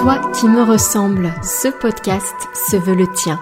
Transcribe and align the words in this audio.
Toi 0.00 0.18
qui 0.32 0.48
me 0.48 0.62
ressembles, 0.62 1.30
ce 1.42 1.68
podcast 1.68 2.34
se 2.54 2.78
veut 2.78 2.94
le 2.94 3.06
tien. 3.06 3.38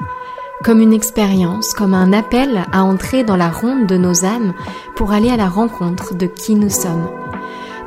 Comme 0.64 0.80
une 0.80 0.92
expérience, 0.92 1.72
comme 1.72 1.94
un 1.94 2.12
appel 2.12 2.64
à 2.72 2.82
entrer 2.82 3.22
dans 3.22 3.36
la 3.36 3.48
ronde 3.48 3.86
de 3.86 3.96
nos 3.96 4.24
âmes 4.24 4.54
pour 4.96 5.12
aller 5.12 5.30
à 5.30 5.36
la 5.36 5.48
rencontre 5.48 6.16
de 6.16 6.26
qui 6.26 6.56
nous 6.56 6.68
sommes. 6.68 7.08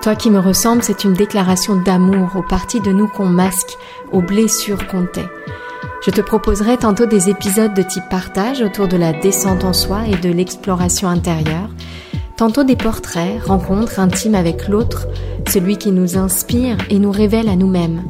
Toi 0.01 0.15
qui 0.15 0.31
me 0.31 0.39
ressembles, 0.39 0.83
c'est 0.83 1.03
une 1.03 1.11
déclaration 1.11 1.75
d'amour 1.75 2.37
aux 2.37 2.43
parties 2.43 2.79
de 2.79 2.93
nous 2.93 3.09
qu'on 3.09 3.25
masque, 3.25 3.77
aux 4.13 4.21
blessures 4.21 4.87
qu'on 4.87 5.05
tait. 5.05 5.29
Je 6.05 6.11
te 6.11 6.21
proposerai 6.21 6.77
tantôt 6.77 7.05
des 7.05 7.29
épisodes 7.29 7.73
de 7.73 7.83
type 7.83 8.07
partage 8.09 8.61
autour 8.61 8.87
de 8.87 8.95
la 8.95 9.11
descente 9.11 9.65
en 9.65 9.73
soi 9.73 10.07
et 10.07 10.15
de 10.15 10.31
l'exploration 10.31 11.09
intérieure, 11.09 11.69
tantôt 12.37 12.63
des 12.63 12.77
portraits, 12.77 13.43
rencontres 13.43 13.99
intimes 13.99 14.35
avec 14.35 14.69
l'autre, 14.69 15.07
celui 15.49 15.77
qui 15.77 15.91
nous 15.91 16.17
inspire 16.17 16.77
et 16.89 16.99
nous 16.99 17.11
révèle 17.11 17.49
à 17.49 17.57
nous-mêmes. 17.57 18.03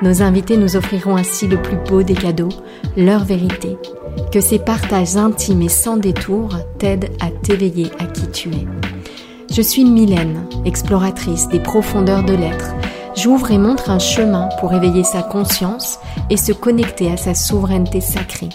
Nos 0.00 0.22
invités 0.22 0.56
nous 0.56 0.76
offriront 0.76 1.16
ainsi 1.16 1.48
le 1.48 1.60
plus 1.60 1.76
beau 1.88 2.04
des 2.04 2.14
cadeaux, 2.14 2.50
leur 2.96 3.24
vérité. 3.24 3.76
Que 4.32 4.40
ces 4.40 4.58
partages 4.58 5.16
intimes 5.16 5.62
et 5.62 5.68
sans 5.68 5.96
détour 5.96 6.50
t'aident 6.78 7.10
à 7.20 7.30
t'éveiller 7.30 7.90
à 7.98 8.04
qui 8.04 8.28
tu 8.30 8.48
es. 8.50 8.66
Je 9.50 9.62
suis 9.62 9.84
Mylène, 9.84 10.46
exploratrice 10.64 11.48
des 11.48 11.60
profondeurs 11.60 12.22
de 12.22 12.34
l'être. 12.34 12.74
J'ouvre 13.16 13.50
et 13.50 13.58
montre 13.58 13.90
un 13.90 13.98
chemin 13.98 14.48
pour 14.60 14.72
éveiller 14.72 15.02
sa 15.02 15.22
conscience 15.22 15.98
et 16.30 16.36
se 16.36 16.52
connecter 16.52 17.10
à 17.10 17.16
sa 17.16 17.34
souveraineté 17.34 18.00
sacrée. 18.00 18.50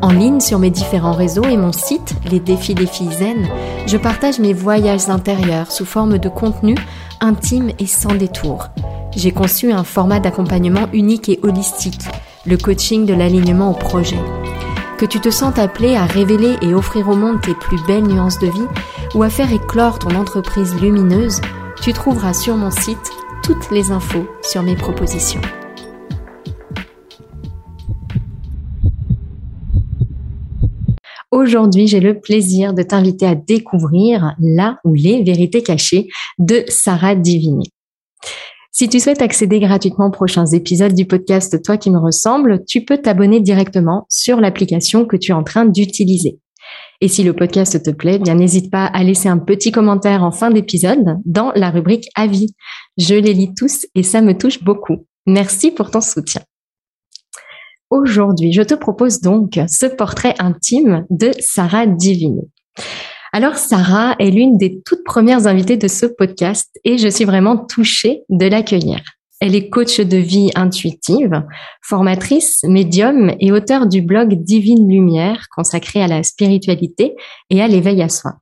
En 0.00 0.10
ligne 0.10 0.38
sur 0.38 0.60
mes 0.60 0.70
différents 0.70 1.12
réseaux 1.12 1.44
et 1.44 1.56
mon 1.56 1.72
site, 1.72 2.14
Les 2.30 2.38
Défis 2.38 2.74
des 2.74 2.86
Filles 2.86 3.12
Zen, 3.12 3.48
je 3.86 3.96
partage 3.96 4.38
mes 4.38 4.52
voyages 4.52 5.08
intérieurs 5.08 5.72
sous 5.72 5.84
forme 5.84 6.18
de 6.18 6.28
contenu 6.28 6.76
intime 7.20 7.70
et 7.80 7.86
sans 7.86 8.14
détour. 8.14 8.68
J'ai 9.16 9.32
conçu 9.32 9.72
un 9.72 9.82
format 9.82 10.20
d'accompagnement 10.20 10.86
unique 10.92 11.28
et 11.28 11.40
holistique, 11.42 12.04
le 12.46 12.56
coaching 12.56 13.06
de 13.06 13.14
l'alignement 13.14 13.72
au 13.72 13.74
projet. 13.74 14.20
Que 14.98 15.06
tu 15.06 15.18
te 15.18 15.30
sens 15.30 15.58
appelé 15.58 15.96
à 15.96 16.04
révéler 16.06 16.56
et 16.62 16.74
offrir 16.74 17.08
au 17.08 17.16
monde 17.16 17.40
tes 17.40 17.54
plus 17.54 17.78
belles 17.88 18.06
nuances 18.06 18.38
de 18.38 18.46
vie 18.46 18.66
ou 19.16 19.24
à 19.24 19.30
faire 19.30 19.52
éclore 19.52 19.98
ton 19.98 20.14
entreprise 20.14 20.74
lumineuse, 20.80 21.40
tu 21.82 21.92
trouveras 21.92 22.34
sur 22.34 22.56
mon 22.56 22.70
site 22.70 23.10
toutes 23.42 23.70
les 23.72 23.90
infos 23.90 24.26
sur 24.42 24.62
mes 24.62 24.76
propositions. 24.76 25.40
Aujourd'hui, 31.30 31.86
j'ai 31.86 32.00
le 32.00 32.20
plaisir 32.20 32.72
de 32.72 32.82
t'inviter 32.82 33.26
à 33.26 33.34
découvrir 33.34 34.34
la 34.38 34.78
ou 34.84 34.94
les 34.94 35.22
vérités 35.22 35.62
cachées 35.62 36.08
de 36.38 36.64
Sarah 36.68 37.14
Divini. 37.14 37.70
Si 38.72 38.88
tu 38.88 38.98
souhaites 38.98 39.20
accéder 39.20 39.60
gratuitement 39.60 40.06
aux 40.06 40.10
prochains 40.10 40.46
épisodes 40.46 40.94
du 40.94 41.04
podcast 41.04 41.62
Toi 41.62 41.76
qui 41.76 41.90
me 41.90 41.98
ressemble, 41.98 42.64
tu 42.66 42.84
peux 42.84 42.98
t'abonner 42.98 43.40
directement 43.40 44.06
sur 44.08 44.40
l'application 44.40 45.04
que 45.04 45.16
tu 45.16 45.32
es 45.32 45.34
en 45.34 45.42
train 45.42 45.66
d'utiliser. 45.66 46.38
Et 47.00 47.08
si 47.08 47.24
le 47.24 47.34
podcast 47.34 47.82
te 47.82 47.90
plaît, 47.90 48.18
bien 48.18 48.34
n'hésite 48.34 48.70
pas 48.70 48.86
à 48.86 49.02
laisser 49.04 49.28
un 49.28 49.38
petit 49.38 49.70
commentaire 49.70 50.22
en 50.22 50.30
fin 50.30 50.50
d'épisode 50.50 51.18
dans 51.24 51.52
la 51.54 51.70
rubrique 51.70 52.08
Avis. 52.14 52.54
Je 52.96 53.14
les 53.14 53.34
lis 53.34 53.52
tous 53.54 53.86
et 53.94 54.02
ça 54.02 54.22
me 54.22 54.36
touche 54.36 54.62
beaucoup. 54.62 55.06
Merci 55.26 55.70
pour 55.70 55.90
ton 55.90 56.00
soutien. 56.00 56.40
Aujourd'hui, 57.90 58.52
je 58.52 58.62
te 58.62 58.74
propose 58.74 59.20
donc 59.20 59.58
ce 59.66 59.86
portrait 59.86 60.34
intime 60.38 61.06
de 61.08 61.30
Sarah 61.40 61.86
Divini. 61.86 62.42
Alors 63.32 63.56
Sarah 63.56 64.14
est 64.18 64.30
l'une 64.30 64.58
des 64.58 64.82
toutes 64.84 65.04
premières 65.04 65.46
invitées 65.46 65.78
de 65.78 65.88
ce 65.88 66.04
podcast 66.04 66.68
et 66.84 66.98
je 66.98 67.08
suis 67.08 67.24
vraiment 67.24 67.56
touchée 67.56 68.24
de 68.28 68.46
l'accueillir. 68.46 69.00
Elle 69.40 69.54
est 69.54 69.70
coach 69.70 70.00
de 70.00 70.16
vie 70.16 70.50
intuitive, 70.54 71.42
formatrice, 71.82 72.62
médium 72.64 73.32
et 73.40 73.52
auteure 73.52 73.86
du 73.86 74.02
blog 74.02 74.34
Divine 74.34 74.86
Lumière 74.86 75.46
consacré 75.54 76.02
à 76.02 76.08
la 76.08 76.22
spiritualité 76.22 77.14
et 77.48 77.62
à 77.62 77.68
l'éveil 77.68 78.02
à 78.02 78.08
soi. 78.08 78.32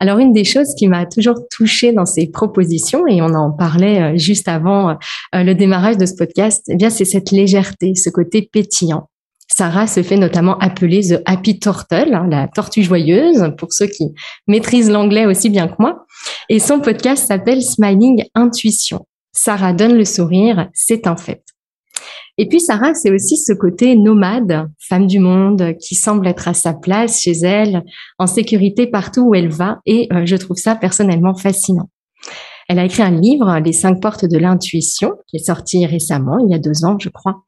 Alors 0.00 0.18
une 0.18 0.32
des 0.32 0.44
choses 0.44 0.74
qui 0.76 0.86
m'a 0.86 1.06
toujours 1.06 1.36
touchée 1.50 1.92
dans 1.92 2.06
ces 2.06 2.30
propositions, 2.30 3.06
et 3.06 3.20
on 3.20 3.34
en 3.34 3.50
parlait 3.50 4.00
euh, 4.00 4.16
juste 4.16 4.48
avant 4.48 4.90
euh, 4.90 4.94
le 5.34 5.54
démarrage 5.54 5.96
de 5.96 6.06
ce 6.06 6.14
podcast, 6.14 6.64
eh 6.68 6.76
bien 6.76 6.90
c'est 6.90 7.04
cette 7.04 7.30
légèreté, 7.30 7.94
ce 7.94 8.10
côté 8.10 8.42
pétillant. 8.42 9.08
Sarah 9.50 9.86
se 9.86 10.02
fait 10.02 10.16
notamment 10.16 10.56
appeler 10.58 11.00
The 11.00 11.22
Happy 11.24 11.58
Turtle, 11.58 12.14
hein, 12.14 12.28
la 12.30 12.46
tortue 12.48 12.82
joyeuse, 12.82 13.52
pour 13.58 13.72
ceux 13.72 13.86
qui 13.86 14.14
maîtrisent 14.46 14.90
l'anglais 14.90 15.26
aussi 15.26 15.48
bien 15.48 15.66
que 15.66 15.74
moi. 15.78 16.06
Et 16.48 16.60
son 16.60 16.80
podcast 16.80 17.26
s'appelle 17.26 17.62
Smiling 17.62 18.24
Intuition. 18.34 19.06
Sarah 19.32 19.72
donne 19.72 19.96
le 19.96 20.04
sourire, 20.04 20.68
c'est 20.74 21.06
un 21.06 21.16
fait. 21.16 21.42
Et 22.36 22.46
puis 22.48 22.60
Sarah, 22.60 22.94
c'est 22.94 23.10
aussi 23.10 23.36
ce 23.36 23.52
côté 23.52 23.96
nomade, 23.96 24.68
femme 24.78 25.06
du 25.06 25.18
monde, 25.18 25.74
qui 25.80 25.96
semble 25.96 26.26
être 26.28 26.46
à 26.46 26.54
sa 26.54 26.72
place 26.72 27.20
chez 27.20 27.32
elle, 27.42 27.82
en 28.18 28.26
sécurité 28.26 28.86
partout 28.86 29.22
où 29.22 29.34
elle 29.34 29.50
va, 29.50 29.78
et 29.86 30.08
euh, 30.12 30.24
je 30.24 30.36
trouve 30.36 30.56
ça 30.56 30.76
personnellement 30.76 31.34
fascinant. 31.34 31.90
Elle 32.68 32.78
a 32.78 32.84
écrit 32.84 33.02
un 33.02 33.10
livre, 33.10 33.60
Les 33.64 33.72
cinq 33.72 34.00
portes 34.00 34.24
de 34.24 34.38
l'intuition, 34.38 35.14
qui 35.26 35.36
est 35.36 35.44
sorti 35.44 35.84
récemment, 35.86 36.38
il 36.38 36.52
y 36.52 36.54
a 36.54 36.58
deux 36.58 36.84
ans, 36.84 36.96
je 36.98 37.08
crois, 37.08 37.42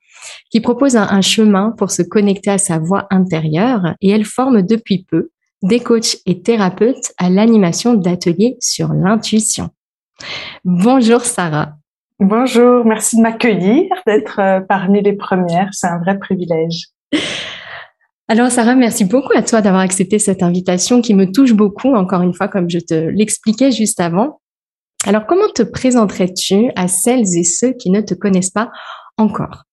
qui 0.50 0.60
propose 0.60 0.96
un, 0.96 1.06
un 1.08 1.20
chemin 1.20 1.72
pour 1.76 1.90
se 1.90 2.02
connecter 2.02 2.50
à 2.50 2.58
sa 2.58 2.78
voix 2.78 3.06
intérieure, 3.10 3.94
et 4.00 4.10
elle 4.10 4.24
forme 4.24 4.62
depuis 4.62 5.04
peu 5.08 5.30
des 5.62 5.80
coachs 5.80 6.16
et 6.26 6.42
thérapeutes 6.42 7.12
à 7.18 7.30
l'animation 7.30 7.94
d'ateliers 7.94 8.56
sur 8.60 8.92
l'intuition. 8.92 9.68
Bonjour 10.64 11.20
Sarah. 11.20 11.79
Bonjour, 12.20 12.84
merci 12.84 13.16
de 13.16 13.22
m'accueillir, 13.22 13.86
d'être 14.06 14.40
euh, 14.40 14.60
parmi 14.60 15.00
les 15.00 15.14
premières. 15.14 15.70
C'est 15.72 15.86
un 15.86 15.98
vrai 16.00 16.18
privilège. 16.18 16.88
Alors 18.28 18.50
Sarah, 18.50 18.74
merci 18.74 19.06
beaucoup 19.06 19.32
à 19.34 19.42
toi 19.42 19.62
d'avoir 19.62 19.80
accepté 19.80 20.18
cette 20.18 20.42
invitation 20.42 21.00
qui 21.00 21.14
me 21.14 21.32
touche 21.32 21.54
beaucoup, 21.54 21.94
encore 21.94 22.20
une 22.20 22.34
fois, 22.34 22.46
comme 22.46 22.68
je 22.68 22.78
te 22.78 22.92
l'expliquais 22.92 23.70
juste 23.70 24.00
avant. 24.00 24.38
Alors 25.06 25.24
comment 25.24 25.48
te 25.54 25.62
présenterais-tu 25.62 26.70
à 26.76 26.88
celles 26.88 27.38
et 27.38 27.42
ceux 27.42 27.72
qui 27.72 27.90
ne 27.90 28.02
te 28.02 28.12
connaissent 28.12 28.50
pas 28.50 28.70
encore? 29.16 29.64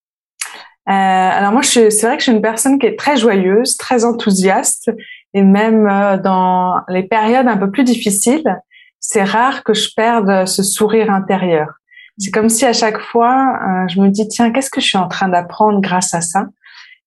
Euh, 0.88 0.90
Alors 0.90 1.52
moi, 1.52 1.62
c'est 1.62 1.90
vrai 2.00 2.16
que 2.16 2.20
je 2.20 2.30
suis 2.30 2.32
une 2.32 2.40
personne 2.40 2.78
qui 2.78 2.86
est 2.86 2.98
très 2.98 3.18
joyeuse, 3.18 3.76
très 3.76 4.06
enthousiaste, 4.06 4.90
et 5.34 5.42
même 5.42 5.86
euh, 5.86 6.16
dans 6.16 6.76
les 6.88 7.02
périodes 7.02 7.46
un 7.46 7.58
peu 7.58 7.70
plus 7.70 7.84
difficiles, 7.84 8.56
c'est 9.00 9.22
rare 9.22 9.64
que 9.64 9.74
je 9.74 9.90
perde 9.94 10.46
ce 10.46 10.62
sourire 10.62 11.10
intérieur. 11.10 11.77
C'est 12.18 12.30
comme 12.30 12.48
si 12.48 12.66
à 12.66 12.72
chaque 12.72 13.00
fois, 13.00 13.58
euh, 13.62 13.88
je 13.88 14.00
me 14.00 14.08
dis, 14.08 14.26
tiens, 14.28 14.50
qu'est-ce 14.50 14.70
que 14.70 14.80
je 14.80 14.86
suis 14.86 14.98
en 14.98 15.08
train 15.08 15.28
d'apprendre 15.28 15.80
grâce 15.80 16.14
à 16.14 16.20
ça? 16.20 16.46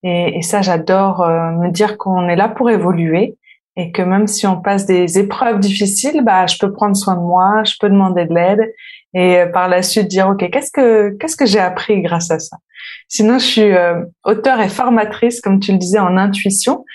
Et, 0.04 0.38
et, 0.38 0.42
ça, 0.42 0.62
j'adore 0.62 1.22
euh, 1.22 1.52
me 1.52 1.70
dire 1.70 1.98
qu'on 1.98 2.28
est 2.30 2.36
là 2.36 2.48
pour 2.48 2.70
évoluer 2.70 3.38
et 3.76 3.92
que 3.92 4.02
même 4.02 4.28
si 4.28 4.48
on 4.48 4.62
passe 4.62 4.86
des 4.86 5.20
épreuves 5.20 5.60
difficiles, 5.60 6.24
bah, 6.24 6.48
je 6.48 6.58
peux 6.58 6.72
prendre 6.72 6.96
soin 6.96 7.16
de 7.16 7.22
moi, 7.22 7.64
je 7.66 7.76
peux 7.80 7.90
demander 7.90 8.26
de 8.26 8.34
l'aide 8.34 8.74
et 9.14 9.40
euh, 9.40 9.48
par 9.48 9.68
la 9.68 9.84
suite 9.84 10.08
dire, 10.08 10.30
OK, 10.30 10.50
qu'est-ce 10.50 10.72
que, 10.72 11.16
qu'est-ce 11.20 11.36
que 11.36 11.46
j'ai 11.46 11.60
appris 11.60 12.02
grâce 12.02 12.32
à 12.32 12.40
ça? 12.40 12.58
Sinon, 13.08 13.38
je 13.38 13.46
suis 13.46 13.72
auteur 14.24 14.60
et 14.62 14.70
formatrice, 14.70 15.42
comme 15.42 15.60
tu 15.60 15.74
le 15.74 15.78
disais, 15.78 16.00
en 16.00 16.18
intuition 16.18 16.86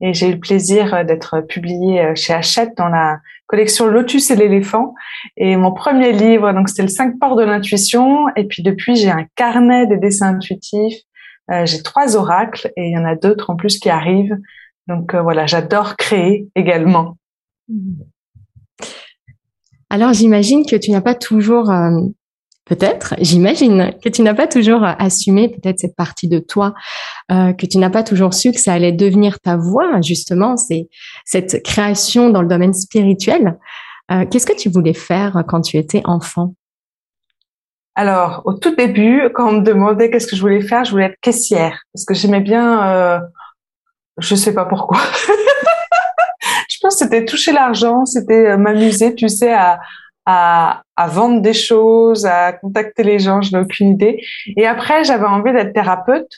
et 0.00 0.14
j'ai 0.14 0.28
eu 0.28 0.32
le 0.32 0.40
plaisir 0.40 1.04
d'être 1.04 1.42
publiée 1.42 2.14
chez 2.16 2.32
Hachette 2.32 2.76
dans 2.76 2.88
la 2.88 3.18
collection 3.50 3.88
Lotus 3.88 4.30
et 4.30 4.36
l'éléphant. 4.36 4.94
Et 5.36 5.56
mon 5.56 5.72
premier 5.72 6.12
livre, 6.12 6.52
donc 6.52 6.68
c'était 6.68 6.82
le 6.82 6.88
5 6.88 7.18
ports 7.18 7.34
de 7.34 7.42
l'intuition. 7.42 8.28
Et 8.36 8.44
puis 8.44 8.62
depuis, 8.62 8.94
j'ai 8.94 9.10
un 9.10 9.26
carnet 9.34 9.88
des 9.88 9.96
dessins 9.96 10.36
intuitifs. 10.36 11.00
Euh, 11.50 11.66
j'ai 11.66 11.82
trois 11.82 12.16
oracles 12.16 12.70
et 12.76 12.86
il 12.86 12.92
y 12.92 12.96
en 12.98 13.04
a 13.04 13.16
d'autres 13.16 13.50
en 13.50 13.56
plus 13.56 13.80
qui 13.80 13.90
arrivent. 13.90 14.38
Donc 14.86 15.14
euh, 15.14 15.22
voilà, 15.22 15.46
j'adore 15.46 15.96
créer 15.96 16.48
également. 16.54 17.16
Alors 19.90 20.12
j'imagine 20.12 20.64
que 20.64 20.76
tu 20.76 20.92
n'as 20.92 21.00
pas 21.00 21.16
toujours 21.16 21.70
euh, 21.70 22.02
peut-être, 22.70 23.16
j'imagine 23.18 23.92
que 24.00 24.08
tu 24.08 24.22
n'as 24.22 24.32
pas 24.32 24.46
toujours 24.46 24.84
assumé 24.84 25.48
peut-être 25.48 25.80
cette 25.80 25.96
partie 25.96 26.28
de 26.28 26.38
toi, 26.38 26.72
euh, 27.32 27.52
que 27.52 27.66
tu 27.66 27.78
n'as 27.78 27.90
pas 27.90 28.04
toujours 28.04 28.32
su 28.32 28.52
que 28.52 28.60
ça 28.60 28.72
allait 28.72 28.92
devenir 28.92 29.40
ta 29.40 29.56
voix, 29.56 30.00
justement, 30.02 30.56
c'est 30.56 30.88
cette 31.24 31.64
création 31.64 32.30
dans 32.30 32.42
le 32.42 32.48
domaine 32.48 32.72
spirituel. 32.72 33.58
Euh, 34.12 34.24
qu'est-ce 34.24 34.46
que 34.46 34.56
tu 34.56 34.68
voulais 34.68 34.94
faire 34.94 35.42
quand 35.48 35.62
tu 35.62 35.78
étais 35.78 36.02
enfant? 36.04 36.54
Alors, 37.96 38.42
au 38.44 38.54
tout 38.54 38.76
début, 38.76 39.30
quand 39.34 39.48
on 39.48 39.52
me 39.54 39.62
demandait 39.62 40.08
qu'est-ce 40.08 40.28
que 40.28 40.36
je 40.36 40.40
voulais 40.40 40.62
faire, 40.62 40.84
je 40.84 40.92
voulais 40.92 41.06
être 41.06 41.20
caissière, 41.20 41.82
parce 41.92 42.04
que 42.04 42.14
j'aimais 42.14 42.40
bien, 42.40 42.88
euh, 42.88 43.18
je 44.18 44.36
sais 44.36 44.54
pas 44.54 44.64
pourquoi. 44.64 44.98
je 46.68 46.76
pense 46.80 46.94
que 46.94 47.04
c'était 47.04 47.24
toucher 47.24 47.50
l'argent, 47.50 48.06
c'était 48.06 48.50
euh, 48.50 48.56
m'amuser, 48.56 49.16
tu 49.16 49.28
sais, 49.28 49.52
à, 49.52 49.80
à, 50.26 50.82
à, 50.96 51.06
vendre 51.08 51.40
des 51.40 51.52
choses, 51.52 52.26
à 52.26 52.52
contacter 52.52 53.02
les 53.02 53.18
gens, 53.18 53.42
je 53.42 53.52
n'ai 53.52 53.62
aucune 53.62 53.90
idée. 53.90 54.22
Et 54.56 54.66
après, 54.66 55.04
j'avais 55.04 55.26
envie 55.26 55.52
d'être 55.52 55.72
thérapeute. 55.72 56.30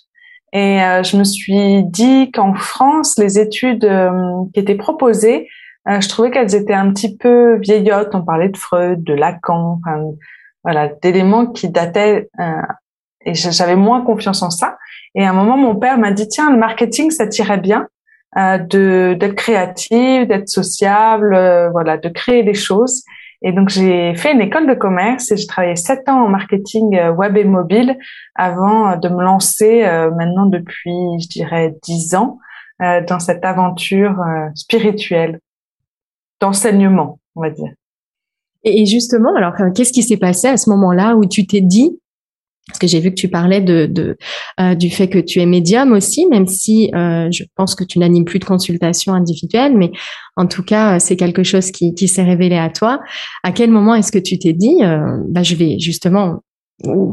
Et 0.52 0.82
euh, 0.82 1.02
je 1.02 1.16
me 1.16 1.24
suis 1.24 1.82
dit 1.84 2.30
qu'en 2.30 2.54
France, 2.54 3.18
les 3.18 3.38
études 3.38 3.84
euh, 3.84 4.10
qui 4.52 4.60
étaient 4.60 4.74
proposées, 4.74 5.48
euh, 5.88 6.00
je 6.00 6.08
trouvais 6.08 6.30
qu'elles 6.30 6.54
étaient 6.54 6.74
un 6.74 6.92
petit 6.92 7.16
peu 7.16 7.58
vieillottes. 7.58 8.14
On 8.14 8.22
parlait 8.22 8.50
de 8.50 8.56
Freud, 8.56 9.02
de 9.02 9.14
Lacan, 9.14 9.80
enfin, 9.80 10.02
voilà, 10.62 10.88
d'éléments 10.88 11.46
qui 11.46 11.70
dataient 11.70 12.28
et 13.24 13.34
j'avais 13.34 13.76
moins 13.76 14.02
confiance 14.02 14.42
en 14.42 14.50
ça. 14.50 14.76
Et 15.14 15.24
à 15.24 15.30
un 15.30 15.32
moment, 15.32 15.56
mon 15.56 15.76
père 15.76 15.98
m'a 15.98 16.10
dit 16.10 16.28
tiens, 16.28 16.50
le 16.50 16.58
marketing, 16.58 17.10
ça 17.10 17.26
tirait 17.26 17.58
bien. 17.58 17.88
Euh, 18.38 18.56
de 18.56 19.14
d'être 19.20 19.34
créative, 19.34 20.26
d'être 20.26 20.48
sociable, 20.48 21.34
euh, 21.34 21.68
voilà, 21.68 21.98
de 21.98 22.08
créer 22.08 22.42
des 22.42 22.54
choses. 22.54 23.04
Et 23.42 23.52
donc 23.52 23.68
j'ai 23.68 24.14
fait 24.14 24.32
une 24.32 24.40
école 24.40 24.68
de 24.68 24.74
commerce 24.74 25.30
et 25.32 25.36
j'ai 25.36 25.46
travaillé 25.46 25.76
sept 25.76 26.08
ans 26.08 26.24
en 26.24 26.28
marketing 26.28 26.96
euh, 26.96 27.12
web 27.12 27.36
et 27.36 27.44
mobile 27.44 27.98
avant 28.34 28.96
de 28.96 29.08
me 29.08 29.22
lancer 29.22 29.82
maintenant 30.16 30.46
depuis, 30.46 30.92
je 31.20 31.28
dirais, 31.28 31.74
dix 31.82 32.14
ans 32.14 32.38
dans 32.80 33.20
cette 33.20 33.44
aventure 33.44 34.16
spirituelle, 34.54 35.38
d'enseignement, 36.40 37.20
on 37.36 37.42
va 37.42 37.50
dire. 37.50 37.70
Et 38.64 38.86
justement, 38.86 39.34
alors 39.36 39.54
qu'est-ce 39.74 39.92
qui 39.92 40.02
s'est 40.02 40.16
passé 40.16 40.48
à 40.48 40.56
ce 40.56 40.70
moment-là 40.70 41.14
où 41.16 41.24
tu 41.24 41.46
t'es 41.46 41.60
dit 41.60 42.00
parce 42.68 42.78
que 42.78 42.86
j'ai 42.86 43.00
vu 43.00 43.10
que 43.10 43.16
tu 43.16 43.28
parlais 43.28 43.60
de, 43.60 44.16
euh, 44.60 44.74
du 44.74 44.90
fait 44.90 45.08
que 45.08 45.18
tu 45.18 45.40
es 45.40 45.46
médium 45.46 45.92
aussi, 45.92 46.26
même 46.26 46.46
si 46.46 46.90
euh, 46.94 47.28
je 47.32 47.44
pense 47.56 47.74
que 47.74 47.84
tu 47.84 47.98
n'animes 47.98 48.24
plus 48.24 48.38
de 48.38 48.44
consultation 48.44 49.12
individuelle, 49.14 49.76
mais 49.76 49.90
en 50.36 50.46
tout 50.46 50.62
cas, 50.62 51.00
c'est 51.00 51.16
quelque 51.16 51.42
chose 51.42 51.70
qui, 51.72 51.94
qui 51.94 52.06
s'est 52.06 52.22
révélé 52.22 52.56
à 52.56 52.70
toi. 52.70 53.00
À 53.42 53.52
quel 53.52 53.70
moment 53.70 53.94
est-ce 53.94 54.12
que 54.12 54.18
tu 54.18 54.38
t'es 54.38 54.52
dit, 54.52 54.76
euh, 54.82 55.00
bah, 55.28 55.42
je 55.42 55.56
vais 55.56 55.78
justement 55.80 56.42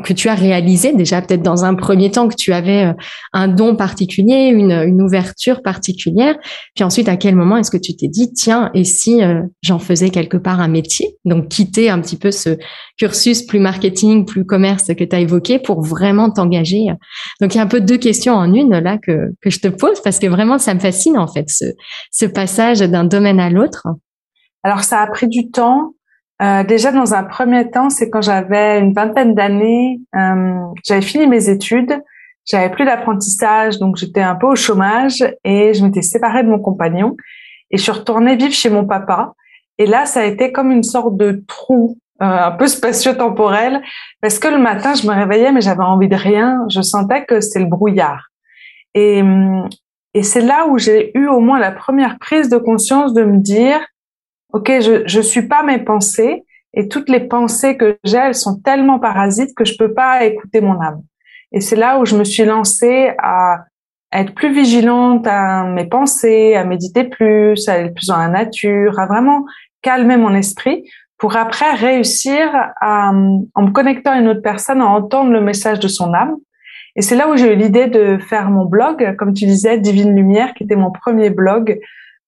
que 0.04 0.14
tu 0.14 0.30
as 0.30 0.36
réalisé 0.36 0.94
déjà 0.94 1.22
peut-être 1.22 1.42
dans 1.42 1.66
un 1.66 1.76
premier 1.76 2.12
temps 2.12 2.28
que 2.28 2.36
tu 2.36 2.54
avais 2.54 2.86
euh, 2.86 2.94
un 3.34 3.48
don 3.48 3.76
particulier, 3.76 4.48
une, 4.48 4.72
une 4.72 5.02
ouverture 5.02 5.62
particulière, 5.62 6.36
puis 6.76 6.84
ensuite 6.84 7.10
à 7.10 7.18
quel 7.18 7.36
moment 7.36 7.58
est-ce 7.58 7.72
que 7.72 7.78
tu 7.78 7.96
t'es 7.96 8.08
dit 8.08 8.34
tiens 8.34 8.72
et 8.74 8.84
si 8.84 9.24
euh, 9.24 9.42
j'en 9.62 9.80
faisais 9.80 10.10
quelque 10.10 10.38
part 10.38 10.60
un 10.60 10.68
métier, 10.68 11.18
donc 11.26 11.50
quitter 11.50 11.90
un 11.90 12.00
petit 12.00 12.18
peu 12.18 12.32
ce 12.32 12.58
cursus 12.98 13.44
plus 13.44 13.60
marketing, 13.60 14.26
plus 14.26 14.46
commerce 14.46 14.88
que 14.88 15.04
tu 15.04 15.16
as 15.16 15.20
évoqué 15.20 15.60
pour 15.60 15.82
vraiment 15.82 16.32
t'engager. 16.32 16.86
Donc 17.42 17.54
il 17.54 17.58
y 17.58 17.60
a 17.60 17.64
un 17.64 17.68
peu 17.68 17.82
deux 17.82 17.98
questions 17.98 18.34
en 18.34 18.54
une 18.54 18.78
là 18.78 18.98
que 18.98 19.34
que 19.42 19.50
je 19.50 19.60
te 19.60 19.68
pose 19.68 20.02
parce 20.02 20.20
que 20.20 20.28
vraiment 20.28 20.58
ça 20.58 20.74
me 20.74 20.80
fascine 20.80 21.18
en 21.18 21.28
fait 21.28 21.46
ce 21.50 21.66
ce 22.12 22.26
passage 22.26 22.80
d'un 22.80 23.04
domaine 23.04 23.40
à 23.40 23.50
l'autre. 23.50 23.88
Alors 24.64 24.84
ça 24.84 25.02
a 25.02 25.08
pris 25.08 25.28
du 25.28 25.50
temps 25.52 25.94
euh, 26.42 26.64
déjà, 26.64 26.92
dans 26.92 27.14
un 27.14 27.24
premier 27.24 27.70
temps, 27.70 27.90
c'est 27.90 28.10
quand 28.10 28.22
j'avais 28.22 28.80
une 28.80 28.94
vingtaine 28.94 29.36
d'années, 29.36 30.00
euh, 30.16 30.60
j'avais 30.86 31.02
fini 31.02 31.28
mes 31.28 31.50
études, 31.50 32.02
j'avais 32.46 32.70
plus 32.70 32.86
d'apprentissage, 32.86 33.78
donc 33.78 33.98
j'étais 33.98 34.22
un 34.22 34.36
peu 34.36 34.48
au 34.48 34.56
chômage 34.56 35.24
et 35.44 35.74
je 35.74 35.84
m'étais 35.84 36.02
séparée 36.02 36.44
de 36.44 36.50
mon 36.50 36.60
compagnon 36.60 37.16
et 37.72 37.78
je 37.78 37.84
suis 37.84 37.92
retournée 37.92 38.38
vivre 38.38 38.54
chez 38.54 38.70
mon 38.70 38.86
papa. 38.86 39.34
Et 39.78 39.86
là, 39.86 40.06
ça 40.06 40.22
a 40.22 40.26
été 40.26 40.52
comme 40.54 40.72
une 40.72 40.84
sorte 40.84 41.18
de 41.18 41.44
trou 41.46 41.98
euh, 42.22 42.26
un 42.26 42.52
peu 42.52 42.68
spatio-temporel 42.68 43.82
parce 44.22 44.40
que 44.40 44.48
le 44.48 44.60
matin, 44.60 44.94
je 44.94 45.06
me 45.08 45.14
réveillais 45.14 45.52
mais 45.52 45.62
j'avais 45.62 45.84
envie 45.84 46.08
de 46.08 46.16
rien. 46.16 46.66
Je 46.70 46.82
sentais 46.82 47.26
que 47.26 47.42
c'est 47.42 47.60
le 47.60 47.66
brouillard. 47.66 48.28
Et, 48.96 49.22
et 50.14 50.24
c'est 50.24 50.42
là 50.42 50.68
où 50.68 50.78
j'ai 50.80 51.16
eu 51.18 51.28
au 51.28 51.40
moins 51.40 51.60
la 51.60 51.72
première 51.72 52.18
prise 52.18 52.50
de 52.50 52.58
conscience 52.58 53.14
de 53.14 53.24
me 53.24 53.38
dire 53.38 53.80
ok, 54.54 54.68
je 54.82 55.04
je 55.06 55.22
suis 55.22 55.48
pas 55.48 55.64
mes 55.64 55.80
pensées 55.80 56.44
et 56.74 56.88
toutes 56.88 57.10
les 57.10 57.22
pensées 57.22 57.78
que 57.78 57.98
j'ai, 58.04 58.18
elles 58.18 58.36
sont 58.36 58.60
tellement 58.60 59.00
parasites 59.00 59.56
que 59.56 59.66
je 59.66 59.76
peux 59.78 59.94
pas 59.94 60.24
écouter 60.26 60.62
mon 60.62 60.80
âme. 60.80 61.02
Et 61.52 61.62
c'est 61.62 61.76
là 61.76 62.00
où 62.00 62.06
je 62.06 62.16
me 62.16 62.24
suis 62.24 62.46
lancée 62.46 63.12
à 63.18 63.66
être 64.14 64.34
plus 64.34 64.54
vigilante 64.54 65.26
à 65.28 65.64
mes 65.64 65.86
pensées, 65.86 66.56
à 66.56 66.64
méditer 66.64 67.04
plus, 67.04 67.68
à 67.68 67.74
aller 67.74 67.92
plus 67.92 68.08
dans 68.08 68.18
la 68.18 68.28
nature, 68.28 69.00
à 69.00 69.08
vraiment 69.08 69.46
calmer 69.82 70.18
mon 70.18 70.34
esprit 70.36 70.84
pour 71.18 71.36
après 71.36 71.74
réussir 71.74 72.50
à, 72.82 73.12
en 73.12 73.62
me 73.62 73.72
connectant 73.72 74.12
à 74.12 74.20
une 74.20 74.30
autre 74.30 74.42
personne, 74.42 74.82
à 74.82 74.86
entendre 74.86 75.32
le 75.32 75.42
message 75.42 75.80
de 75.80 75.88
son 75.88 76.14
âme. 76.14 76.38
Et 76.96 77.02
c'est 77.02 77.16
là 77.16 77.30
où 77.30 77.36
j'ai 77.36 77.54
eu 77.54 77.56
l'idée 77.56 77.88
de 77.88 78.18
faire 78.18 78.50
mon 78.50 78.66
blog, 78.66 79.16
comme 79.18 79.34
tu 79.34 79.46
disais, 79.46 79.78
Divine 79.78 80.16
Lumière, 80.16 80.54
qui 80.54 80.64
était 80.64 80.76
mon 80.76 80.92
premier 80.92 81.30
blog 81.30 81.80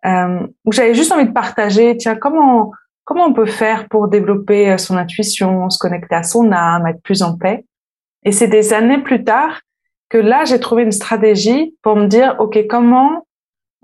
euh, 0.05 0.47
où 0.65 0.71
j'avais 0.71 0.93
juste 0.93 1.11
envie 1.11 1.27
de 1.27 1.33
partager, 1.33 1.95
tiens, 1.97 2.15
comment 2.15 2.71
comment 3.11 3.25
on 3.25 3.33
peut 3.33 3.45
faire 3.45 3.87
pour 3.89 4.07
développer 4.07 4.71
euh, 4.71 4.77
son 4.77 4.97
intuition, 4.97 5.69
se 5.69 5.77
connecter 5.77 6.15
à 6.15 6.23
son 6.23 6.51
âme, 6.51 6.87
être 6.87 7.01
plus 7.01 7.23
en 7.23 7.37
paix. 7.37 7.65
Et 8.23 8.31
c'est 8.31 8.47
des 8.47 8.73
années 8.73 8.99
plus 8.99 9.23
tard 9.23 9.61
que 10.09 10.17
là, 10.17 10.45
j'ai 10.45 10.59
trouvé 10.59 10.83
une 10.83 10.91
stratégie 10.91 11.75
pour 11.81 11.95
me 11.95 12.07
dire, 12.07 12.35
OK, 12.39 12.57
comment 12.69 13.25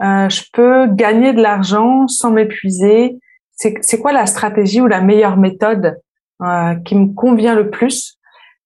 euh, 0.01 0.29
je 0.29 0.43
peux 0.53 0.87
gagner 0.87 1.33
de 1.33 1.41
l'argent 1.41 2.07
sans 2.07 2.31
m'épuiser? 2.31 3.17
C'est 3.51 3.99
quoi 3.99 4.13
la 4.13 4.27
stratégie 4.27 4.81
ou 4.81 4.87
la 4.87 5.01
meilleure 5.01 5.35
méthode 5.35 5.99
euh, 6.43 6.75
qui 6.85 6.95
me 6.95 7.13
convient 7.15 7.55
le 7.55 7.71
plus 7.71 8.16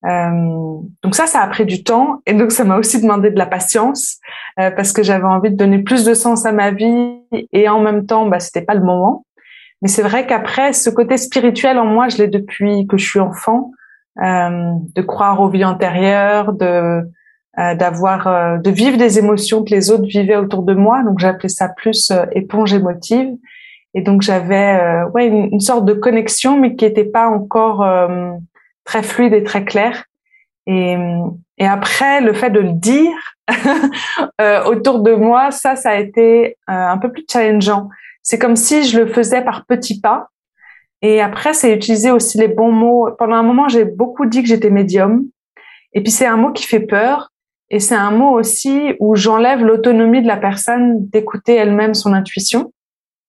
euh, 0.05 0.79
donc 1.03 1.13
ça, 1.13 1.27
ça 1.27 1.41
a 1.41 1.47
pris 1.47 1.65
du 1.65 1.83
temps 1.83 2.21
et 2.25 2.33
donc 2.33 2.51
ça 2.51 2.63
m'a 2.63 2.77
aussi 2.77 3.01
demandé 3.01 3.29
de 3.29 3.37
la 3.37 3.45
patience 3.45 4.17
euh, 4.59 4.71
parce 4.71 4.93
que 4.93 5.03
j'avais 5.03 5.25
envie 5.25 5.51
de 5.51 5.55
donner 5.55 5.79
plus 5.79 6.03
de 6.03 6.13
sens 6.13 6.45
à 6.45 6.51
ma 6.51 6.71
vie 6.71 7.19
et 7.53 7.69
en 7.69 7.81
même 7.81 8.05
temps, 8.05 8.25
bah, 8.25 8.39
c'était 8.39 8.63
pas 8.63 8.73
le 8.73 8.83
moment. 8.83 9.25
Mais 9.81 9.87
c'est 9.87 10.03
vrai 10.03 10.27
qu'après, 10.27 10.73
ce 10.73 10.89
côté 10.89 11.17
spirituel 11.17 11.77
en 11.79 11.85
moi, 11.85 12.07
je 12.09 12.17
l'ai 12.17 12.27
depuis 12.27 12.85
que 12.87 12.97
je 12.97 13.05
suis 13.05 13.19
enfant, 13.19 13.71
euh, 14.21 14.73
de 14.95 15.01
croire 15.01 15.39
aux 15.41 15.49
vies 15.49 15.65
antérieures, 15.65 16.53
de 16.53 17.01
euh, 17.59 17.75
d'avoir, 17.75 18.27
euh, 18.27 18.57
de 18.57 18.69
vivre 18.69 18.97
des 18.97 19.19
émotions 19.19 19.63
que 19.63 19.71
les 19.71 19.91
autres 19.91 20.05
vivaient 20.05 20.35
autour 20.35 20.63
de 20.63 20.73
moi. 20.73 21.03
Donc 21.03 21.19
j'appelais 21.19 21.49
ça 21.49 21.69
plus 21.69 22.11
éponge 22.33 22.73
émotive. 22.73 23.29
Et 23.93 24.01
donc 24.01 24.21
j'avais 24.21 25.03
ouais 25.13 25.27
une, 25.27 25.49
une, 25.51 25.59
sorte 25.59 25.85
de 25.85 25.93
connexion, 25.93 26.57
mais 26.57 26.75
qui 26.75 26.85
n'était 26.85 27.05
pas 27.05 27.27
encore 27.27 27.85
très 28.83 29.03
fluide 29.03 29.33
et 29.33 29.43
très 29.43 29.63
clair. 29.63 30.05
Et, 30.67 30.95
et 31.57 31.65
après, 31.65 32.21
le 32.21 32.33
fait 32.33 32.49
de 32.49 32.59
le 32.59 32.73
dire 32.73 33.15
euh, 34.41 34.63
autour 34.65 34.99
de 34.99 35.13
moi, 35.13 35.51
ça, 35.51 35.75
ça 35.75 35.91
a 35.91 35.95
été 35.97 36.57
euh, 36.69 36.73
un 36.73 36.97
peu 36.97 37.11
plus 37.11 37.25
challengeant. 37.29 37.89
C'est 38.23 38.39
comme 38.39 38.55
si 38.55 38.83
je 38.83 38.99
le 38.99 39.07
faisais 39.07 39.43
par 39.43 39.65
petits 39.65 39.99
pas. 39.99 40.27
Et 41.01 41.21
après, 41.21 41.53
c'est 41.53 41.73
utiliser 41.73 42.11
aussi 42.11 42.37
les 42.37 42.47
bons 42.47 42.71
mots. 42.71 43.09
Pendant 43.17 43.35
un 43.35 43.43
moment, 43.43 43.67
j'ai 43.67 43.85
beaucoup 43.85 44.25
dit 44.25 44.43
que 44.43 44.47
j'étais 44.47 44.69
médium. 44.69 45.25
Et 45.93 46.01
puis, 46.03 46.11
c'est 46.11 46.27
un 46.27 46.37
mot 46.37 46.51
qui 46.51 46.65
fait 46.65 46.79
peur. 46.79 47.31
Et 47.71 47.79
c'est 47.79 47.95
un 47.95 48.11
mot 48.11 48.31
aussi 48.31 48.93
où 48.99 49.15
j'enlève 49.15 49.63
l'autonomie 49.63 50.21
de 50.21 50.27
la 50.27 50.37
personne 50.37 51.07
d'écouter 51.09 51.55
elle-même 51.55 51.93
son 51.93 52.13
intuition. 52.13 52.73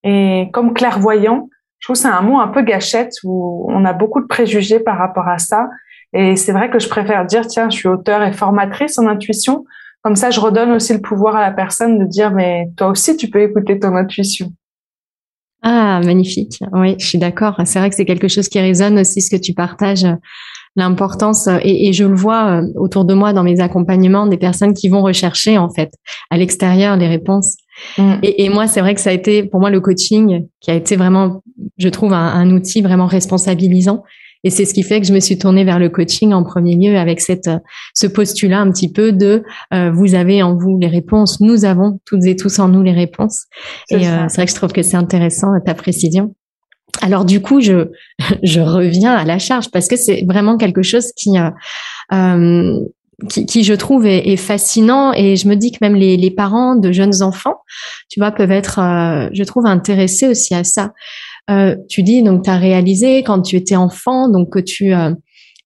Et 0.04 0.48
comme 0.52 0.74
clairvoyant, 0.74 1.48
je 1.82 1.86
trouve 1.88 1.96
que 1.96 2.02
c'est 2.02 2.08
un 2.08 2.22
mot 2.22 2.38
un 2.38 2.46
peu 2.46 2.62
gâchette 2.62 3.12
où 3.24 3.66
on 3.68 3.84
a 3.84 3.92
beaucoup 3.92 4.20
de 4.20 4.28
préjugés 4.28 4.78
par 4.78 4.96
rapport 4.98 5.26
à 5.26 5.38
ça. 5.38 5.66
Et 6.12 6.36
c'est 6.36 6.52
vrai 6.52 6.70
que 6.70 6.78
je 6.78 6.88
préfère 6.88 7.26
dire, 7.26 7.44
tiens, 7.48 7.70
je 7.70 7.76
suis 7.76 7.88
auteur 7.88 8.22
et 8.22 8.32
formatrice 8.32 9.00
en 9.00 9.08
intuition. 9.08 9.64
Comme 10.02 10.14
ça, 10.14 10.30
je 10.30 10.38
redonne 10.38 10.70
aussi 10.70 10.92
le 10.92 11.00
pouvoir 11.00 11.34
à 11.34 11.40
la 11.40 11.50
personne 11.50 11.98
de 11.98 12.04
dire, 12.04 12.30
mais 12.30 12.68
toi 12.76 12.86
aussi, 12.86 13.16
tu 13.16 13.28
peux 13.28 13.42
écouter 13.42 13.80
ton 13.80 13.96
intuition. 13.96 14.52
Ah, 15.62 16.00
magnifique. 16.04 16.60
Oui, 16.72 16.94
je 17.00 17.06
suis 17.06 17.18
d'accord. 17.18 17.60
C'est 17.64 17.80
vrai 17.80 17.90
que 17.90 17.96
c'est 17.96 18.04
quelque 18.04 18.28
chose 18.28 18.48
qui 18.48 18.60
résonne 18.60 19.00
aussi, 19.00 19.20
ce 19.20 19.34
que 19.34 19.40
tu 19.40 19.52
partages, 19.52 20.06
l'importance, 20.76 21.48
et, 21.48 21.88
et, 21.88 21.92
je 21.92 22.04
le 22.04 22.14
vois 22.14 22.60
euh, 22.60 22.66
autour 22.76 23.04
de 23.04 23.14
moi 23.14 23.32
dans 23.32 23.42
mes 23.42 23.58
accompagnements, 23.60 24.28
des 24.28 24.38
personnes 24.38 24.72
qui 24.72 24.88
vont 24.88 25.02
rechercher, 25.02 25.58
en 25.58 25.68
fait, 25.68 25.90
à 26.30 26.36
l'extérieur 26.36 26.96
les 26.96 27.08
réponses 27.08 27.56
Mm. 27.98 28.14
Et, 28.22 28.44
et, 28.44 28.48
moi, 28.48 28.66
c'est 28.66 28.80
vrai 28.80 28.94
que 28.94 29.00
ça 29.00 29.10
a 29.10 29.12
été 29.12 29.44
pour 29.44 29.60
moi 29.60 29.70
le 29.70 29.80
coaching 29.80 30.46
qui 30.60 30.70
a 30.70 30.74
été 30.74 30.96
vraiment, 30.96 31.42
je 31.82 31.88
trouve, 31.88 32.12
un, 32.12 32.26
un 32.26 32.50
outil 32.50 32.82
vraiment 32.82 33.06
responsabilisant. 33.06 34.02
Et 34.44 34.50
c'est 34.50 34.64
ce 34.64 34.74
qui 34.74 34.82
fait 34.82 35.00
que 35.00 35.06
je 35.06 35.12
me 35.12 35.20
suis 35.20 35.38
tournée 35.38 35.64
vers 35.64 35.78
le 35.78 35.88
coaching 35.88 36.32
en 36.32 36.42
premier 36.42 36.74
lieu 36.76 36.98
avec 36.98 37.20
cette, 37.20 37.48
ce 37.94 38.06
postulat 38.06 38.58
un 38.58 38.72
petit 38.72 38.90
peu 38.90 39.12
de 39.12 39.44
euh, 39.72 39.92
vous 39.92 40.14
avez 40.14 40.42
en 40.42 40.56
vous 40.56 40.78
les 40.80 40.88
réponses, 40.88 41.40
nous 41.40 41.64
avons 41.64 42.00
toutes 42.04 42.24
et 42.24 42.34
tous 42.34 42.58
en 42.58 42.68
nous 42.68 42.82
les 42.82 42.92
réponses. 42.92 43.44
Et 43.90 44.08
euh, 44.08 44.26
c'est 44.28 44.36
vrai 44.36 44.46
que 44.46 44.50
je 44.50 44.56
trouve 44.56 44.72
que 44.72 44.82
c'est 44.82 44.96
intéressant 44.96 45.52
ta 45.64 45.74
précision. 45.74 46.34
Alors 47.00 47.24
du 47.24 47.40
coup, 47.40 47.60
je 47.60 47.90
je 48.42 48.60
reviens 48.60 49.14
à 49.14 49.24
la 49.24 49.38
charge 49.38 49.70
parce 49.70 49.86
que 49.86 49.96
c'est 49.96 50.24
vraiment 50.26 50.56
quelque 50.56 50.82
chose 50.82 51.12
qui 51.16 51.38
euh, 51.38 51.50
euh 52.12 52.80
qui, 53.28 53.46
qui, 53.46 53.62
je 53.62 53.74
trouve 53.74 54.06
est, 54.06 54.28
est, 54.28 54.36
fascinant 54.36 55.12
et 55.12 55.36
je 55.36 55.46
me 55.46 55.54
dis 55.54 55.70
que 55.70 55.78
même 55.80 55.94
les, 55.94 56.16
les 56.16 56.30
parents 56.30 56.74
de 56.74 56.90
jeunes 56.92 57.22
enfants, 57.22 57.56
tu 58.08 58.20
vois, 58.20 58.32
peuvent 58.32 58.50
être, 58.50 58.78
euh, 58.80 59.28
je 59.32 59.44
trouve, 59.44 59.66
intéressés 59.66 60.28
aussi 60.28 60.54
à 60.54 60.64
ça. 60.64 60.92
Euh, 61.50 61.76
tu 61.88 62.02
dis 62.02 62.22
donc 62.22 62.44
tu 62.44 62.50
as 62.50 62.56
réalisé 62.56 63.22
quand 63.24 63.42
tu 63.42 63.56
étais 63.56 63.74
enfant 63.74 64.28
donc 64.28 64.50
que 64.50 64.60
tu 64.60 64.94
euh, 64.94 65.12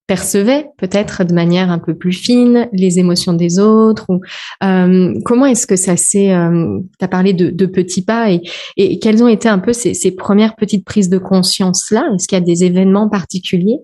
percevais 0.06 0.66
peut-être 0.78 1.25
de 1.25 1.35
manière 1.35 1.71
un 1.71 1.78
peu 1.78 1.95
plus 1.95 2.14
fine 2.14 2.68
les 2.73 2.99
émotions 2.99 3.35
des 3.35 3.59
autres 3.59 4.06
ou 4.09 4.21
euh, 4.64 5.12
comment 5.26 5.45
est-ce 5.45 5.66
que 5.66 5.76
ça 5.76 5.99
s'est 5.99 6.33
tu 6.99 7.04
as 7.04 7.09
parlé 7.09 7.35
de, 7.35 7.50
de, 7.50 7.66
petits 7.66 8.04
pas 8.04 8.30
et, 8.30 8.40
et 8.78 8.99
quelles 8.99 9.23
ont 9.23 9.28
été 9.28 9.50
un 9.50 9.59
peu 9.59 9.75
ces, 9.75 9.92
ces 9.92 10.12
premières 10.12 10.56
petites 10.56 10.87
prises 10.87 11.11
de 11.11 11.18
conscience 11.18 11.90
là 11.90 12.09
est-ce 12.14 12.26
qu'il 12.26 12.38
y 12.38 12.40
a 12.40 12.45
des 12.45 12.64
événements 12.64 13.11
particuliers 13.11 13.78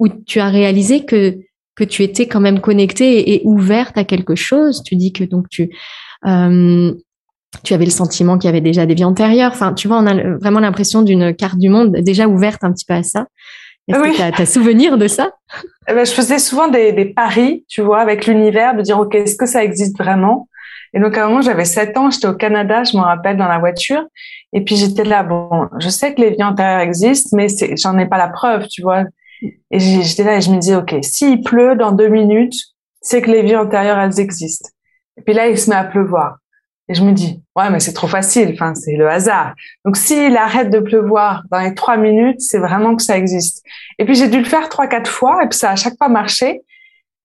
où 0.00 0.08
tu 0.08 0.40
as 0.40 0.48
réalisé 0.48 1.04
que 1.04 1.36
que 1.76 1.84
tu 1.84 2.02
étais 2.02 2.26
quand 2.26 2.40
même 2.40 2.60
connectée 2.60 3.34
et, 3.34 3.42
ouverte 3.44 3.98
à 3.98 4.04
quelque 4.04 4.34
chose? 4.34 4.82
Tu 4.84 4.96
dis 4.96 5.12
que 5.12 5.24
donc 5.24 5.48
tu 5.48 5.70
euh, 6.26 6.94
tu 7.62 7.74
avais 7.74 7.84
le 7.84 7.90
sentiment 7.90 8.38
qu'il 8.38 8.48
y 8.48 8.50
avait 8.50 8.60
déjà 8.60 8.86
des 8.86 8.94
vies 8.94 9.04
antérieures. 9.04 9.52
Enfin, 9.52 9.72
tu 9.72 9.88
vois, 9.88 9.98
on 9.98 10.06
a 10.06 10.14
vraiment 10.38 10.60
l'impression 10.60 11.02
d'une 11.02 11.34
carte 11.34 11.58
du 11.58 11.68
monde 11.68 11.92
déjà 11.92 12.26
ouverte 12.26 12.64
un 12.64 12.72
petit 12.72 12.84
peu 12.84 12.94
à 12.94 13.02
ça. 13.02 13.26
Est-ce 13.88 13.98
que 13.98 14.36
tu 14.36 14.42
as, 14.42 14.46
souvenir 14.46 14.96
de 14.96 15.08
ça? 15.08 15.30
Eh 15.88 15.92
ben, 15.92 16.06
Je 16.06 16.12
faisais 16.12 16.38
souvent 16.38 16.68
des, 16.68 16.92
des 16.92 17.04
paris, 17.04 17.64
tu 17.68 17.82
vois, 17.82 18.00
avec 18.00 18.26
l'univers, 18.26 18.74
de 18.74 18.82
dire, 18.82 18.98
OK, 18.98 19.14
est-ce 19.14 19.36
que 19.36 19.46
ça 19.46 19.62
existe 19.62 19.98
vraiment? 19.98 20.48
Et 20.94 21.00
donc, 21.00 21.18
à 21.18 21.24
un 21.24 21.28
moment, 21.28 21.42
j'avais 21.42 21.64
7 21.64 21.96
ans, 21.98 22.10
j'étais 22.10 22.28
au 22.28 22.34
Canada, 22.34 22.84
je 22.84 22.96
me 22.96 23.02
rappelle, 23.02 23.36
dans 23.36 23.48
la 23.48 23.58
voiture. 23.58 24.04
Et 24.52 24.62
puis, 24.62 24.76
j'étais 24.76 25.04
là, 25.04 25.22
bon, 25.22 25.68
je 25.80 25.88
sais 25.88 26.14
que 26.14 26.20
les 26.20 26.30
vies 26.30 26.44
antérieures 26.44 26.80
existent, 26.80 27.36
mais 27.36 27.48
j'en 27.76 27.98
ai 27.98 28.06
pas 28.06 28.16
la 28.16 28.28
preuve, 28.28 28.68
tu 28.68 28.80
vois. 28.80 29.04
Et 29.70 29.80
j'étais 29.80 30.24
là 30.24 30.36
et 30.36 30.40
je 30.40 30.50
me 30.50 30.58
disais, 30.58 30.76
OK, 30.76 30.94
s'il 31.02 31.42
pleut 31.42 31.74
dans 31.74 31.92
deux 31.92 32.08
minutes, 32.08 32.54
c'est 33.02 33.20
que 33.20 33.30
les 33.30 33.42
vies 33.42 33.56
antérieures, 33.56 33.98
elles 33.98 34.20
existent. 34.20 34.70
Et 35.18 35.22
puis 35.22 35.34
là, 35.34 35.48
il 35.48 35.58
se 35.58 35.68
met 35.68 35.76
à 35.76 35.84
pleuvoir. 35.84 36.36
Et 36.88 36.94
je 36.94 37.02
me 37.02 37.12
dis, 37.12 37.42
ouais, 37.56 37.70
mais 37.70 37.80
c'est 37.80 37.94
trop 37.94 38.06
facile. 38.06 38.50
Enfin, 38.52 38.74
c'est 38.74 38.96
le 38.96 39.08
hasard. 39.08 39.54
Donc, 39.84 39.96
s'il 39.96 40.36
arrête 40.36 40.70
de 40.70 40.80
pleuvoir 40.80 41.42
dans 41.50 41.60
les 41.60 41.74
trois 41.74 41.96
minutes, 41.96 42.40
c'est 42.40 42.58
vraiment 42.58 42.94
que 42.94 43.02
ça 43.02 43.16
existe. 43.16 43.62
Et 43.98 44.04
puis, 44.04 44.14
j'ai 44.14 44.28
dû 44.28 44.38
le 44.38 44.44
faire 44.44 44.68
trois, 44.68 44.86
quatre 44.86 45.10
fois, 45.10 45.42
et 45.42 45.48
puis 45.48 45.58
ça 45.58 45.70
a 45.70 45.72
à 45.72 45.76
chaque 45.76 45.96
fois 45.96 46.08
marché. 46.08 46.60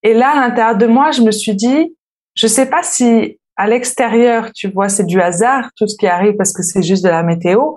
Et 0.03 0.13
là, 0.13 0.31
à 0.31 0.47
l'intérieur 0.47 0.77
de 0.77 0.87
moi, 0.87 1.11
je 1.11 1.21
me 1.21 1.31
suis 1.31 1.55
dit, 1.55 1.93
je 2.35 2.47
sais 2.47 2.69
pas 2.69 2.83
si 2.83 3.37
à 3.57 3.67
l'extérieur, 3.67 4.53
tu 4.53 4.69
vois, 4.69 4.87
c'est 4.87 5.05
du 5.05 5.19
hasard, 5.19 5.71
tout 5.75 5.85
ce 5.85 5.97
qui 5.97 6.07
arrive 6.07 6.37
parce 6.37 6.53
que 6.53 6.63
c'est 6.63 6.81
juste 6.81 7.03
de 7.03 7.09
la 7.09 7.23
météo. 7.23 7.73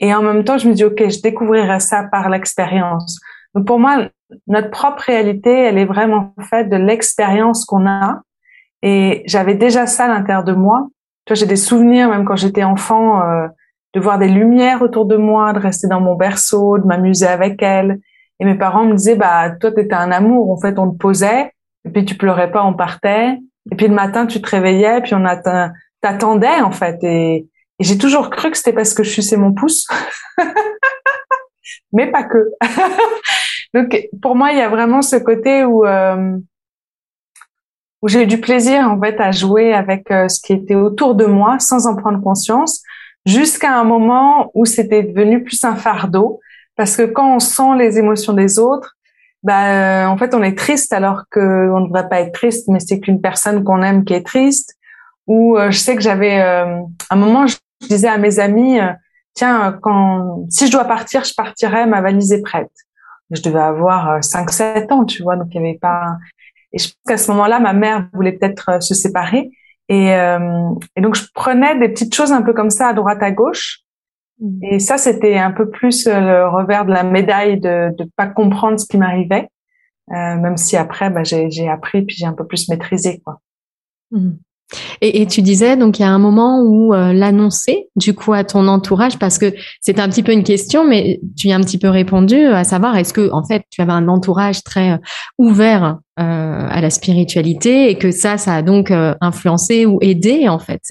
Et 0.00 0.12
en 0.12 0.22
même 0.22 0.42
temps, 0.42 0.58
je 0.58 0.68
me 0.68 0.74
dis, 0.74 0.84
OK, 0.84 0.98
je 0.98 1.22
découvrirai 1.22 1.78
ça 1.78 2.04
par 2.10 2.28
l'expérience. 2.28 3.20
Donc, 3.54 3.64
pour 3.64 3.78
moi, 3.78 4.08
notre 4.48 4.70
propre 4.70 5.04
réalité, 5.04 5.50
elle 5.52 5.78
est 5.78 5.84
vraiment 5.84 6.34
faite 6.50 6.68
de 6.68 6.76
l'expérience 6.76 7.64
qu'on 7.64 7.86
a 7.86 8.22
et 8.82 9.22
j'avais 9.26 9.54
déjà 9.54 9.86
ça 9.86 10.04
à 10.04 10.08
l'intérieur 10.08 10.44
de 10.44 10.52
moi. 10.52 10.88
Tu 11.26 11.34
j'ai 11.34 11.46
des 11.46 11.56
souvenirs, 11.56 12.08
même 12.08 12.24
quand 12.24 12.36
j'étais 12.36 12.64
enfant, 12.64 13.22
euh, 13.22 13.48
de 13.94 14.00
voir 14.00 14.18
des 14.18 14.28
lumières 14.28 14.82
autour 14.82 15.06
de 15.06 15.16
moi, 15.16 15.52
de 15.52 15.58
rester 15.58 15.88
dans 15.88 16.00
mon 16.00 16.14
berceau, 16.14 16.78
de 16.78 16.86
m'amuser 16.86 17.26
avec 17.26 17.62
elles. 17.62 17.98
Et 18.40 18.44
mes 18.44 18.54
parents 18.54 18.84
me 18.84 18.94
disaient, 18.94 19.16
bah, 19.16 19.50
toi, 19.50 19.72
t'étais 19.72 19.94
un 19.94 20.12
amour. 20.12 20.50
En 20.50 20.58
fait, 20.58 20.78
on 20.78 20.90
te 20.90 20.96
posait, 20.96 21.52
et 21.84 21.90
puis 21.90 22.04
tu 22.04 22.14
pleurais 22.14 22.50
pas, 22.50 22.64
on 22.64 22.74
partait. 22.74 23.38
Et 23.70 23.76
puis 23.76 23.88
le 23.88 23.94
matin, 23.94 24.26
tu 24.26 24.40
te 24.40 24.48
réveillais, 24.48 25.02
puis 25.02 25.14
on 25.14 25.24
t'attendait, 26.00 26.60
en 26.60 26.70
fait. 26.70 27.02
Et, 27.02 27.48
j'ai 27.80 27.96
toujours 27.96 28.30
cru 28.30 28.50
que 28.50 28.56
c'était 28.56 28.72
parce 28.72 28.92
que 28.92 29.04
je 29.04 29.10
suçais 29.10 29.36
mon 29.36 29.52
pouce. 29.52 29.86
Mais 31.92 32.10
pas 32.10 32.24
que. 32.24 32.50
Donc, 33.74 33.96
pour 34.20 34.34
moi, 34.34 34.50
il 34.50 34.58
y 34.58 34.62
a 34.62 34.68
vraiment 34.68 35.00
ce 35.00 35.14
côté 35.14 35.64
où, 35.64 35.84
euh, 35.86 36.38
où 38.02 38.08
j'ai 38.08 38.22
eu 38.22 38.26
du 38.26 38.40
plaisir 38.40 38.90
en 38.90 39.00
fait 39.00 39.20
à 39.20 39.32
jouer 39.32 39.74
avec 39.74 40.10
euh, 40.10 40.28
ce 40.28 40.40
qui 40.40 40.52
était 40.52 40.74
autour 40.74 41.14
de 41.14 41.26
moi 41.26 41.58
sans 41.58 41.86
en 41.86 41.96
prendre 41.96 42.22
conscience, 42.22 42.82
jusqu'à 43.26 43.78
un 43.78 43.84
moment 43.84 44.50
où 44.54 44.64
c'était 44.64 45.02
devenu 45.02 45.42
plus 45.42 45.62
un 45.64 45.74
fardeau, 45.74 46.40
parce 46.76 46.96
que 46.96 47.02
quand 47.02 47.36
on 47.36 47.40
sent 47.40 47.76
les 47.76 47.98
émotions 47.98 48.32
des 48.32 48.58
autres, 48.58 48.96
bah, 49.42 50.04
euh, 50.04 50.06
en 50.06 50.16
fait 50.16 50.34
on 50.34 50.42
est 50.42 50.56
triste 50.56 50.92
alors 50.92 51.24
qu'on 51.30 51.80
ne 51.80 51.86
devrait 51.86 52.08
pas 52.08 52.20
être 52.20 52.32
triste, 52.32 52.68
mais 52.68 52.80
c'est 52.80 53.00
qu'une 53.00 53.20
personne 53.20 53.64
qu'on 53.64 53.82
aime 53.82 54.04
qui 54.04 54.14
est 54.14 54.26
triste. 54.26 54.74
Ou 55.26 55.58
euh, 55.58 55.70
je 55.70 55.78
sais 55.78 55.94
que 55.94 56.00
j'avais 56.00 56.40
un 56.40 57.16
moment, 57.16 57.46
je 57.46 57.56
disais 57.86 58.08
à 58.08 58.16
mes 58.16 58.38
amis, 58.38 58.78
tiens, 59.34 59.78
quand 59.82 60.46
si 60.48 60.66
je 60.66 60.72
dois 60.72 60.84
partir, 60.84 61.24
je 61.24 61.34
partirai, 61.34 61.86
ma 61.86 62.00
valise 62.00 62.32
est 62.32 62.40
prête. 62.40 62.70
Je 63.30 63.42
devais 63.42 63.60
avoir 63.60 64.20
5-7 64.20 64.90
ans, 64.90 65.04
tu 65.04 65.22
vois, 65.22 65.36
donc 65.36 65.48
il 65.50 65.60
n'y 65.60 65.68
avait 65.68 65.78
pas 65.78 66.16
et 66.72 66.78
je 66.78 66.88
pense 66.88 66.96
qu'à 67.06 67.16
ce 67.16 67.30
moment-là, 67.32 67.60
ma 67.60 67.72
mère 67.72 68.08
voulait 68.12 68.32
peut-être 68.32 68.70
euh, 68.70 68.80
se 68.80 68.94
séparer. 68.94 69.50
Et, 69.88 70.12
euh, 70.14 70.74
et, 70.96 71.00
donc, 71.00 71.14
je 71.14 71.24
prenais 71.34 71.78
des 71.78 71.88
petites 71.88 72.14
choses 72.14 72.32
un 72.32 72.42
peu 72.42 72.52
comme 72.52 72.70
ça 72.70 72.88
à 72.88 72.92
droite, 72.92 73.22
à 73.22 73.30
gauche. 73.30 73.80
Mmh. 74.40 74.64
Et 74.64 74.78
ça, 74.78 74.98
c'était 74.98 75.38
un 75.38 75.50
peu 75.50 75.70
plus 75.70 76.06
euh, 76.06 76.20
le 76.20 76.48
revers 76.48 76.84
de 76.84 76.92
la 76.92 77.02
médaille 77.02 77.58
de 77.58 77.94
ne 77.98 78.04
pas 78.16 78.26
comprendre 78.26 78.78
ce 78.78 78.86
qui 78.86 78.98
m'arrivait. 78.98 79.48
Euh, 80.10 80.36
même 80.36 80.56
si 80.56 80.76
après, 80.76 81.10
bah, 81.10 81.22
j'ai 81.22 81.68
appris 81.68 82.02
puis 82.02 82.16
j'ai 82.16 82.26
un 82.26 82.32
peu 82.32 82.46
plus 82.46 82.68
maîtrisé. 82.68 83.20
quoi. 83.20 83.40
Mmh. 84.10 84.30
Et, 85.00 85.22
et, 85.22 85.26
tu 85.26 85.42
disais, 85.42 85.76
donc 85.76 85.98
il 85.98 86.02
y 86.02 86.04
a 86.04 86.10
un 86.10 86.18
moment 86.18 86.62
où 86.62 86.92
euh, 86.92 87.12
l'annoncer, 87.12 87.88
du 87.96 88.14
coup, 88.14 88.32
à 88.32 88.44
ton 88.44 88.68
entourage, 88.68 89.18
parce 89.18 89.38
que 89.38 89.54
c'était 89.80 90.00
un 90.00 90.08
petit 90.08 90.22
peu 90.22 90.32
une 90.32 90.44
question, 90.44 90.86
mais 90.86 91.20
tu 91.36 91.48
y 91.48 91.52
as 91.52 91.56
un 91.56 91.60
petit 91.60 91.78
peu 91.78 91.88
répondu, 91.88 92.36
à 92.36 92.64
savoir, 92.64 92.96
est-ce 92.96 93.12
que, 93.12 93.32
en 93.32 93.44
fait, 93.44 93.62
tu 93.70 93.80
avais 93.80 93.92
un 93.92 94.08
entourage 94.08 94.62
très 94.62 94.92
euh, 94.92 94.98
ouvert 95.38 95.98
euh, 96.20 96.66
à 96.68 96.80
la 96.80 96.90
spiritualité 96.90 97.90
et 97.90 97.96
que 97.96 98.10
ça, 98.10 98.38
ça 98.38 98.56
a 98.56 98.62
donc 98.62 98.90
euh, 98.90 99.14
influencé 99.20 99.86
ou 99.86 99.98
aidé, 100.02 100.48
en 100.48 100.58
fait, 100.58 100.82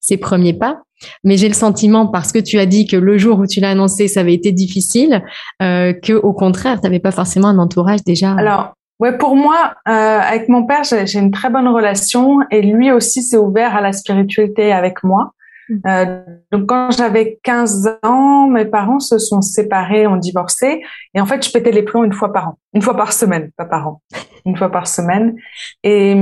ces 0.00 0.16
premiers 0.16 0.54
pas? 0.54 0.78
Mais 1.24 1.36
j'ai 1.36 1.48
le 1.48 1.54
sentiment, 1.54 2.06
parce 2.06 2.32
que 2.32 2.38
tu 2.38 2.58
as 2.58 2.66
dit 2.66 2.86
que 2.86 2.96
le 2.96 3.18
jour 3.18 3.38
où 3.38 3.46
tu 3.46 3.60
l'as 3.60 3.70
annoncé, 3.70 4.08
ça 4.08 4.20
avait 4.20 4.34
été 4.34 4.52
difficile, 4.52 5.22
euh, 5.62 5.92
que 5.92 6.12
au 6.12 6.32
contraire, 6.32 6.80
tu 6.80 6.86
n'avais 6.86 7.00
pas 7.00 7.10
forcément 7.10 7.48
un 7.48 7.58
entourage 7.58 8.04
déjà. 8.04 8.32
Alors, 8.32 8.74
Ouais, 9.00 9.16
pour 9.16 9.34
moi, 9.34 9.74
euh, 9.88 9.90
avec 9.90 10.48
mon 10.48 10.66
père, 10.66 10.84
j'ai 10.84 11.18
une 11.18 11.30
très 11.30 11.50
bonne 11.50 11.68
relation 11.68 12.38
et 12.50 12.62
lui 12.62 12.92
aussi 12.92 13.22
s'est 13.22 13.38
ouvert 13.38 13.74
à 13.74 13.80
la 13.80 13.92
spiritualité 13.92 14.72
avec 14.72 15.02
moi. 15.02 15.32
Mmh. 15.68 15.76
Euh, 15.86 16.22
donc 16.52 16.66
quand 16.66 16.90
j'avais 16.90 17.38
15 17.42 17.98
ans, 18.02 18.48
mes 18.48 18.66
parents 18.66 19.00
se 19.00 19.18
sont 19.18 19.40
séparés, 19.40 20.06
ont 20.06 20.16
divorcé 20.16 20.82
et 21.14 21.20
en 21.20 21.26
fait, 21.26 21.44
je 21.46 21.50
pétais 21.50 21.72
les 21.72 21.82
plombs 21.82 22.04
une 22.04 22.12
fois 22.12 22.32
par 22.32 22.48
an, 22.48 22.58
une 22.74 22.82
fois 22.82 22.96
par 22.96 23.12
semaine, 23.12 23.50
pas 23.56 23.64
par 23.64 23.88
an, 23.88 24.02
une 24.44 24.56
fois 24.56 24.70
par 24.70 24.86
semaine. 24.86 25.34
Et 25.82 26.14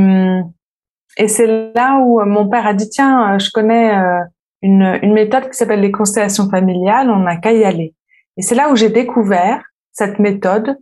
et 1.18 1.26
c'est 1.26 1.72
là 1.74 1.98
où 2.00 2.24
mon 2.24 2.48
père 2.48 2.66
a 2.66 2.74
dit 2.74 2.88
tiens, 2.88 3.34
euh, 3.34 3.38
je 3.38 3.50
connais 3.50 3.94
euh, 3.94 4.20
une, 4.62 4.98
une 5.02 5.12
méthode 5.12 5.50
qui 5.50 5.56
s'appelle 5.56 5.80
les 5.80 5.90
constellations 5.90 6.48
familiales, 6.48 7.10
on 7.10 7.20
n'a 7.20 7.36
qu'à 7.36 7.52
y 7.52 7.64
aller. 7.64 7.94
Et 8.36 8.42
c'est 8.42 8.54
là 8.54 8.70
où 8.70 8.76
j'ai 8.76 8.88
découvert 8.88 9.62
cette 9.92 10.20
méthode 10.20 10.78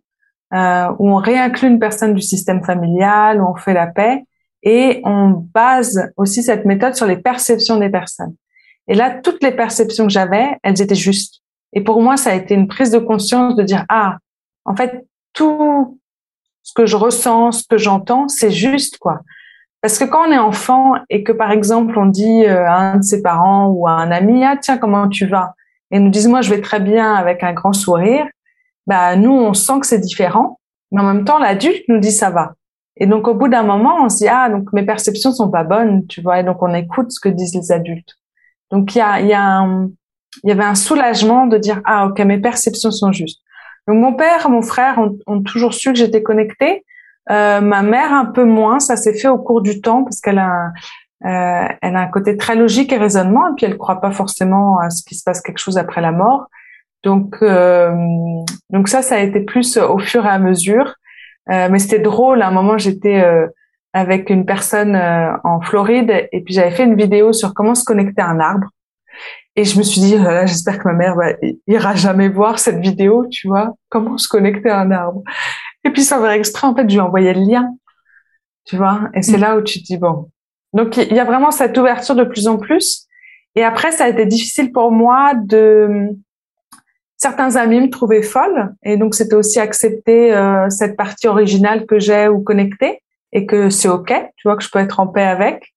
euh, 0.55 0.89
où 0.99 1.11
on 1.11 1.17
réinclut 1.17 1.69
une 1.69 1.79
personne 1.79 2.15
du 2.15 2.23
système 2.23 2.63
familial, 2.65 3.41
où 3.41 3.47
on 3.47 3.57
fait 3.57 3.75
la 3.75 3.87
paix, 3.87 4.25
et 4.63 5.01
on 5.05 5.49
base 5.55 6.11
aussi 6.17 6.43
cette 6.43 6.65
méthode 6.65 6.95
sur 6.95 7.07
les 7.07 7.17
perceptions 7.17 7.79
des 7.79 7.91
personnes. 7.91 8.35
Et 8.89 8.95
là, 8.95 9.11
toutes 9.11 9.43
les 9.43 9.53
perceptions 9.53 10.05
que 10.05 10.13
j'avais, 10.13 10.57
elles 10.63 10.81
étaient 10.81 10.95
justes. 10.95 11.43
Et 11.73 11.83
pour 11.83 12.01
moi, 12.01 12.17
ça 12.17 12.31
a 12.31 12.35
été 12.35 12.55
une 12.55 12.69
prise 12.69 12.91
de 12.91 12.99
conscience 12.99 13.57
de 13.57 13.63
dire, 13.63 13.85
ah, 13.89 14.19
en 14.65 14.77
fait, 14.77 15.07
tout 15.33 15.99
ce 16.63 16.73
que 16.73 16.87
je 16.87 16.97
ressens, 16.97 17.53
ce 17.53 17.65
que 17.69 17.79
j'entends, 17.79 18.29
c'est 18.29 18.51
juste, 18.51 18.99
quoi. 18.99 19.21
Parce 19.83 19.99
que 19.99 20.05
quand 20.05 20.29
on 20.29 20.33
est 20.33 20.39
enfant 20.39 20.95
et 21.11 21.23
que, 21.23 21.33
par 21.33 21.51
exemple, 21.53 21.99
on 21.99 22.07
dit 22.07 22.45
euh, 22.45 22.67
à 22.67 22.93
un 22.93 22.97
de 22.97 23.03
ses 23.03 23.23
parents 23.23 23.69
ou 23.69 23.87
à 23.87 23.93
un 23.93 24.11
ami, 24.11 24.45
ah, 24.45 24.57
tiens, 24.57 24.79
comment 24.79 25.09
tu 25.09 25.27
vas? 25.27 25.55
Et 25.91 26.01
nous 26.01 26.11
disent, 26.11 26.29
moi, 26.29 26.41
je 26.41 26.51
vais 26.51 26.61
très 26.61 26.81
bien 26.81 27.15
avec 27.15 27.43
un 27.43 27.53
grand 27.53 27.73
sourire 27.73 28.27
bah 28.87 29.17
nous 29.17 29.33
on 29.33 29.55
sent 29.55 29.81
que 29.81 29.87
c'est 29.87 29.99
différent, 29.99 30.61
mais 30.93 31.01
en 31.01 31.05
même 31.05 31.25
temps 31.25 31.39
l'adulte 31.39 31.83
nous 31.89 31.99
dit 31.99 32.13
ça 32.13 32.31
va. 32.31 32.55
Et 32.97 33.07
donc 33.07 33.29
au 33.29 33.35
bout 33.35 33.49
d'un 33.49 33.63
moment, 33.63 33.97
on 34.03 34.09
se 34.09 34.19
dit 34.19 34.29
ah 34.29 34.49
donc 34.49 34.73
mes 34.73 34.85
perceptions 34.85 35.33
sont 35.33 35.51
pas 35.51 35.65
bonnes, 35.65 36.07
tu 36.07 36.23
vois, 36.23 36.41
et 36.41 36.45
donc 36.45 36.63
on 36.63 36.73
écoute 36.75 37.13
ce 37.13 37.21
que 37.21 37.29
disent 37.29 37.55
les 37.55 37.73
adultes. 37.73 38.15
Donc 38.71 38.95
il 38.95 38.99
y 38.99 39.03
a 39.03 39.21
il 39.21 39.29
y 39.29 39.35
a 39.35 39.67
il 40.45 40.49
y 40.49 40.53
avait 40.53 40.65
un 40.65 40.75
soulagement 40.75 41.47
de 41.47 41.59
dire 41.59 41.81
ah 41.85 42.07
ok 42.07 42.19
mes 42.21 42.39
perceptions 42.39 42.91
sont 42.91 43.13
justes. 43.13 43.41
Donc 43.89 43.99
mon 43.99 44.15
père, 44.15 44.49
mon 44.49 44.63
frère 44.63 44.99
ont, 44.99 45.17
ont 45.27 45.43
toujours 45.43 45.75
su 45.75 45.93
que 45.93 45.99
j'étais 45.99 46.23
connectée. 46.23 46.85
Euh, 47.31 47.61
ma 47.61 47.83
mère 47.83 48.13
un 48.13 48.27
peu 48.27 48.45
moins, 48.45 48.79
ça 48.79 48.97
s'est 48.97 49.15
fait 49.15 49.29
au 49.29 49.39
cours 49.39 49.63
du 49.63 49.81
temps 49.81 50.05
parce 50.05 50.21
qu'elle 50.21 50.39
a 50.39 50.73
euh, 51.25 51.69
elle 51.81 51.97
a 51.97 52.01
un 52.01 52.09
côté 52.09 52.37
très 52.37 52.57
logique 52.57 52.93
et 52.93 52.99
raisonnement 52.99 53.49
et 53.49 53.55
puis 53.57 53.65
elle 53.67 53.79
croit 53.79 54.01
pas 54.01 54.11
forcément 54.11 54.79
à 54.79 54.91
ce 54.91 55.03
qui 55.03 55.15
se 55.15 55.25
passe 55.25 55.41
quelque 55.41 55.59
chose 55.59 55.79
après 55.79 56.01
la 56.01 56.13
mort. 56.13 56.49
Donc, 57.03 57.37
euh, 57.43 57.93
donc 58.71 58.89
ça, 58.89 59.03
ça 59.03 59.17
a 59.17 59.21
été 59.21 59.41
plus 59.41 59.77
au 59.77 59.99
fur 59.99 60.25
et 60.25 60.29
à 60.29 60.39
mesure. 60.39 60.95
Euh, 61.51 61.69
mais 61.71 61.79
c'était 61.79 62.01
drôle. 62.01 62.43
À 62.43 62.49
un 62.49 62.53
moment, 62.53 62.79
j'étais 62.79 63.23
euh, 63.23 63.47
avec 63.93 64.31
une 64.31 64.45
personne 64.45 64.97
en 65.45 65.61
Floride 65.61 66.29
et 66.33 66.43
puis 66.43 66.55
j'avais 66.55 66.73
fait 66.73 66.85
une 66.85 66.97
vidéo 66.97 67.33
sur 67.33 67.55
comment 67.55 67.75
se 67.75 67.85
connecter 67.85 68.23
à 68.23 68.29
un 68.29 68.41
arbre. 68.41 68.69
Et 69.59 69.65
je 69.65 69.79
me 69.79 69.83
suis 69.83 70.03
dit, 70.03 70.17
oh 70.19 70.47
j'espère 70.47 70.79
que 70.79 70.89
ma 70.89 70.93
mère 70.93 71.17
va, 71.17 71.33
ira 71.67 71.95
jamais 71.95 72.29
voir 72.29 72.59
cette 72.59 72.79
vidéo, 72.79 73.27
tu 73.31 73.49
vois, 73.49 73.73
comment 73.89 74.19
se 74.19 74.29
connecter 74.29 74.69
à 74.69 74.81
un 74.81 74.91
arbre. 74.91 75.23
Et 75.85 75.91
puis 75.91 76.03
sans 76.03 76.21
faire 76.21 76.33
exprès, 76.33 76.67
en 76.67 76.75
fait, 76.75 76.83
je 76.83 76.95
lui 76.95 76.97
ai 76.97 77.01
envoyé 77.01 77.33
le 77.33 77.41
lien, 77.41 77.71
tu 78.67 78.77
vois. 78.77 79.09
Et 79.15 79.23
c'est 79.23 79.39
mm. 79.39 79.41
là 79.41 79.57
où 79.57 79.63
tu 79.63 79.81
te 79.81 79.85
dis, 79.85 79.97
bon. 79.97 80.31
Donc, 80.75 80.99
il 80.99 81.15
y 81.15 81.21
a 81.21 81.25
vraiment 81.25 81.51
cette 81.51 81.79
ouverture 81.79 82.17
de 82.17 82.25
plus 82.25 82.49
en 82.49 82.59
plus. 82.59 83.07
Et 83.55 83.65
après, 83.65 83.93
ça 83.93 84.05
a 84.05 84.09
été 84.09 84.27
difficile 84.27 84.73
pour 84.73 84.93
moi 84.93 85.33
de 85.35 86.11
certains 87.17 87.57
amis 87.57 87.81
me 87.81 87.91
trouvaient 87.91 88.23
folle 88.23 88.75
et 88.83 88.97
donc 88.97 89.15
c'était 89.15 89.35
aussi 89.35 89.59
accepter 89.59 90.35
euh, 90.35 90.69
cette 90.71 90.97
partie 90.97 91.29
originale 91.29 91.87
que 91.87 91.99
j'ai 91.99 92.29
ou 92.29 92.43
connectée 92.43 93.03
et 93.33 93.47
que 93.47 93.71
c'est 93.71 93.89
ok, 93.89 94.13
tu 94.37 94.49
vois 94.49 94.57
que 94.57 94.63
je 94.63 94.71
peux 94.71 94.79
être 94.79 95.01
en 95.01 95.07
paix 95.07 95.25
avec. 95.25 95.75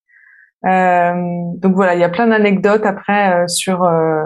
Euh, 0.65 1.13
donc 1.55 1.75
voilà, 1.75 1.95
il 1.95 2.01
y 2.01 2.03
a 2.03 2.09
plein 2.09 2.27
d'anecdotes 2.27 2.85
après 2.85 3.33
euh, 3.33 3.47
sur 3.47 3.83
euh, 3.83 4.25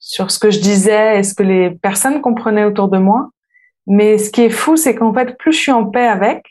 sur 0.00 0.30
ce 0.32 0.38
que 0.38 0.50
je 0.50 0.60
disais 0.60 1.18
et 1.18 1.22
ce 1.22 1.34
que 1.34 1.44
les 1.44 1.70
personnes 1.70 2.20
comprenaient 2.20 2.64
autour 2.64 2.88
de 2.88 2.98
moi. 2.98 3.30
Mais 3.86 4.18
ce 4.18 4.30
qui 4.30 4.42
est 4.42 4.50
fou, 4.50 4.76
c'est 4.76 4.94
qu'en 4.94 5.14
fait, 5.14 5.36
plus 5.38 5.52
je 5.52 5.58
suis 5.58 5.72
en 5.72 5.86
paix 5.86 6.06
avec, 6.06 6.44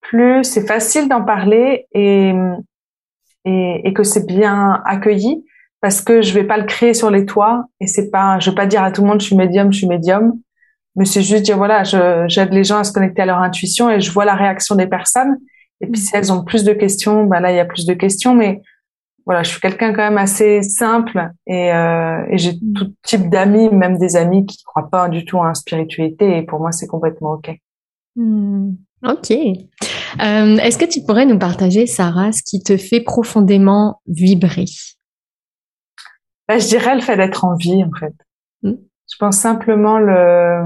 plus 0.00 0.44
c'est 0.44 0.66
facile 0.66 1.08
d'en 1.08 1.24
parler 1.24 1.86
et, 1.92 2.32
et, 3.44 3.80
et 3.84 3.92
que 3.92 4.04
c'est 4.04 4.26
bien 4.26 4.82
accueilli 4.84 5.44
parce 5.80 6.00
que 6.00 6.22
je 6.22 6.32
vais 6.34 6.44
pas 6.44 6.58
le 6.58 6.64
créer 6.64 6.94
sur 6.94 7.10
les 7.10 7.24
toits 7.24 7.64
et 7.80 7.86
c'est 7.86 8.10
pas, 8.10 8.38
je 8.38 8.50
vais 8.50 8.56
pas 8.56 8.66
dire 8.66 8.82
à 8.82 8.90
tout 8.90 9.02
le 9.02 9.08
monde 9.08 9.20
je 9.20 9.26
suis 9.26 9.36
médium, 9.36 9.72
je 9.72 9.78
suis 9.78 9.86
médium. 9.86 10.34
mais 10.96 11.04
c'est 11.04 11.22
juste 11.22 11.44
dire 11.44 11.56
voilà, 11.56 11.84
j'aide 11.84 12.52
les 12.52 12.64
gens 12.64 12.78
à 12.78 12.84
se 12.84 12.92
connecter 12.92 13.22
à 13.22 13.26
leur 13.26 13.38
intuition 13.38 13.90
et 13.90 14.00
je 14.00 14.10
vois 14.10 14.24
la 14.24 14.34
réaction 14.34 14.74
des 14.74 14.86
personnes. 14.86 15.36
Et 15.80 15.86
puis 15.86 16.00
si 16.00 16.16
elles 16.16 16.32
ont 16.32 16.44
plus 16.44 16.64
de 16.64 16.72
questions, 16.72 17.24
bah 17.24 17.40
là 17.40 17.52
il 17.52 17.56
y 17.56 17.60
a 17.60 17.64
plus 17.64 17.86
de 17.86 17.94
questions. 17.94 18.34
Mais 18.34 18.62
voilà, 19.24 19.42
je 19.42 19.50
suis 19.50 19.60
quelqu'un 19.60 19.92
quand 19.92 20.02
même 20.02 20.18
assez 20.18 20.62
simple 20.62 21.30
et, 21.46 21.72
euh, 21.72 22.24
et 22.30 22.38
j'ai 22.38 22.54
tout 22.74 22.92
type 23.02 23.28
d'amis, 23.30 23.68
même 23.68 23.98
des 23.98 24.16
amis 24.16 24.46
qui 24.46 24.62
croient 24.64 24.88
pas 24.90 25.08
du 25.08 25.24
tout 25.24 25.38
en 25.38 25.54
spiritualité. 25.54 26.38
Et 26.38 26.42
pour 26.42 26.58
moi 26.58 26.72
c'est 26.72 26.88
complètement 26.88 27.32
ok. 27.32 27.56
Mm. 28.16 28.72
Ok. 29.06 29.30
Euh, 29.30 30.56
Est-ce 30.56 30.76
que 30.76 30.84
tu 30.84 31.02
pourrais 31.02 31.26
nous 31.26 31.38
partager, 31.38 31.86
Sarah, 31.86 32.32
ce 32.32 32.42
qui 32.42 32.60
te 32.60 32.76
fait 32.76 33.00
profondément 33.00 34.00
vibrer? 34.08 34.64
Bah, 36.48 36.58
Je 36.58 36.66
dirais 36.66 36.94
le 36.94 37.00
fait 37.00 37.16
d'être 37.16 37.44
en 37.44 37.54
vie, 37.56 37.84
en 37.84 37.90
fait. 37.98 38.14
Mm. 38.62 38.72
Je 39.10 39.16
pense 39.18 39.38
simplement 39.38 39.98
le, 39.98 40.62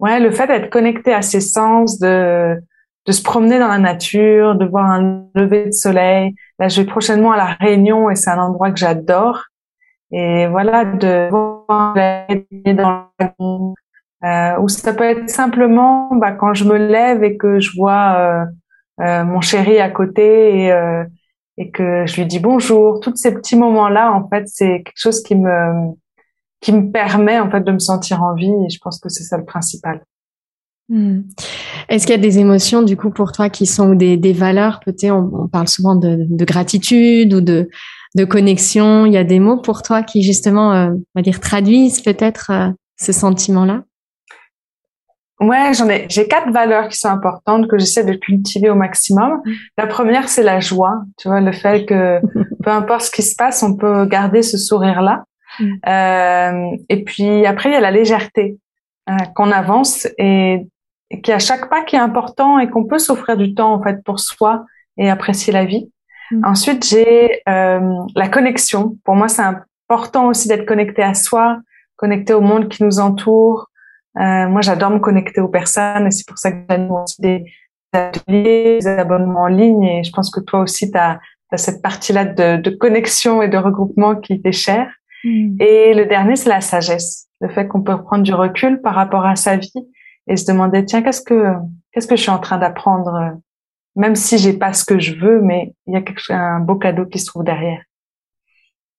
ouais, 0.00 0.20
le 0.20 0.30
fait 0.30 0.46
d'être 0.46 0.70
connecté 0.70 1.12
à 1.12 1.22
ses 1.22 1.40
sens, 1.40 1.98
de 1.98 2.58
de 3.06 3.12
se 3.12 3.22
promener 3.22 3.58
dans 3.58 3.68
la 3.68 3.78
nature, 3.78 4.54
de 4.54 4.64
voir 4.64 4.84
un 4.86 5.26
lever 5.34 5.66
de 5.66 5.72
soleil. 5.72 6.34
Là, 6.58 6.68
je 6.68 6.80
vais 6.80 6.86
prochainement 6.86 7.32
à 7.32 7.36
la 7.36 7.46
Réunion 7.46 8.10
et 8.10 8.14
c'est 8.14 8.30
un 8.30 8.38
endroit 8.38 8.70
que 8.70 8.78
j'adore. 8.78 9.44
Et 10.12 10.46
voilà, 10.46 10.84
de 10.84 11.28
voir 11.30 11.94
dans 12.66 13.08
euh, 14.24 14.56
ou 14.60 14.68
ça 14.68 14.94
peut 14.94 15.04
être 15.04 15.28
simplement 15.28 16.14
bah, 16.14 16.30
quand 16.30 16.54
je 16.54 16.64
me 16.64 16.76
lève 16.76 17.24
et 17.24 17.36
que 17.36 17.58
je 17.58 17.76
vois 17.76 18.14
euh, 18.16 18.44
euh, 19.00 19.24
mon 19.24 19.40
chéri 19.40 19.80
à 19.80 19.90
côté 19.90 20.60
et, 20.60 20.72
euh, 20.72 21.02
et 21.58 21.70
que 21.70 22.06
je 22.06 22.16
lui 22.16 22.26
dis 22.26 22.38
bonjour. 22.38 23.00
Tous 23.00 23.14
ces 23.16 23.34
petits 23.34 23.56
moments-là, 23.56 24.12
en 24.12 24.28
fait, 24.28 24.44
c'est 24.46 24.82
quelque 24.84 24.92
chose 24.96 25.22
qui 25.22 25.34
me 25.34 25.92
qui 26.60 26.72
me 26.72 26.92
permet 26.92 27.40
en 27.40 27.50
fait 27.50 27.62
de 27.62 27.72
me 27.72 27.80
sentir 27.80 28.22
en 28.22 28.34
vie. 28.34 28.52
Et 28.66 28.70
je 28.70 28.78
pense 28.80 29.00
que 29.00 29.08
c'est 29.08 29.24
ça 29.24 29.36
le 29.36 29.44
principal. 29.44 30.04
Hmm. 30.88 31.22
Est-ce 31.88 32.06
qu'il 32.06 32.14
y 32.14 32.18
a 32.18 32.22
des 32.22 32.38
émotions 32.38 32.82
du 32.82 32.96
coup 32.96 33.10
pour 33.10 33.32
toi 33.32 33.48
qui 33.48 33.66
sont 33.66 33.94
des, 33.94 34.32
valeurs 34.32 34.80
Peut-être 34.84 35.12
on, 35.12 35.48
parle 35.48 35.68
souvent 35.68 35.96
de, 35.96 36.26
de, 36.28 36.44
gratitude 36.44 37.34
ou 37.34 37.40
de, 37.40 37.68
de 38.14 38.24
connexion. 38.24 39.06
Il 39.06 39.12
y 39.12 39.16
a 39.16 39.24
des 39.24 39.40
mots 39.40 39.60
pour 39.60 39.82
toi 39.82 40.02
qui 40.02 40.22
justement, 40.22 40.72
euh, 40.72 40.90
on 40.90 41.02
va 41.14 41.22
dire, 41.22 41.40
traduisent 41.40 42.00
peut-être 42.00 42.52
ce 43.00 43.12
sentiment-là? 43.12 43.84
Ouais, 45.42 45.74
j'en 45.74 45.88
ai. 45.88 46.06
J'ai 46.08 46.28
quatre 46.28 46.50
valeurs 46.50 46.88
qui 46.88 46.96
sont 46.96 47.08
importantes 47.08 47.68
que 47.68 47.76
j'essaie 47.76 48.04
de 48.04 48.14
cultiver 48.14 48.70
au 48.70 48.74
maximum. 48.76 49.42
Mm. 49.44 49.52
La 49.76 49.86
première, 49.86 50.28
c'est 50.28 50.42
la 50.42 50.60
joie. 50.60 51.02
Tu 51.18 51.28
vois, 51.28 51.40
le 51.40 51.52
fait 51.52 51.84
que 51.84 52.20
peu 52.62 52.70
importe 52.70 53.02
ce 53.02 53.10
qui 53.10 53.22
se 53.22 53.34
passe, 53.34 53.62
on 53.62 53.76
peut 53.76 54.06
garder 54.06 54.42
ce 54.42 54.56
sourire-là. 54.56 55.24
Mm. 55.58 55.72
Euh, 55.88 56.76
et 56.88 57.04
puis 57.04 57.44
après, 57.44 57.70
il 57.70 57.72
y 57.72 57.76
a 57.76 57.80
la 57.80 57.90
légèreté 57.90 58.58
euh, 59.10 59.16
qu'on 59.34 59.50
avance 59.50 60.06
et, 60.16 60.66
et 61.10 61.20
qui 61.20 61.32
à 61.32 61.40
chaque 61.40 61.68
pas 61.68 61.82
qui 61.82 61.96
est 61.96 62.00
important 62.00 62.60
et 62.60 62.70
qu'on 62.70 62.84
peut 62.84 62.98
s'offrir 62.98 63.36
du 63.36 63.54
temps 63.54 63.74
en 63.74 63.82
fait 63.82 64.02
pour 64.04 64.20
soi 64.20 64.64
et 64.96 65.10
apprécier 65.10 65.52
la 65.52 65.64
vie. 65.64 65.90
Mm. 66.30 66.44
Ensuite, 66.44 66.86
j'ai 66.86 67.42
euh, 67.48 67.94
la 68.14 68.28
connexion. 68.28 68.96
Pour 69.04 69.16
moi, 69.16 69.26
c'est 69.26 69.42
important 69.42 70.28
aussi 70.28 70.46
d'être 70.46 70.66
connecté 70.66 71.02
à 71.02 71.14
soi, 71.14 71.58
connecté 71.96 72.32
au 72.32 72.40
monde 72.40 72.68
qui 72.68 72.84
nous 72.84 73.00
entoure, 73.00 73.68
euh, 74.18 74.48
moi, 74.48 74.60
j'adore 74.60 74.90
me 74.90 74.98
connecter 74.98 75.40
aux 75.40 75.48
personnes 75.48 76.06
et 76.06 76.10
c'est 76.10 76.26
pour 76.26 76.38
ça 76.38 76.52
que 76.52 76.58
j'anime 76.68 76.92
des 77.18 77.44
ateliers, 77.92 78.78
des 78.80 78.86
abonnements 78.86 79.42
en 79.42 79.46
ligne 79.46 79.84
et 79.84 80.04
je 80.04 80.12
pense 80.12 80.30
que 80.30 80.40
toi 80.40 80.60
aussi, 80.60 80.90
tu 80.90 80.98
as, 80.98 81.18
cette 81.56 81.82
partie-là 81.82 82.24
de, 82.24 82.62
de, 82.62 82.70
connexion 82.70 83.42
et 83.42 83.48
de 83.48 83.58
regroupement 83.58 84.16
qui 84.16 84.40
t'est 84.40 84.52
chère. 84.52 84.90
Hmm. 85.22 85.56
Et 85.60 85.92
le 85.92 86.06
dernier, 86.06 86.36
c'est 86.36 86.48
la 86.48 86.62
sagesse, 86.62 87.28
le 87.40 87.48
fait 87.48 87.68
qu'on 87.68 87.82
peut 87.82 88.02
prendre 88.02 88.22
du 88.22 88.32
recul 88.32 88.80
par 88.80 88.94
rapport 88.94 89.26
à 89.26 89.36
sa 89.36 89.56
vie 89.56 89.72
et 90.28 90.36
se 90.36 90.46
demander 90.50 90.84
tiens 90.84 91.02
qu'est-ce 91.02 91.20
que 91.20 91.52
qu'est-ce 91.92 92.06
que 92.06 92.16
je 92.16 92.22
suis 92.22 92.30
en 92.30 92.38
train 92.38 92.56
d'apprendre? 92.56 93.36
Même 93.96 94.14
si 94.14 94.38
j'ai 94.38 94.54
pas 94.54 94.72
ce 94.72 94.84
que 94.84 94.98
je 94.98 95.14
veux 95.14 95.42
mais 95.42 95.74
il 95.86 95.92
y 95.92 95.96
a 95.96 96.00
quelque, 96.00 96.32
un 96.32 96.60
beau 96.60 96.76
cadeau 96.76 97.04
qui 97.04 97.18
se 97.18 97.26
trouve 97.26 97.44
derrière 97.44 97.82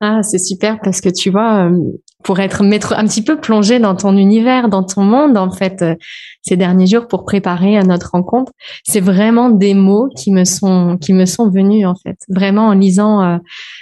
ah, 0.06 0.22
c'est 0.22 0.38
super 0.38 0.82
parce 0.82 1.00
que 1.00 1.08
tu 1.08 1.30
vois, 1.30 1.70
euh, 1.70 1.80
pour 2.24 2.40
être 2.40 2.64
mettre 2.64 2.94
un 2.94 3.06
petit 3.06 3.24
peu 3.24 3.40
plongé 3.40 3.80
dans 3.80 3.96
ton 3.96 4.16
univers, 4.18 4.70
dans 4.70 4.84
ton 4.84 5.04
monde, 5.04 5.38
en 5.38 5.52
fait, 5.52 5.82
euh, 5.82 5.96
ces 6.42 6.58
derniers 6.58 6.88
jours 6.88 7.08
pour 7.08 7.26
préparer 7.26 7.78
à 7.78 7.84
notre 7.84 8.12
rencontre, 8.12 8.52
c'est 8.84 9.00
vraiment 9.00 9.50
des 9.50 9.74
mots 9.74 10.10
qui 10.16 10.32
me 10.32 10.44
sont 10.44 10.98
qui 11.00 11.14
me 11.14 11.26
sont 11.26 11.50
venus 11.50 11.86
en 11.86 11.96
fait, 11.96 12.18
vraiment 12.30 12.68
en 12.68 12.74
lisant 12.74 13.24
euh, 13.24 13.38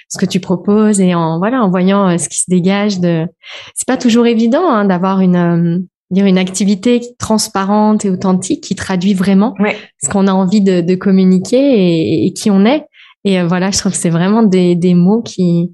ce 0.09 0.17
que 0.17 0.25
tu 0.25 0.39
proposes 0.39 0.99
et 0.99 1.15
en 1.15 1.39
voilà 1.39 1.63
en 1.63 1.69
voyant 1.69 2.17
ce 2.17 2.27
qui 2.29 2.39
se 2.39 2.49
dégage 2.49 2.99
de. 2.99 3.25
C'est 3.73 3.87
pas 3.87 3.97
toujours 3.97 4.27
évident 4.27 4.67
hein, 4.69 4.85
d'avoir 4.85 5.21
une 5.21 5.85
dire 6.11 6.25
une 6.25 6.37
activité 6.37 7.01
transparente 7.17 8.05
et 8.05 8.09
authentique 8.09 8.61
qui 8.61 8.75
traduit 8.75 9.13
vraiment 9.13 9.55
ce 10.03 10.09
qu'on 10.09 10.27
a 10.27 10.33
envie 10.33 10.61
de, 10.61 10.81
de 10.81 10.95
communiquer 10.95 11.57
et, 11.57 12.25
et, 12.27 12.33
qui 12.33 12.51
on 12.51 12.65
est. 12.65 12.85
Et 13.23 13.41
voilà, 13.43 13.71
je 13.71 13.77
trouve 13.77 13.93
que 13.93 13.97
c'est 13.97 14.09
vraiment 14.09 14.43
des, 14.43 14.75
des 14.75 14.93
mots 14.93 15.21
qui 15.21 15.71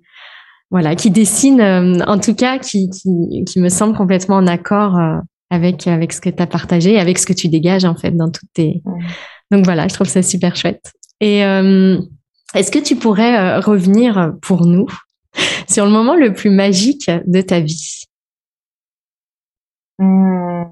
voilà, 0.69 0.95
qui 0.95 1.11
dessine, 1.11 1.61
euh, 1.61 1.99
en 2.07 2.19
tout 2.19 2.35
cas, 2.35 2.59
qui, 2.59 2.89
qui, 2.89 3.43
qui, 3.45 3.59
me 3.59 3.69
semble 3.69 3.95
complètement 3.95 4.35
en 4.35 4.47
accord 4.47 4.97
euh, 4.97 5.17
avec 5.49 5.87
avec 5.87 6.11
ce 6.11 6.19
que 6.19 6.29
tu 6.29 6.41
as 6.41 6.47
partagé, 6.47 6.99
avec 6.99 7.17
ce 7.17 7.25
que 7.25 7.33
tu 7.33 7.47
dégages 7.47 7.85
en 7.85 7.95
fait 7.95 8.11
dans 8.11 8.29
toutes 8.29 8.51
tes. 8.53 8.81
Donc 9.49 9.63
voilà, 9.63 9.87
je 9.87 9.93
trouve 9.93 10.07
ça 10.07 10.21
super 10.21 10.55
chouette. 10.55 10.91
Et 11.21 11.45
euh, 11.45 11.97
est-ce 12.53 12.71
que 12.71 12.79
tu 12.79 12.97
pourrais 12.97 13.59
revenir 13.59 14.33
pour 14.41 14.65
nous 14.65 14.87
sur 15.69 15.85
le 15.85 15.91
moment 15.91 16.15
le 16.15 16.33
plus 16.33 16.49
magique 16.49 17.09
de 17.25 17.41
ta 17.41 17.61
vie? 17.61 18.03
Hmm. 19.99 20.63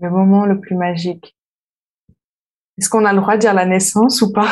Le 0.00 0.10
moment 0.10 0.46
le 0.46 0.60
plus 0.60 0.76
magique. 0.76 1.36
Est-ce 2.78 2.88
qu'on 2.88 3.04
a 3.04 3.12
le 3.12 3.20
droit 3.20 3.34
de 3.34 3.40
dire 3.40 3.52
la 3.52 3.66
naissance 3.66 4.22
ou 4.22 4.32
pas? 4.32 4.48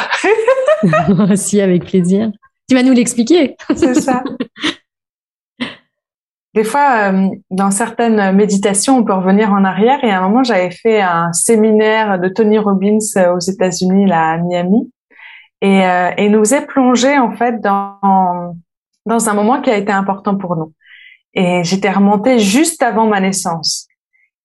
Si, 1.34 1.60
avec 1.60 1.86
plaisir. 1.86 2.30
Tu 2.68 2.74
vas 2.74 2.82
nous 2.82 2.92
l'expliquer. 2.92 3.56
C'est 3.74 3.94
ça. 3.94 4.22
Des 6.54 6.64
fois, 6.64 7.12
euh, 7.12 7.28
dans 7.50 7.70
certaines 7.70 8.34
méditations, 8.34 8.98
on 8.98 9.04
peut 9.04 9.12
revenir 9.12 9.52
en 9.52 9.64
arrière. 9.64 10.02
Et 10.02 10.10
à 10.10 10.18
un 10.18 10.28
moment, 10.28 10.42
j'avais 10.42 10.70
fait 10.70 11.00
un 11.00 11.32
séminaire 11.32 12.18
de 12.18 12.28
Tony 12.28 12.58
Robbins 12.58 12.98
euh, 13.16 13.36
aux 13.36 13.38
États-Unis, 13.38 14.06
là, 14.06 14.32
à 14.32 14.38
Miami, 14.38 14.90
et, 15.60 15.84
euh, 15.86 16.10
et 16.16 16.28
nous 16.28 16.54
est 16.54 16.66
plongé 16.66 17.18
en 17.18 17.32
fait 17.36 17.60
dans 17.60 18.54
dans 19.06 19.28
un 19.28 19.34
moment 19.34 19.60
qui 19.60 19.70
a 19.70 19.76
été 19.76 19.90
important 19.90 20.36
pour 20.36 20.56
nous. 20.56 20.72
Et 21.34 21.64
j'étais 21.64 21.90
remontée 21.90 22.38
juste 22.38 22.82
avant 22.82 23.06
ma 23.06 23.20
naissance. 23.20 23.88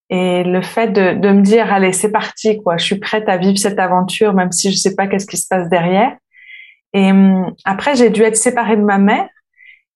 Et 0.09 0.43
le 0.43 0.61
fait 0.61 0.87
de, 0.87 1.19
de 1.19 1.29
me 1.29 1.41
dire, 1.41 1.71
allez, 1.71 1.91
c'est 1.91 2.11
parti, 2.11 2.61
quoi, 2.61 2.77
je 2.77 2.85
suis 2.85 2.99
prête 2.99 3.27
à 3.27 3.37
vivre 3.37 3.57
cette 3.57 3.79
aventure, 3.79 4.33
même 4.33 4.51
si 4.51 4.71
je 4.71 4.77
sais 4.77 4.95
pas 4.95 5.07
qu'est-ce 5.07 5.25
qui 5.25 5.37
se 5.37 5.47
passe 5.47 5.67
derrière. 5.69 6.15
Et 6.93 7.11
hum, 7.11 7.53
après, 7.65 7.95
j'ai 7.95 8.09
dû 8.09 8.21
être 8.21 8.37
séparée 8.37 8.77
de 8.77 8.83
ma 8.83 8.97
mère. 8.97 9.27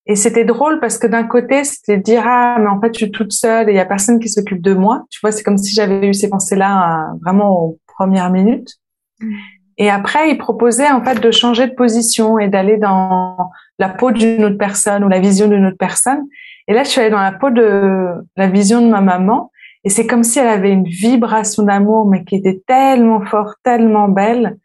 Et 0.09 0.15
c'était 0.15 0.45
drôle 0.45 0.79
parce 0.79 0.97
que 0.97 1.07
d'un 1.07 1.25
côté, 1.25 1.63
c'était 1.65 1.97
dire 1.97 2.23
ah 2.25 2.57
mais 2.59 2.67
en 2.67 2.79
fait 2.79 2.93
je 2.93 2.99
suis 2.99 3.11
toute 3.11 3.33
seule 3.33 3.67
et 3.67 3.73
il 3.73 3.75
y 3.75 3.79
a 3.79 3.85
personne 3.85 4.19
qui 4.19 4.29
s'occupe 4.29 4.61
de 4.61 4.73
moi. 4.73 5.03
Tu 5.09 5.19
vois, 5.21 5.33
c'est 5.33 5.43
comme 5.43 5.57
si 5.57 5.73
j'avais 5.73 6.07
eu 6.07 6.13
ces 6.13 6.29
pensées-là 6.29 7.09
euh, 7.11 7.17
vraiment 7.25 7.61
aux 7.61 7.79
premières 7.87 8.31
minutes. 8.31 8.75
Mm. 9.19 9.35
Et 9.79 9.89
après, 9.89 10.31
il 10.31 10.37
proposait 10.37 10.89
en 10.89 11.03
fait 11.03 11.19
de 11.19 11.29
changer 11.29 11.67
de 11.67 11.73
position 11.73 12.39
et 12.39 12.47
d'aller 12.47 12.77
dans 12.77 13.51
la 13.79 13.89
peau 13.89 14.11
d'une 14.11 14.43
autre 14.45 14.57
personne 14.57 15.03
ou 15.03 15.09
la 15.09 15.19
vision 15.19 15.47
d'une 15.47 15.65
autre 15.65 15.77
personne. 15.77 16.25
Et 16.67 16.73
là, 16.73 16.83
je 16.83 16.89
suis 16.89 17.01
allée 17.01 17.11
dans 17.11 17.19
la 17.19 17.31
peau 17.31 17.49
de 17.49 18.13
la 18.35 18.47
vision 18.47 18.81
de 18.81 18.89
ma 18.89 19.01
maman. 19.01 19.51
Et 19.83 19.89
c'est 19.89 20.07
comme 20.07 20.23
si 20.23 20.39
elle 20.39 20.47
avait 20.47 20.71
une 20.71 20.85
vibration 20.85 21.63
d'amour, 21.63 22.07
mais 22.07 22.23
qui 22.23 22.35
était 22.35 22.61
tellement 22.65 23.23
forte, 23.25 23.57
tellement 23.63 24.09
belle, 24.09 24.57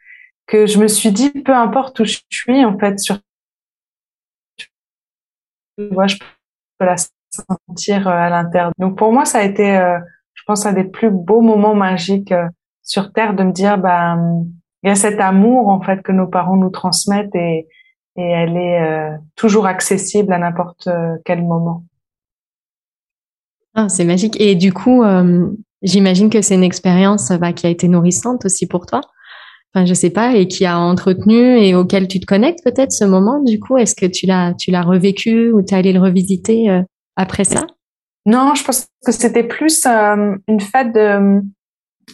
que 0.52 0.66
je 0.66 0.78
me 0.78 0.86
suis 0.86 1.12
dit, 1.12 1.30
peu 1.30 1.54
importe 1.54 1.98
où 2.00 2.04
je 2.04 2.18
suis, 2.28 2.62
en 2.62 2.78
fait, 2.78 2.98
sur, 3.00 3.16
vois, 5.78 6.06
je 6.06 6.16
peux 6.78 6.84
la 6.84 6.96
sentir 7.30 8.06
euh, 8.06 8.10
à 8.10 8.28
l'intérieur. 8.28 8.70
Donc 8.78 8.98
pour 8.98 9.14
moi, 9.14 9.24
ça 9.24 9.38
a 9.38 9.44
été, 9.44 9.78
euh, 9.78 9.98
je 10.34 10.42
pense, 10.46 10.66
un 10.66 10.74
des 10.74 10.84
plus 10.84 11.10
beaux 11.10 11.40
moments 11.40 11.74
magiques 11.74 12.32
euh, 12.32 12.46
sur 12.82 13.14
Terre 13.14 13.32
de 13.32 13.44
me 13.44 13.52
dire, 13.52 13.78
bah, 13.78 14.18
il 14.82 14.88
y 14.88 14.90
a 14.90 14.94
cet 14.94 15.20
amour 15.20 15.68
en 15.68 15.80
fait 15.80 16.02
que 16.02 16.12
nos 16.12 16.26
parents 16.26 16.56
nous 16.56 16.68
transmettent 16.68 17.34
et, 17.34 17.66
et 18.16 18.22
elle 18.22 18.56
est 18.58 19.16
toujours 19.36 19.66
accessible 19.66 20.32
à 20.32 20.38
n'importe 20.38 20.88
quel 21.24 21.42
moment. 21.42 21.84
Ah, 23.74 23.88
c'est 23.88 24.04
magique. 24.04 24.38
Et 24.40 24.56
du 24.56 24.72
coup, 24.72 25.04
j'imagine 25.80 26.28
que 26.28 26.42
c'est 26.42 26.56
une 26.56 26.64
expérience 26.64 27.30
bah, 27.30 27.52
qui 27.52 27.66
a 27.66 27.70
été 27.70 27.86
nourrissante 27.86 28.44
aussi 28.44 28.66
pour 28.66 28.84
toi 28.84 29.00
enfin 29.74 29.86
je 29.86 29.94
sais 29.94 30.10
pas, 30.10 30.34
et 30.34 30.48
qui 30.48 30.66
a 30.66 30.78
entretenu 30.78 31.58
et 31.58 31.74
auquel 31.74 32.08
tu 32.08 32.20
te 32.20 32.26
connectes 32.26 32.62
peut-être 32.64 32.92
ce 32.92 33.04
moment. 33.04 33.42
Du 33.42 33.58
coup, 33.58 33.76
est-ce 33.76 33.94
que 33.94 34.06
tu 34.06 34.26
l'as 34.26 34.54
tu 34.54 34.70
l'as 34.70 34.82
revécu 34.82 35.50
ou 35.52 35.62
tu 35.62 35.74
es 35.74 35.78
allé 35.78 35.92
le 35.92 36.00
revisiter 36.00 36.68
euh, 36.70 36.82
après 37.16 37.44
ça? 37.44 37.66
Non, 38.26 38.54
je 38.54 38.62
pense 38.64 38.86
que 39.04 39.12
c'était 39.12 39.42
plus 39.42 39.84
euh, 39.86 40.36
une 40.46 40.60
fête 40.60 40.92
de. 40.94 41.40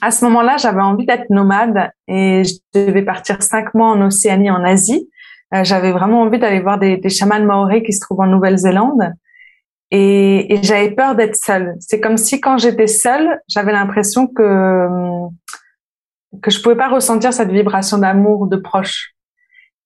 À 0.01 0.11
ce 0.11 0.25
moment-là, 0.27 0.57
j'avais 0.59 0.83
envie 0.83 1.07
d'être 1.07 1.29
nomade 1.31 1.90
et 2.07 2.44
je 2.44 2.55
devais 2.75 3.03
partir 3.03 3.42
cinq 3.42 3.75
mois 3.75 3.88
en 3.88 4.01
Océanie, 4.07 4.51
en 4.51 4.62
Asie. 4.62 5.09
Euh, 5.55 5.64
j'avais 5.64 5.92
vraiment 5.92 6.21
envie 6.21 6.38
d'aller 6.38 6.61
voir 6.61 6.79
des, 6.79 6.99
des 6.99 7.09
chamans 7.09 7.42
maoris 7.42 7.83
qui 7.85 7.92
se 7.92 8.01
trouvent 8.01 8.21
en 8.21 8.27
Nouvelle-Zélande. 8.27 9.12
et, 9.90 10.55
et 10.55 10.62
j'avais 10.62 10.90
peur 10.90 11.14
d'être 11.14 11.37
seule. 11.37 11.77
C'est 11.81 12.01
comme 12.01 12.16
si 12.16 12.40
quand 12.40 12.59
j'étais 12.59 12.87
seule, 12.87 13.40
j'avais 13.49 13.73
l'impression 13.73 14.27
que 14.27 14.87
que 16.43 16.51
je 16.51 16.62
pouvais 16.62 16.77
pas 16.77 16.88
ressentir 16.88 17.33
cette 17.33 17.51
vibration 17.51 17.99
d'amour 17.99 18.47
de 18.47 18.57
proche. 18.57 19.14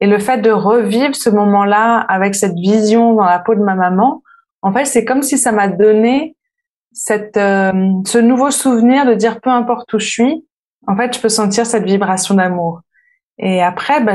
Et 0.00 0.07
le 0.07 0.18
fait 0.18 0.38
de 0.38 0.50
revivre 0.50 1.14
ce 1.14 1.31
moment-là 1.31 1.98
avec 2.00 2.35
cette 2.35 2.55
vision 2.55 3.14
dans 3.14 3.24
la 3.24 3.38
peau 3.38 3.55
de 3.55 3.61
ma 3.61 3.74
maman, 3.74 4.22
en 4.62 4.72
fait, 4.72 4.85
c'est 4.85 5.05
comme 5.05 5.22
si 5.22 5.38
ça 5.38 5.52
m'a 5.52 5.68
donné 5.68 6.37
cette, 6.92 7.37
euh, 7.37 7.72
ce 8.07 8.18
nouveau 8.18 8.50
souvenir 8.50 9.07
de 9.07 9.14
dire 9.14 9.40
peu 9.40 9.50
importe 9.50 9.92
où 9.92 9.98
je 9.98 10.09
suis, 10.09 10.46
en 10.87 10.96
fait, 10.96 11.14
je 11.14 11.20
peux 11.20 11.28
sentir 11.28 11.66
cette 11.66 11.85
vibration 11.85 12.35
d'amour. 12.35 12.81
Et 13.38 13.62
après, 13.62 14.02
bah, 14.02 14.14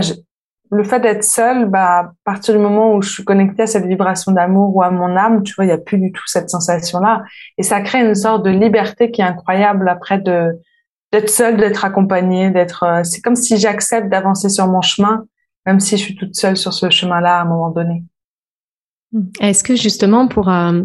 le 0.71 0.83
fait 0.83 0.99
d'être 0.99 1.23
seule, 1.23 1.65
bah, 1.65 1.99
à 1.99 2.11
partir 2.25 2.53
du 2.53 2.59
moment 2.59 2.93
où 2.93 3.01
je 3.01 3.09
suis 3.09 3.23
connectée 3.23 3.63
à 3.63 3.67
cette 3.67 3.85
vibration 3.85 4.31
d'amour 4.31 4.75
ou 4.75 4.83
à 4.83 4.91
mon 4.91 5.15
âme, 5.15 5.43
tu 5.43 5.53
vois, 5.55 5.65
il 5.65 5.69
n'y 5.69 5.73
a 5.73 5.77
plus 5.77 5.97
du 5.97 6.11
tout 6.11 6.23
cette 6.27 6.49
sensation-là. 6.49 7.23
Et 7.57 7.63
ça 7.63 7.81
crée 7.81 8.05
une 8.05 8.15
sorte 8.15 8.43
de 8.43 8.49
liberté 8.49 9.11
qui 9.11 9.21
est 9.21 9.25
incroyable 9.25 9.87
après 9.87 10.19
de 10.19 10.59
d'être 11.11 11.29
seule, 11.29 11.57
d'être 11.57 11.85
accompagnée, 11.85 12.51
d'être. 12.51 12.83
Euh, 12.83 13.03
c'est 13.03 13.21
comme 13.21 13.35
si 13.35 13.57
j'accepte 13.57 14.09
d'avancer 14.09 14.49
sur 14.49 14.67
mon 14.67 14.81
chemin, 14.81 15.25
même 15.65 15.79
si 15.79 15.97
je 15.97 16.03
suis 16.03 16.15
toute 16.15 16.35
seule 16.35 16.57
sur 16.57 16.73
ce 16.73 16.89
chemin-là 16.89 17.39
à 17.39 17.41
un 17.41 17.45
moment 17.45 17.71
donné. 17.71 18.03
Est-ce 19.39 19.63
que 19.63 19.77
justement, 19.77 20.27
pour 20.27 20.49
euh, 20.49 20.81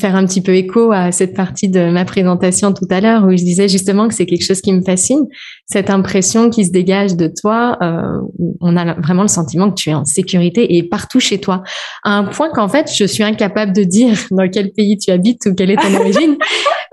faire 0.00 0.16
un 0.16 0.24
petit 0.24 0.40
peu 0.40 0.54
écho 0.54 0.92
à 0.92 1.12
cette 1.12 1.34
partie 1.34 1.68
de 1.68 1.90
ma 1.90 2.06
présentation 2.06 2.72
tout 2.72 2.86
à 2.88 3.02
l'heure, 3.02 3.24
où 3.24 3.30
je 3.32 3.44
disais 3.44 3.68
justement 3.68 4.08
que 4.08 4.14
c'est 4.14 4.24
quelque 4.24 4.44
chose 4.44 4.62
qui 4.62 4.72
me 4.72 4.80
fascine, 4.80 5.26
cette 5.66 5.90
impression 5.90 6.48
qui 6.48 6.64
se 6.64 6.70
dégage 6.70 7.16
de 7.16 7.30
toi, 7.38 7.76
euh, 7.82 8.20
on 8.62 8.78
a 8.78 8.94
vraiment 8.94 9.22
le 9.22 9.28
sentiment 9.28 9.70
que 9.70 9.74
tu 9.74 9.90
es 9.90 9.94
en 9.94 10.06
sécurité 10.06 10.76
et 10.76 10.84
partout 10.84 11.20
chez 11.20 11.38
toi, 11.38 11.62
à 12.02 12.16
un 12.16 12.24
point 12.24 12.48
qu'en 12.48 12.68
fait, 12.68 12.90
je 12.90 13.04
suis 13.04 13.22
incapable 13.22 13.74
de 13.74 13.84
dire 13.84 14.16
dans 14.30 14.48
quel 14.48 14.72
pays 14.72 14.96
tu 14.96 15.10
habites 15.10 15.44
ou 15.44 15.54
quelle 15.54 15.70
est 15.70 15.76
ton 15.76 15.94
origine, 16.00 16.36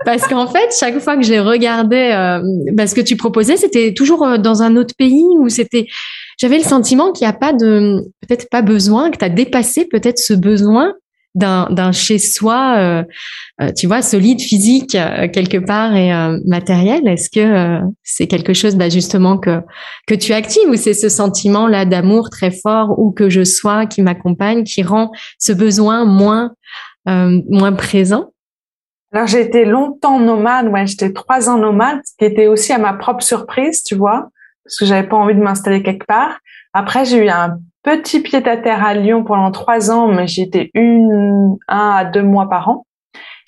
parce 0.04 0.26
qu'en 0.26 0.46
fait, 0.46 0.74
chaque 0.78 0.98
fois 0.98 1.16
que 1.16 1.22
j'ai 1.22 1.40
regardé 1.40 1.96
euh, 1.96 2.40
bah, 2.72 2.86
ce 2.86 2.94
que 2.94 3.00
tu 3.00 3.16
proposais, 3.16 3.56
c'était 3.56 3.94
toujours 3.94 4.24
euh, 4.24 4.38
dans 4.38 4.62
un 4.62 4.76
autre 4.76 4.94
pays 4.96 5.24
ou 5.38 5.48
c'était 5.48 5.86
j'avais 6.38 6.58
le 6.58 6.64
sentiment 6.64 7.12
qu'il 7.12 7.26
n'y 7.26 7.30
a 7.30 7.36
pas 7.36 7.52
de, 7.52 8.02
peut-être 8.26 8.48
pas 8.50 8.62
besoin, 8.62 9.10
que 9.10 9.18
tu 9.18 9.24
as 9.24 9.28
dépassé 9.28 9.86
peut-être 9.86 10.18
ce 10.18 10.34
besoin 10.34 10.94
d'un, 11.36 11.90
chez 11.92 12.18
soi, 12.18 12.76
euh, 12.78 13.70
tu 13.76 13.86
vois, 13.86 14.02
solide, 14.02 14.40
physique 14.40 14.92
quelque 15.32 15.58
part 15.58 15.96
et 15.96 16.12
matériel. 16.44 17.08
Est-ce 17.08 17.28
que 17.28 17.80
c'est 18.04 18.28
quelque 18.28 18.52
chose, 18.52 18.76
bah, 18.76 18.88
justement 18.88 19.38
que 19.38 19.60
que 20.06 20.14
tu 20.14 20.32
actives 20.32 20.68
ou 20.68 20.76
c'est 20.76 20.94
ce 20.94 21.08
sentiment 21.08 21.66
là 21.66 21.86
d'amour 21.86 22.30
très 22.30 22.52
fort 22.52 22.98
ou 22.98 23.10
que 23.10 23.30
je 23.30 23.42
sois 23.42 23.86
qui 23.86 24.02
m'accompagne, 24.02 24.62
qui 24.62 24.82
rend 24.82 25.10
ce 25.38 25.52
besoin 25.52 26.04
moins 26.04 26.52
moins 27.06 27.72
présent? 27.72 28.33
Alors 29.14 29.26
j'ai 29.26 29.40
été 29.40 29.64
longtemps 29.64 30.18
nomade, 30.18 30.68
ouais, 30.68 30.86
j'étais 30.86 31.12
trois 31.12 31.48
ans 31.48 31.56
nomade, 31.56 32.00
ce 32.04 32.12
qui 32.18 32.24
était 32.24 32.48
aussi 32.48 32.72
à 32.72 32.78
ma 32.78 32.92
propre 32.92 33.22
surprise, 33.22 33.82
tu 33.82 33.94
vois 33.94 34.28
parce 34.64 34.78
que 34.78 34.86
j'avais 34.86 35.06
pas 35.06 35.16
envie 35.16 35.34
de 35.34 35.40
m'installer 35.42 35.82
quelque 35.82 36.06
part. 36.06 36.40
Après, 36.72 37.04
j'ai 37.04 37.24
eu 37.24 37.28
un 37.28 37.58
petit 37.82 38.20
pied-à-terre 38.20 38.84
à 38.84 38.94
Lyon 38.94 39.22
pendant 39.22 39.50
trois 39.50 39.90
ans, 39.90 40.08
mais 40.08 40.26
j'y 40.26 40.42
étais 40.42 40.70
une, 40.74 41.56
un 41.68 41.90
à 41.90 42.04
deux 42.04 42.22
mois 42.22 42.48
par 42.48 42.68
an. 42.68 42.86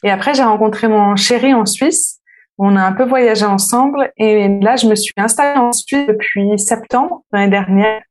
Et 0.04 0.10
après, 0.10 0.34
j'ai 0.34 0.42
rencontré 0.42 0.88
mon 0.88 1.16
chéri 1.16 1.54
en 1.54 1.64
Suisse. 1.64 2.20
On 2.58 2.76
a 2.76 2.82
un 2.82 2.92
peu 2.92 3.04
voyagé 3.04 3.44
ensemble 3.44 4.12
et 4.16 4.48
là, 4.60 4.76
je 4.76 4.86
me 4.86 4.94
suis 4.94 5.12
installée 5.16 5.58
en 5.58 5.72
Suisse 5.72 6.06
depuis 6.06 6.58
septembre 6.58 7.22
l'année 7.32 7.50
dernière. 7.50 8.02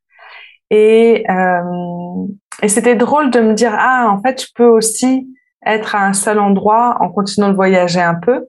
Et, 0.72 1.24
euh, 1.30 2.28
et 2.62 2.68
c'était 2.68 2.96
drôle 2.96 3.32
de 3.32 3.40
me 3.40 3.54
dire 3.54 3.76
ah 3.78 4.10
en 4.12 4.22
fait, 4.22 4.42
je 4.42 4.48
peux 4.56 4.66
aussi 4.66 5.28
être 5.66 5.96
à 5.96 6.06
un 6.06 6.14
seul 6.14 6.40
endroit 6.40 6.98
en 7.00 7.10
continuant 7.10 7.50
de 7.50 7.56
voyager 7.56 8.02
un 8.02 8.16
peu 8.16 8.48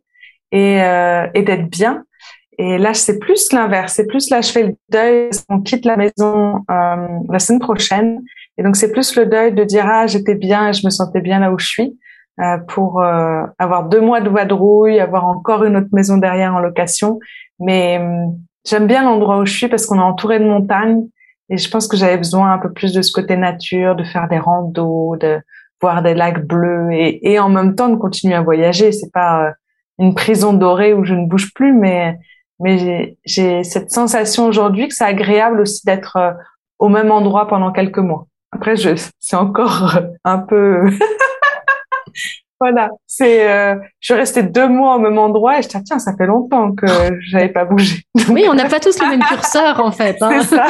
et, 0.53 0.83
euh, 0.83 1.27
et 1.35 1.43
d'être 1.43 1.69
bien. 1.69 2.05
Et 2.59 2.79
là, 2.79 2.95
c'est 2.95 3.19
plus 3.19 3.53
l'inverse. 3.53 3.95
C'est 3.95 4.07
plus 4.07 4.31
là, 4.31 4.41
je 4.41 4.51
fais 4.51 4.63
le 4.63 4.75
deuil. 4.89 5.31
On 5.49 5.61
quitte 5.61 5.85
la 5.85 5.97
maison 5.97 6.65
euh, 6.71 7.07
la 7.29 7.39
semaine 7.39 7.61
prochaine. 7.61 8.23
Et 8.59 8.63
donc, 8.63 8.77
c'est 8.77 8.93
plus 8.93 9.15
le 9.17 9.27
deuil 9.27 9.53
de 9.53 9.65
dire, 9.65 9.87
ah, 9.87 10.07
j'étais 10.07 10.35
bien 10.35 10.73
je 10.73 10.81
me 10.85 10.91
sentais 10.91 11.21
bien 11.21 11.39
là 11.41 11.53
où 11.53 11.59
je 11.59 11.67
suis. 11.67 11.99
Euh, 12.39 12.59
pour 12.69 13.01
euh, 13.01 13.47
avoir 13.59 13.89
deux 13.89 14.01
mois 14.03 14.21
de 14.21 14.29
vadrouille, 14.29 15.01
avoir 15.01 15.27
encore 15.27 15.65
une 15.65 15.75
autre 15.75 15.89
maison 15.93 16.19
derrière 16.19 16.55
en 16.55 16.61
location. 16.61 17.19
Mais 17.59 17.99
euh, 17.99 18.27
j'aime 18.69 18.87
bien 18.87 19.05
l'endroit 19.05 19.39
où 19.39 19.47
je 19.47 19.57
suis 19.57 19.69
parce 19.69 19.87
qu'on 19.87 19.97
est 19.97 20.03
entouré 20.03 20.39
de 20.39 20.45
montagnes. 20.45 21.07
Et 21.49 21.57
je 21.57 21.71
pense 21.71 21.89
que 21.89 21.97
j'avais 21.97 22.19
besoin 22.19 22.53
un 22.53 22.59
peu 22.59 22.71
plus 22.71 22.93
de 22.93 23.01
ce 23.01 23.11
côté 23.11 23.39
nature, 23.39 23.97
de 23.97 24.05
faire 24.05 24.29
des 24.29 24.39
randos, 24.39 25.17
de 25.17 25.41
voir 25.81 26.03
des 26.03 26.15
lacs 26.15 26.47
bleus 26.47 26.89
et, 26.93 27.33
et 27.33 27.39
en 27.39 27.49
même 27.49 27.75
temps 27.75 27.89
de 27.89 27.97
continuer 27.97 28.35
à 28.35 28.43
voyager. 28.43 28.93
C'est 28.93 29.13
pas 29.13 29.53
une 29.99 30.15
prison 30.15 30.53
dorée 30.53 30.95
où 30.95 31.05
je 31.05 31.15
ne 31.15 31.27
bouge 31.27 31.53
plus, 31.55 31.73
mais 31.73 32.19
mais 32.59 33.19
j'ai 33.25 33.65
cette 33.65 33.91
sensation 33.91 34.47
aujourd'hui 34.47 34.89
que 34.89 34.95
c'est 34.95 35.05
agréable 35.05 35.61
aussi 35.61 35.85
d'être 35.85 36.17
euh, 36.17 36.33
au 36.79 36.89
même 36.89 37.11
endroit 37.11 37.49
pendant 37.49 37.71
quelques 37.71 37.99
mois. 37.99 38.27
Après, 38.53 38.77
je 38.77 38.95
c'est 39.19 39.37
encore 39.37 39.99
un 40.25 40.39
peu 40.39 40.87
voilà. 42.61 42.91
C'est 43.07 43.51
euh, 43.51 43.75
je 44.01 44.13
suis 44.13 44.15
restée 44.15 44.43
deux 44.43 44.69
mois 44.69 44.97
au 44.97 44.99
même 44.99 45.19
endroit 45.19 45.59
et 45.59 45.63
je 45.63 45.69
dis 45.69 45.83
tiens 45.85 45.99
ça 45.99 46.15
fait 46.17 46.27
longtemps 46.27 46.73
que 46.73 46.87
j'avais 47.29 47.49
pas 47.49 47.65
bougé. 47.65 48.03
oui, 48.31 48.45
on 48.49 48.55
n'a 48.55 48.69
pas 48.69 48.81
tous 48.81 48.99
le 49.01 49.09
même 49.09 49.23
curseur 49.29 49.81
en 49.81 49.93
fait. 49.93 50.17
Hein. 50.21 50.41
C'est 50.41 50.57
ça. 50.57 50.67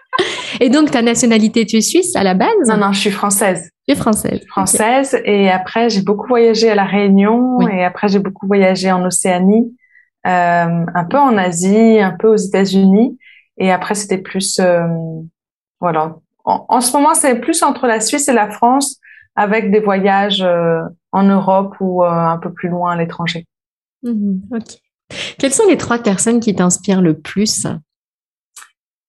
et 0.60 0.68
donc 0.68 0.90
ta 0.90 1.02
nationalité, 1.02 1.66
tu 1.66 1.76
es 1.76 1.80
suisse 1.80 2.14
à 2.16 2.24
la 2.24 2.34
base? 2.34 2.50
Non 2.68 2.76
non, 2.76 2.92
je 2.92 3.00
suis 3.00 3.10
française. 3.10 3.70
Tu 3.86 3.94
es 3.94 3.96
française. 3.96 4.40
Française 4.48 5.20
et 5.24 5.50
après 5.50 5.90
j'ai 5.90 6.02
beaucoup 6.02 6.28
voyagé 6.28 6.70
à 6.70 6.74
la 6.74 6.84
Réunion 6.84 7.60
et 7.68 7.84
après 7.84 8.08
j'ai 8.08 8.18
beaucoup 8.18 8.46
voyagé 8.46 8.90
en 8.90 9.04
Océanie 9.04 9.72
euh, 10.26 10.86
un 10.94 11.04
peu 11.04 11.18
en 11.18 11.38
Asie, 11.38 11.98
un 11.98 12.14
peu 12.18 12.28
aux 12.28 12.36
États-Unis, 12.36 13.18
et 13.56 13.72
après 13.72 13.94
c'était 13.94 14.18
plus, 14.18 14.58
euh, 14.60 14.86
voilà. 15.80 16.16
En, 16.44 16.80
ce 16.80 16.92
moment, 16.96 17.14
c'est 17.14 17.36
plus 17.36 17.62
entre 17.62 17.86
la 17.86 18.00
Suisse 18.00 18.28
et 18.28 18.32
la 18.32 18.50
France, 18.50 18.98
avec 19.36 19.70
des 19.70 19.80
voyages 19.80 20.42
euh, 20.42 20.80
en 21.12 21.24
Europe 21.24 21.74
ou 21.80 22.04
un 22.04 22.38
peu 22.38 22.52
plus 22.52 22.68
loin 22.68 22.92
à 22.92 22.96
l'étranger. 22.96 23.46
Mmh 24.02 24.40
ok. 24.54 24.78
Quelles 25.38 25.52
sont 25.52 25.66
les 25.68 25.76
trois 25.76 25.98
personnes 25.98 26.40
qui 26.40 26.54
t'inspirent 26.54 27.02
le 27.02 27.18
plus? 27.18 27.66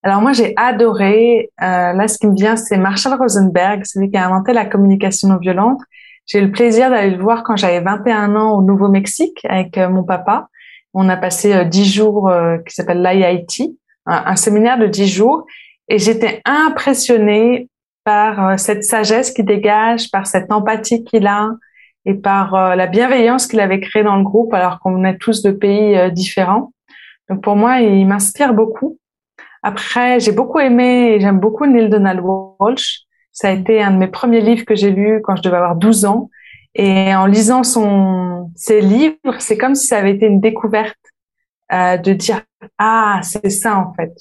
Alors 0.04 0.22
moi 0.22 0.34
j'ai 0.34 0.54
adoré, 0.58 1.52
là 1.60 2.08
ce 2.08 2.18
qui 2.18 2.28
me 2.28 2.36
vient 2.36 2.56
c'est 2.56 2.78
Marshall 2.78 3.20
Rosenberg, 3.20 3.86
celui 3.86 4.10
qui 4.10 4.18
a 4.18 4.26
inventé 4.26 4.52
la 4.52 4.66
communication 4.66 5.30
non 5.30 5.38
violente. 5.38 5.80
J'ai 6.26 6.40
eu 6.40 6.46
le 6.46 6.52
plaisir 6.52 6.90
d'aller 6.90 7.16
le 7.16 7.22
voir 7.22 7.44
quand 7.44 7.56
j'avais 7.56 7.82
21 7.82 8.36
ans 8.36 8.58
au 8.58 8.62
Nouveau-Mexique 8.64 9.40
avec 9.48 9.78
mon 9.78 10.04
papa. 10.04 10.48
On 10.94 11.08
a 11.10 11.18
passé 11.18 11.54
euh, 11.54 11.64
dix 11.64 11.86
jours 11.86 12.30
euh, 12.30 12.58
qui 12.60 12.74
s'appelle 12.74 13.02
l'IIT, 13.02 13.78
un, 14.06 14.24
un, 14.26 14.36
séminaire 14.36 14.78
de 14.78 14.88
dix 14.88 15.08
jours, 15.08 15.46
et 15.88 15.98
j'étais 15.98 16.42
impressionnée 16.46 17.70
par 18.04 18.48
euh, 18.48 18.58
cette 18.58 18.84
sagesse 18.84 19.32
qui 19.32 19.44
dégage, 19.44 20.12
par 20.12 20.28
cette 20.28 20.52
empathie 20.52 21.04
qu'il 21.04 21.28
a 21.28 21.50
et 22.06 22.16
par 22.16 22.76
la 22.76 22.88
bienveillance 22.88 23.48
qu'il 23.48 23.60
avait 23.60 23.80
créée 23.80 24.04
dans 24.04 24.16
le 24.16 24.24
groupe 24.24 24.54
alors 24.54 24.80
qu'on 24.80 25.04
est 25.04 25.18
tous 25.18 25.44
de 25.44 25.52
pays 25.52 26.12
différents. 26.12 26.74
Donc 27.30 27.44
pour 27.44 27.56
moi, 27.56 27.80
il 27.80 28.08
m'inspire 28.08 28.54
beaucoup. 28.54 28.98
Après, 29.64 30.20
j'ai 30.20 30.32
beaucoup 30.32 30.60
aimé 30.60 31.14
et 31.14 31.20
j'aime 31.20 31.40
beaucoup 31.40 31.66
Neil 31.66 31.90
Donald 31.90 32.22
Walsh. 32.22 33.02
Ça 33.32 33.50
a 33.50 33.52
été 33.52 33.82
un 33.82 33.92
de 33.92 33.98
mes 33.98 34.08
premiers 34.08 34.42
livres 34.42 34.66
que 34.66 34.76
j'ai 34.76 34.92
lu 34.92 35.22
quand 35.24 35.36
je 35.36 35.44
devais 35.44 35.58
avoir 35.58 35.76
12 35.76 36.06
ans. 36.06 36.30
Et 36.74 37.14
en 37.14 37.26
lisant 37.26 37.64
son, 37.64 38.52
ses 38.56 38.82
livres, 38.82 39.40
c'est 39.40 39.58
comme 39.58 39.76
si 39.76 39.88
ça 39.88 39.98
avait 39.98 40.16
été 40.16 40.26
une 40.26 40.40
découverte 40.40 40.98
euh, 41.72 41.98
de 41.98 42.14
dire 42.14 42.42
ah 42.78 43.20
c'est 43.24 43.50
ça 43.50 43.78
en 43.78 43.94
fait. 43.94 44.14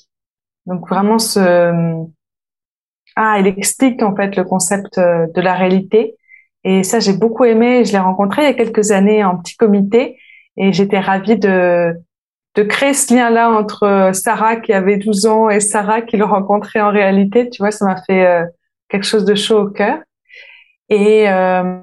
Donc 0.67 0.89
vraiment 0.89 1.19
ce 1.19 2.05
ah 3.17 3.39
il 3.41 3.47
explique 3.47 4.03
en 4.03 4.15
fait 4.15 4.37
le 4.37 4.45
concept 4.45 4.99
euh, 4.99 5.27
de 5.35 5.41
la 5.41 5.55
réalité 5.55 6.17
et 6.65 6.83
ça 6.83 7.01
j'ai 7.01 7.13
beaucoup 7.13 7.45
aimé. 7.45 7.85
Je 7.85 7.93
l'ai 7.93 7.99
rencontré 7.99 8.43
il 8.43 8.45
y 8.47 8.49
a 8.49 8.55
quelques 8.55 8.91
années 8.91 9.25
en 9.25 9.37
petit 9.39 9.57
comité 9.57 10.19
et 10.57 10.73
j'étais 10.73 11.01
ravie 11.01 11.39
de 11.39 11.95
de 12.57 12.63
créer 12.65 12.95
ce 12.95 13.15
lien-là 13.15 13.51
entre 13.51 14.11
Sarah 14.13 14.57
qui 14.57 14.73
avait 14.73 14.97
12 14.97 15.27
ans 15.27 15.49
et 15.51 15.61
Sarah 15.61 16.03
qui 16.03 16.17
le 16.17 16.25
rencontrait 16.25 16.81
en 16.81 16.91
réalité. 16.91 17.49
Tu 17.49 17.63
vois, 17.63 17.71
ça 17.71 17.85
m'a 17.85 18.03
fait 18.03 18.27
euh, 18.27 18.45
quelque 18.89 19.07
chose 19.07 19.25
de 19.25 19.37
chaud 19.37 19.61
au 19.61 19.71
cœur. 19.71 19.99
Et 20.89 21.31
euh, 21.31 21.79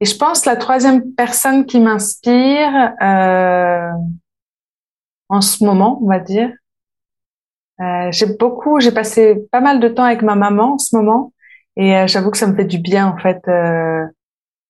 et 0.00 0.06
je 0.06 0.16
pense 0.16 0.46
la 0.46 0.56
troisième 0.56 1.12
personne 1.12 1.66
qui 1.66 1.78
m'inspire 1.78 2.92
euh, 3.02 3.90
en 5.28 5.40
ce 5.42 5.62
moment, 5.62 6.00
on 6.02 6.08
va 6.08 6.18
dire. 6.18 6.50
Euh, 7.80 8.10
j'ai 8.10 8.26
beaucoup, 8.26 8.80
j'ai 8.80 8.92
passé 8.92 9.46
pas 9.52 9.60
mal 9.60 9.78
de 9.78 9.88
temps 9.88 10.04
avec 10.04 10.22
ma 10.22 10.36
maman 10.36 10.74
en 10.74 10.78
ce 10.78 10.96
moment, 10.96 11.32
et 11.80 11.96
euh, 11.96 12.06
j'avoue 12.06 12.30
que 12.30 12.36
ça 12.36 12.46
me 12.46 12.54
fait 12.54 12.66
du 12.66 12.78
bien 12.78 13.06
en 13.06 13.16
fait, 13.16 13.40
euh, 13.48 14.04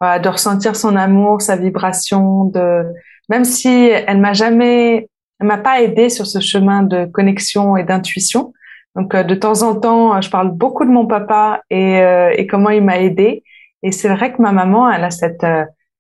de 0.01 0.29
ressentir 0.29 0.77
son 0.77 0.95
amour, 0.95 1.43
sa 1.43 1.57
vibration, 1.57 2.45
de 2.45 2.85
même 3.29 3.45
si 3.45 3.69
elle 3.69 4.21
m'a 4.21 4.33
jamais, 4.33 5.09
elle 5.41 5.47
m'a 5.49 5.59
pas 5.59 5.83
aidé 5.83 6.09
sur 6.09 6.25
ce 6.25 6.39
chemin 6.39 6.85
de 6.85 7.07
connexion 7.07 7.77
et 7.77 7.83
d'intuition. 7.83 8.53
Donc 8.95 9.13
euh, 9.17 9.25
de 9.25 9.35
temps 9.35 9.63
en 9.63 9.75
temps, 9.75 10.21
je 10.21 10.31
parle 10.31 10.53
beaucoup 10.53 10.85
de 10.85 10.91
mon 10.91 11.09
papa 11.09 11.63
et, 11.69 12.01
et 12.37 12.47
comment 12.47 12.71
il 12.71 12.85
m'a 12.85 13.01
aidé. 13.01 13.43
Et 13.83 13.91
c'est 13.91 14.09
vrai 14.09 14.33
que 14.33 14.41
ma 14.41 14.53
maman, 14.53 14.89
elle 14.89 15.03
a 15.03 15.11
cette 15.11 15.47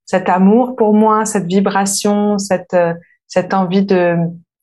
cet 0.04 0.28
amour 0.28 0.76
pour 0.76 0.94
moi, 0.94 1.24
cette 1.24 1.46
vibration, 1.46 2.38
cette 2.38 2.76
cette 3.26 3.52
envie 3.52 3.84
de 3.84 4.16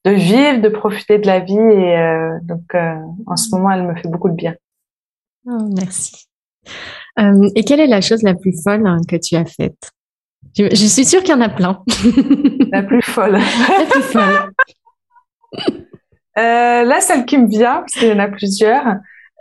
de 0.06 0.12
vivre, 0.12 0.62
de 0.62 0.70
profiter 0.70 1.18
de 1.20 1.28
la 1.28 1.42
vie. 1.42 1.56
Et 1.56 2.30
donc, 2.44 2.74
en 3.26 3.36
ce 3.36 3.54
moment, 3.54 3.72
elle 3.72 3.84
me 3.84 3.96
fait 3.96 4.08
beaucoup 4.08 4.30
de 4.30 4.36
bien. 4.36 4.56
Oh, 5.46 5.68
merci. 5.76 6.28
Et 7.56 7.64
quelle 7.64 7.80
est 7.80 7.88
la 7.88 8.02
chose 8.02 8.22
la 8.24 8.36
plus 8.36 8.54
folle 8.64 8.86
hein, 8.86 8.98
que 9.08 9.16
tu 9.16 9.36
as 9.36 9.46
faite? 9.46 9.92
Je, 10.56 10.76
suis 10.76 11.06
sûre 11.06 11.22
qu'il 11.22 11.36
y 11.36 11.38
en 11.38 11.42
a 11.42 11.50
plein. 11.50 11.84
la 12.72 12.84
plus 12.84 13.02
folle. 13.02 13.34
la 13.34 13.86
plus 13.90 14.02
folle. 14.02 14.52
là, 16.36 17.00
celle 17.00 17.26
qui 17.26 17.38
me 17.38 17.48
vient, 17.48 17.78
parce 17.78 17.94
qu'il 17.94 18.08
y 18.08 18.14
en 18.14 18.20
a 18.20 18.28
plusieurs, 18.28 18.86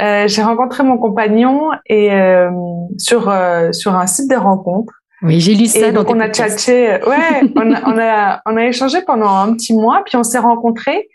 euh, 0.02 0.28
j'ai 0.28 0.42
rencontré 0.42 0.82
mon 0.82 0.98
compagnon 0.98 1.70
et 1.86 2.12
euh, 2.12 2.50
sur 2.98 3.30
euh, 3.30 3.72
sur 3.72 3.94
un 3.94 4.06
site 4.06 4.30
de 4.30 4.36
rencontres. 4.36 4.92
Oui, 5.22 5.40
j'ai 5.40 5.54
lu 5.54 5.66
ça. 5.66 5.88
Et 5.88 5.92
donc 5.92 6.10
on 6.10 6.20
a 6.20 6.30
chatté, 6.30 6.98
ouais, 7.06 7.50
on 7.56 7.72
a, 7.72 7.82
on 7.86 7.98
a 7.98 8.42
on 8.44 8.56
a 8.56 8.66
échangé 8.66 9.00
pendant 9.06 9.30
un 9.30 9.54
petit 9.54 9.72
mois, 9.72 10.02
puis 10.04 10.16
on 10.16 10.22
s'est 10.22 10.38
rencontrés 10.38 11.08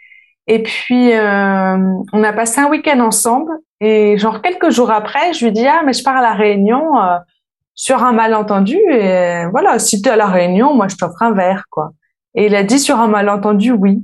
et 0.48 0.64
puis 0.64 1.12
on 1.14 2.24
a 2.24 2.34
passé 2.34 2.62
un 2.62 2.70
week-end 2.70 3.00
ensemble. 3.00 3.52
Et 3.80 4.18
genre 4.18 4.42
quelques 4.42 4.70
jours 4.70 4.92
après, 4.92 5.34
je 5.34 5.46
lui 5.46 5.52
dis 5.52 5.66
ah 5.68 5.82
mais 5.86 5.94
je 5.94 6.04
pars 6.04 6.18
à 6.18 6.22
la 6.22 6.34
Réunion 6.34 6.94
sur 7.74 8.04
un 8.04 8.12
malentendu 8.12 8.78
et 8.92 9.46
voilà 9.52 9.80
si 9.80 10.02
tu 10.02 10.10
es 10.10 10.12
à 10.12 10.16
la 10.16 10.28
Réunion, 10.28 10.74
moi 10.74 10.88
je 10.88 10.96
t'offre 10.96 11.22
un 11.22 11.32
verre 11.32 11.64
quoi. 11.70 11.92
Et 12.36 12.46
il 12.46 12.56
a 12.56 12.64
dit 12.64 12.80
sur 12.80 13.00
un 13.00 13.08
malentendu 13.08 13.72
oui. 13.72 14.04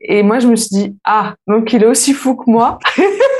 Et 0.00 0.22
moi 0.22 0.38
je 0.38 0.48
me 0.48 0.56
suis 0.56 0.76
dit 0.76 0.98
ah 1.04 1.34
donc 1.46 1.72
il 1.72 1.82
est 1.82 1.86
aussi 1.86 2.12
fou 2.12 2.36
que 2.36 2.50
moi. 2.50 2.78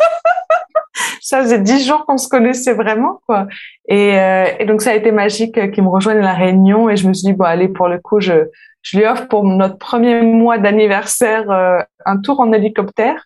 ça 1.25 1.43
faisait 1.43 1.59
dix 1.59 1.87
jours 1.87 2.05
qu'on 2.05 2.19
se 2.19 2.29
connaissait 2.29 2.75
vraiment, 2.75 3.23
quoi. 3.27 3.47
Et, 3.89 4.19
euh, 4.19 4.45
et 4.59 4.67
donc 4.67 4.83
ça 4.83 4.91
a 4.91 4.95
été 4.95 5.11
magique 5.11 5.57
euh, 5.57 5.69
qu'il 5.69 5.83
me 5.83 5.89
rejoigne 5.89 6.19
à 6.19 6.23
la 6.23 6.35
Réunion 6.35 6.91
et 6.91 6.97
je 6.99 7.09
me 7.09 7.15
suis 7.15 7.25
dit 7.25 7.33
bon 7.33 7.45
allez 7.45 7.69
pour 7.69 7.89
le 7.89 7.99
coup 7.99 8.21
je 8.21 8.51
je 8.83 8.99
lui 8.99 9.07
offre 9.07 9.27
pour 9.29 9.45
notre 9.45 9.79
premier 9.79 10.21
mois 10.21 10.59
d'anniversaire 10.59 11.51
euh, 11.51 11.79
un 12.05 12.19
tour 12.19 12.41
en 12.41 12.53
hélicoptère. 12.53 13.25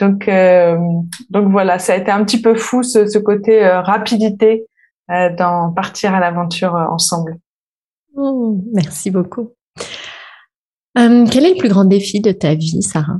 Donc 0.00 0.28
donc 1.30 1.50
voilà, 1.50 1.78
ça 1.78 1.92
a 1.92 1.96
été 1.96 2.10
un 2.10 2.24
petit 2.24 2.40
peu 2.40 2.54
fou 2.54 2.84
ce, 2.84 3.06
ce 3.06 3.18
côté 3.18 3.66
rapidité 3.68 4.66
d'en 5.08 5.72
partir 5.72 6.14
à 6.14 6.20
l'aventure 6.20 6.74
ensemble. 6.74 7.36
Oh, 8.14 8.60
merci 8.72 9.10
beaucoup. 9.10 9.54
quel 10.94 11.46
est 11.46 11.54
le 11.54 11.58
plus 11.58 11.68
grand 11.68 11.84
défi 11.84 12.20
de 12.20 12.30
ta 12.30 12.54
vie, 12.54 12.80
Sarah? 12.80 13.18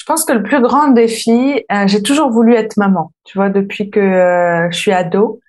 Je 0.00 0.06
pense 0.06 0.24
que 0.24 0.32
le 0.32 0.42
plus 0.42 0.62
grand 0.62 0.88
défi, 0.88 1.62
euh, 1.70 1.86
j'ai 1.86 2.02
toujours 2.02 2.30
voulu 2.30 2.54
être 2.54 2.78
maman. 2.78 3.12
Tu 3.24 3.36
vois, 3.36 3.50
depuis 3.50 3.90
que 3.90 4.00
euh, 4.00 4.70
je 4.70 4.76
suis 4.78 4.92
ado, 4.92 5.40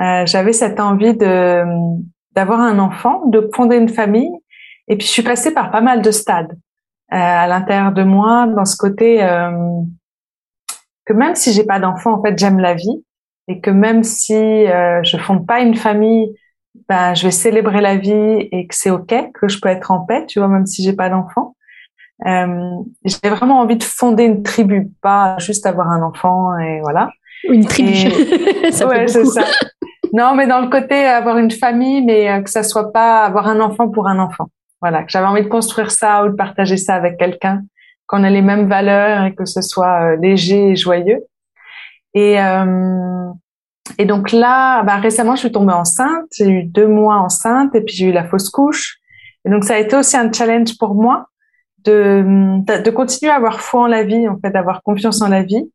euh, 0.00 0.24
j'avais 0.24 0.54
cette 0.54 0.80
envie 0.80 1.14
de 1.14 1.62
d'avoir 2.32 2.60
un 2.60 2.78
enfant, 2.78 3.26
de 3.26 3.50
fonder 3.54 3.76
une 3.76 3.90
famille. 3.90 4.30
Et 4.88 4.96
puis 4.96 5.06
je 5.06 5.12
suis 5.12 5.22
passée 5.22 5.52
par 5.52 5.70
pas 5.70 5.82
mal 5.82 6.00
de 6.00 6.10
stades 6.10 6.58
à 7.10 7.46
l'intérieur 7.48 7.92
de 7.92 8.02
moi, 8.02 8.46
dans 8.46 8.64
ce 8.64 8.76
côté 8.76 9.18
que 11.04 11.12
même 11.12 11.34
si 11.34 11.52
j'ai 11.52 11.64
pas 11.64 11.78
d'enfant, 11.78 12.12
en 12.12 12.22
fait, 12.22 12.38
j'aime 12.38 12.58
la 12.58 12.74
vie 12.74 13.04
et 13.48 13.60
que 13.60 13.70
même 13.70 14.02
si 14.04 14.34
je 14.34 15.16
fonde 15.18 15.46
pas 15.46 15.60
une 15.60 15.74
famille, 15.74 16.34
ben 16.88 17.14
je 17.14 17.24
vais 17.24 17.30
célébrer 17.30 17.80
la 17.80 17.96
vie 17.96 18.48
et 18.52 18.66
que 18.66 18.74
c'est 18.74 18.90
ok, 18.90 19.32
que 19.34 19.48
je 19.48 19.58
peux 19.60 19.68
être 19.68 19.90
en 19.90 20.00
paix, 20.00 20.24
tu 20.26 20.38
vois, 20.38 20.48
même 20.48 20.66
si 20.66 20.82
j'ai 20.82 20.94
pas 20.94 21.10
d'enfant. 21.10 21.54
Euh, 22.26 22.70
j'ai 23.04 23.28
vraiment 23.28 23.60
envie 23.60 23.76
de 23.76 23.84
fonder 23.84 24.24
une 24.24 24.42
tribu, 24.42 24.90
pas 25.02 25.38
juste 25.38 25.66
avoir 25.66 25.88
un 25.88 26.02
enfant 26.02 26.58
et 26.58 26.80
voilà. 26.80 27.10
Une 27.44 27.64
tribu. 27.64 27.94
ça 28.72 28.86
ouais, 28.88 29.06
c'est 29.06 29.24
ça. 29.24 29.44
Non, 30.12 30.34
mais 30.34 30.46
dans 30.46 30.60
le 30.60 30.68
côté 30.68 30.94
avoir 31.06 31.38
une 31.38 31.50
famille, 31.50 32.04
mais 32.04 32.30
euh, 32.30 32.42
que 32.42 32.50
ça 32.50 32.62
soit 32.62 32.92
pas 32.92 33.24
avoir 33.24 33.46
un 33.46 33.60
enfant 33.60 33.88
pour 33.88 34.08
un 34.08 34.18
enfant. 34.18 34.48
Voilà, 34.80 35.02
que 35.02 35.10
j'avais 35.10 35.26
envie 35.26 35.42
de 35.42 35.48
construire 35.48 35.90
ça 35.90 36.24
ou 36.24 36.28
de 36.28 36.34
partager 36.34 36.76
ça 36.76 36.94
avec 36.94 37.18
quelqu'un, 37.18 37.62
qu'on 38.06 38.24
ait 38.24 38.30
les 38.30 38.42
mêmes 38.42 38.68
valeurs 38.68 39.24
et 39.24 39.34
que 39.34 39.44
ce 39.44 39.60
soit 39.60 40.12
euh, 40.12 40.16
léger 40.16 40.70
et 40.70 40.76
joyeux. 40.76 41.24
Et 42.14 42.40
euh, 42.40 43.30
et 43.96 44.04
donc 44.04 44.32
là, 44.32 44.82
bah, 44.82 44.96
récemment, 44.96 45.34
je 45.34 45.40
suis 45.40 45.52
tombée 45.52 45.72
enceinte. 45.72 46.26
J'ai 46.36 46.48
eu 46.48 46.64
deux 46.64 46.86
mois 46.86 47.16
enceinte 47.16 47.74
et 47.74 47.80
puis 47.80 47.94
j'ai 47.94 48.06
eu 48.06 48.12
la 48.12 48.24
fausse 48.24 48.50
couche. 48.50 48.98
Et 49.44 49.50
donc 49.50 49.64
ça 49.64 49.74
a 49.74 49.78
été 49.78 49.96
aussi 49.96 50.16
un 50.16 50.30
challenge 50.30 50.76
pour 50.78 50.94
moi 50.94 51.26
de, 51.84 52.82
de 52.82 52.90
continuer 52.90 53.32
à 53.32 53.36
avoir 53.36 53.60
foi 53.60 53.82
en 53.82 53.86
la 53.86 54.04
vie, 54.04 54.28
en 54.28 54.38
fait, 54.38 54.50
d'avoir 54.50 54.82
confiance 54.82 55.22
en 55.22 55.28
la 55.28 55.42
vie, 55.42 55.70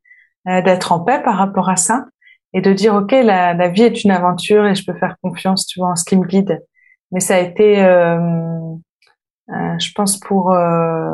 euh, 0.48 0.62
d'être 0.62 0.92
en 0.92 1.00
paix 1.00 1.22
par 1.24 1.38
rapport 1.38 1.70
à 1.70 1.76
ça 1.76 2.06
et 2.54 2.62
de 2.62 2.72
dire 2.72 2.94
ok 2.96 3.12
la, 3.12 3.54
la, 3.54 3.68
vie 3.68 3.84
est 3.84 4.04
une 4.04 4.12
aventure 4.12 4.66
et 4.66 4.76
je 4.76 4.86
peux 4.86 4.98
faire 4.98 5.16
confiance 5.22 5.66
tu 5.66 5.80
vois 5.80 5.90
en 5.90 5.96
ce 5.96 6.06
qui 6.06 6.16
me 6.16 6.26
guide. 6.26 6.64
Mais 7.12 7.20
ça 7.20 7.36
a 7.36 7.40
été 7.40 7.84
euh, 7.84 8.18
euh, 9.50 9.80
je 9.80 9.92
pense 9.94 10.20
pour 10.20 10.52
euh, 10.52 11.12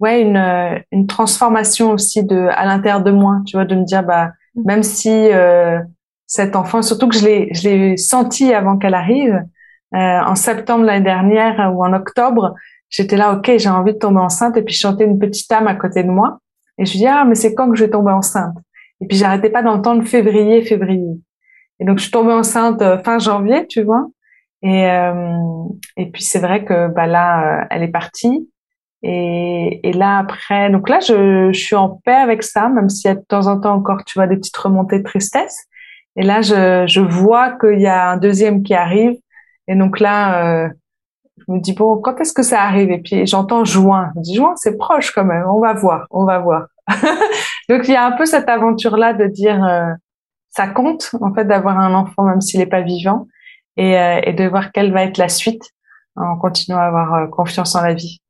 ouais 0.00 0.22
une 0.22 0.82
une 0.92 1.06
transformation 1.06 1.90
aussi 1.92 2.24
de 2.24 2.48
à 2.50 2.66
l'intérieur 2.66 3.02
de 3.02 3.10
moi 3.10 3.40
tu 3.46 3.56
vois 3.56 3.64
de 3.64 3.74
me 3.74 3.84
dire 3.84 4.02
bah 4.02 4.32
même 4.64 4.82
si 4.82 5.10
euh, 5.10 5.80
cet 6.26 6.56
enfant 6.56 6.82
surtout 6.82 7.08
que 7.08 7.16
je 7.16 7.24
l'ai 7.24 7.48
je 7.52 7.68
l'ai 7.68 7.96
senti 7.96 8.52
avant 8.52 8.78
qu'elle 8.78 8.94
arrive 8.94 9.42
en 9.92 10.34
septembre 10.34 10.84
l'année 10.84 11.04
dernière 11.04 11.72
ou 11.72 11.84
en 11.84 11.92
octobre 11.92 12.54
j'étais 12.94 13.16
là, 13.16 13.32
ok, 13.32 13.52
j'ai 13.56 13.68
envie 13.68 13.92
de 13.92 13.98
tomber 13.98 14.20
enceinte, 14.20 14.56
et 14.56 14.62
puis 14.62 14.74
je 14.74 14.80
chantais 14.80 15.04
une 15.04 15.18
petite 15.18 15.50
âme 15.50 15.66
à 15.66 15.74
côté 15.74 16.04
de 16.04 16.10
moi, 16.10 16.38
et 16.78 16.84
je 16.84 16.92
dis 16.92 17.06
ah 17.06 17.24
mais 17.24 17.34
c'est 17.34 17.54
quand 17.54 17.68
que 17.70 17.76
je 17.76 17.84
vais 17.84 17.90
tomber 17.90 18.12
enceinte? 18.12 18.54
Et 19.00 19.06
puis 19.06 19.16
j'arrêtais 19.16 19.50
pas 19.50 19.62
d'entendre 19.62 20.04
février, 20.04 20.62
février. 20.62 21.18
Et 21.80 21.84
donc 21.84 21.98
je 21.98 22.04
suis 22.04 22.12
tombée 22.12 22.32
enceinte 22.32 22.80
euh, 22.82 22.98
fin 23.02 23.18
janvier, 23.18 23.66
tu 23.66 23.82
vois. 23.82 24.06
Et 24.62 24.88
euh, 24.88 25.32
et 25.96 26.10
puis 26.10 26.22
c'est 26.22 26.38
vrai 26.38 26.64
que 26.64 26.88
bah 26.88 27.06
là 27.06 27.62
euh, 27.62 27.66
elle 27.70 27.82
est 27.82 27.88
partie. 27.88 28.48
Et, 29.02 29.80
et 29.82 29.92
là 29.92 30.18
après, 30.18 30.70
donc 30.70 30.88
là 30.88 31.00
je, 31.00 31.50
je 31.52 31.58
suis 31.58 31.76
en 31.76 32.00
paix 32.04 32.14
avec 32.14 32.42
ça, 32.42 32.68
même 32.68 32.88
s'il 32.88 33.08
y 33.08 33.12
a 33.12 33.16
de 33.16 33.24
temps 33.28 33.48
en 33.48 33.60
temps 33.60 33.74
encore 33.74 34.04
tu 34.04 34.18
vois 34.18 34.26
des 34.28 34.36
petites 34.36 34.56
remontées 34.56 34.98
de 35.00 35.04
tristesse. 35.04 35.66
Et 36.16 36.22
là 36.22 36.42
je 36.42 36.84
je 36.86 37.00
vois 37.00 37.52
qu'il 37.58 37.80
y 37.80 37.86
a 37.88 38.10
un 38.10 38.16
deuxième 38.16 38.62
qui 38.62 38.74
arrive. 38.74 39.16
Et 39.68 39.74
donc 39.74 40.00
là 40.00 40.64
euh, 40.64 40.68
je 41.46 41.52
me 41.52 41.60
dis 41.60 41.72
bon, 41.72 41.98
quand 41.98 42.20
est-ce 42.20 42.32
que 42.32 42.42
ça 42.42 42.62
arrive? 42.62 42.90
Et 42.90 42.98
puis 42.98 43.26
j'entends 43.26 43.64
juin. 43.64 44.10
Je 44.14 44.18
me 44.18 44.24
dis 44.24 44.34
juin, 44.34 44.54
c'est 44.56 44.76
proche 44.76 45.12
quand 45.12 45.24
même. 45.24 45.44
On 45.48 45.60
va 45.60 45.74
voir, 45.74 46.06
on 46.10 46.24
va 46.24 46.38
voir. 46.38 46.66
Donc 47.68 47.82
il 47.84 47.92
y 47.92 47.96
a 47.96 48.06
un 48.06 48.12
peu 48.12 48.26
cette 48.26 48.48
aventure-là 48.48 49.14
de 49.14 49.26
dire 49.26 49.64
euh, 49.64 49.92
ça 50.50 50.68
compte 50.68 51.10
en 51.20 51.32
fait 51.34 51.44
d'avoir 51.44 51.78
un 51.78 51.94
enfant 51.94 52.24
même 52.24 52.40
s'il 52.40 52.60
n'est 52.60 52.66
pas 52.66 52.82
vivant 52.82 53.26
et, 53.76 53.98
euh, 53.98 54.20
et, 54.22 54.32
de 54.32 54.44
voir 54.44 54.70
quelle 54.70 54.92
va 54.92 55.04
être 55.04 55.18
la 55.18 55.28
suite 55.28 55.62
en 56.16 56.36
continuant 56.36 56.78
à 56.78 56.84
avoir 56.84 57.14
euh, 57.14 57.26
confiance 57.26 57.74
en 57.74 57.82
la 57.82 57.94
vie. 57.94 58.20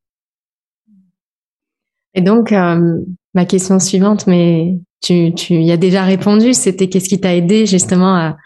Et 2.15 2.21
donc 2.21 2.53
ma 2.53 3.45
question 3.45 3.81
suivante, 3.81 4.29
mais 4.29 4.79
tu, 5.03 5.35
tu 5.35 5.55
y 5.55 5.73
as 5.73 5.77
déjà 5.77 6.05
répondu, 6.05 6.55
c'était 6.55 6.89
qu'est-ce 6.89 7.09
qui 7.09 7.21
t'a 7.21 7.35
aidé 7.35 7.67
justement 7.67 8.15
à, 8.15 8.37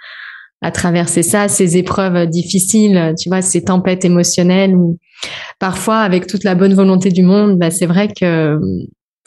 à 0.60 0.70
traverser 0.70 1.22
ça, 1.22 1.48
ces 1.48 1.76
épreuves 1.76 2.26
difficiles, 2.26 3.14
tu 3.18 3.28
vois, 3.28 3.42
ces 3.42 3.64
tempêtes 3.64 4.04
émotionnelles 4.04 4.74
où 4.74 4.98
parfois 5.58 5.98
avec 5.98 6.26
toute 6.26 6.44
la 6.44 6.54
bonne 6.54 6.74
volonté 6.74 7.10
du 7.10 7.22
monde, 7.22 7.58
bah, 7.58 7.70
c'est 7.70 7.86
vrai 7.86 8.08
que 8.08 8.58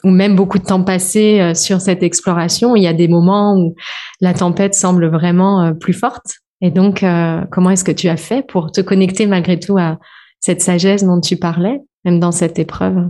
ou 0.04 0.10
même 0.10 0.34
beaucoup 0.34 0.58
de 0.58 0.64
temps 0.64 0.82
passé 0.82 1.40
euh, 1.40 1.54
sur 1.54 1.80
cette 1.80 2.02
exploration, 2.02 2.74
il 2.76 2.82
y 2.82 2.86
a 2.86 2.92
des 2.92 3.08
moments 3.08 3.56
où 3.56 3.74
la 4.20 4.34
tempête 4.34 4.74
semble 4.74 5.06
vraiment 5.06 5.62
euh, 5.62 5.72
plus 5.72 5.92
forte. 5.92 6.38
Et 6.60 6.70
donc, 6.70 7.02
euh, 7.02 7.40
comment 7.50 7.70
est-ce 7.70 7.84
que 7.84 7.92
tu 7.92 8.08
as 8.08 8.16
fait 8.16 8.46
pour 8.46 8.72
te 8.72 8.80
connecter 8.80 9.26
malgré 9.26 9.58
tout 9.58 9.78
à 9.78 9.98
cette 10.40 10.60
sagesse 10.60 11.04
dont 11.04 11.20
tu 11.20 11.36
parlais, 11.36 11.80
même 12.04 12.20
dans 12.20 12.32
cette 12.32 12.58
épreuve? 12.58 13.08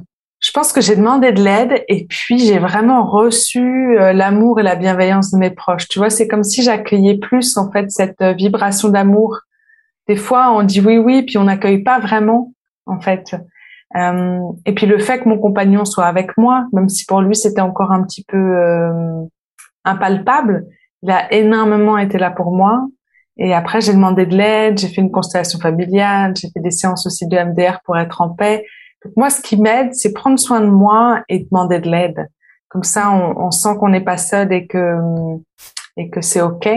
Je 0.53 0.61
pense 0.61 0.75
que 0.75 0.83
j'ai 0.83 0.97
demandé 0.97 1.33
de 1.33 1.43
l'aide 1.43 1.83
et 1.89 2.05
puis 2.05 2.39
j'ai 2.39 2.59
vraiment 2.59 3.07
reçu 3.07 3.99
euh, 3.99 4.13
l'amour 4.13 4.61
et 4.61 4.63
la 4.63 4.77
bienveillance 4.77 5.31
de 5.31 5.39
mes 5.39 5.49
proches. 5.49 5.89
Tu 5.89 5.99
vois, 5.99 6.11
c'est 6.11 6.29
comme 6.29 6.45
si 6.45 6.63
j'accueillais 6.63 7.17
plus 7.17 7.57
en 7.57 7.73
fait 7.73 7.91
cette 7.91 8.21
euh, 8.21 8.35
vibration 8.35 8.91
d'amour. 8.91 9.39
Des 10.09 10.17
fois, 10.17 10.53
on 10.53 10.63
dit 10.63 10.83
oui, 10.83 10.99
oui, 10.99 11.23
puis 11.23 11.39
on 11.39 11.45
n'accueille 11.45 11.83
pas 11.83 12.01
vraiment 12.01 12.53
en 12.85 13.01
fait. 13.01 13.35
Euh, 13.97 14.41
et 14.67 14.75
puis 14.75 14.85
le 14.85 14.99
fait 14.99 15.21
que 15.21 15.29
mon 15.31 15.39
compagnon 15.39 15.87
soit 15.87 16.05
avec 16.05 16.37
moi, 16.37 16.67
même 16.75 16.91
si 16.91 17.07
pour 17.07 17.23
lui 17.23 17.35
c'était 17.35 17.63
encore 17.63 17.91
un 17.91 18.03
petit 18.03 18.23
peu 18.23 18.55
impalpable, 19.87 20.67
il 21.03 21.11
a 21.11 21.33
énormément 21.33 21.97
été 21.97 22.19
là 22.19 22.31
pour 22.31 22.55
moi. 22.55 22.87
Et 23.39 23.55
après, 23.55 23.81
j'ai 23.81 23.95
demandé 23.95 24.27
de 24.27 24.37
l'aide, 24.37 24.77
j'ai 24.77 24.89
fait 24.89 25.01
une 25.01 25.11
constellation 25.11 25.59
familiale, 25.59 26.35
j'ai 26.37 26.51
fait 26.51 26.61
des 26.61 26.71
séances 26.71 27.07
aussi 27.07 27.27
de 27.27 27.39
MDR 27.39 27.81
pour 27.87 27.97
être 27.97 28.21
en 28.21 28.29
paix 28.29 28.67
moi, 29.17 29.31
ce 29.31 29.41
qui 29.41 29.61
m'aide, 29.61 29.95
c'est 29.95 30.13
prendre 30.13 30.39
soin 30.39 30.61
de 30.61 30.67
moi 30.67 31.23
et 31.29 31.41
demander 31.41 31.81
de 31.81 31.91
l'aide. 31.91 32.29
Comme 32.69 32.85
ça, 32.85 33.11
on, 33.11 33.47
on 33.47 33.51
sent 33.51 33.77
qu'on 33.79 33.89
n'est 33.89 34.05
pas 34.05 34.17
seul 34.17 34.53
et 34.53 34.67
que 34.67 34.97
et 35.97 36.11
que 36.11 36.21
c'est 36.21 36.41
ok. 36.41 36.69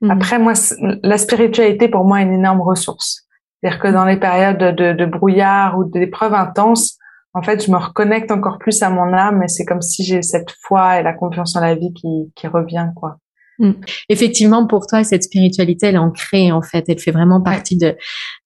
Mm. 0.00 0.10
Après, 0.10 0.38
moi, 0.38 0.54
la 1.02 1.18
spiritualité 1.18 1.88
pour 1.88 2.04
moi 2.04 2.20
est 2.20 2.24
une 2.24 2.34
énorme 2.34 2.60
ressource. 2.60 3.26
C'est-à-dire 3.60 3.80
que 3.80 3.88
dans 3.88 4.04
les 4.04 4.18
périodes 4.18 4.76
de, 4.76 4.92
de 4.92 5.06
brouillard 5.06 5.78
ou 5.78 5.84
d'épreuves 5.84 6.34
intenses, 6.34 6.98
en 7.32 7.42
fait, 7.42 7.64
je 7.64 7.70
me 7.70 7.76
reconnecte 7.76 8.30
encore 8.30 8.58
plus 8.58 8.82
à 8.82 8.90
mon 8.90 9.12
âme 9.12 9.42
et 9.42 9.48
c'est 9.48 9.64
comme 9.64 9.82
si 9.82 10.04
j'ai 10.04 10.22
cette 10.22 10.50
foi 10.62 11.00
et 11.00 11.02
la 11.02 11.12
confiance 11.12 11.56
en 11.56 11.60
la 11.60 11.74
vie 11.74 11.92
qui, 11.92 12.32
qui 12.34 12.46
revient, 12.46 12.88
quoi. 12.96 13.18
Mm. 13.58 13.72
Effectivement, 14.08 14.66
pour 14.66 14.86
toi, 14.86 15.04
cette 15.04 15.22
spiritualité, 15.22 15.86
elle 15.86 15.94
est 15.94 15.98
ancrée, 15.98 16.52
en 16.52 16.62
fait. 16.62 16.84
Elle 16.88 16.98
fait 16.98 17.10
vraiment 17.10 17.40
partie 17.40 17.76
de, 17.76 17.96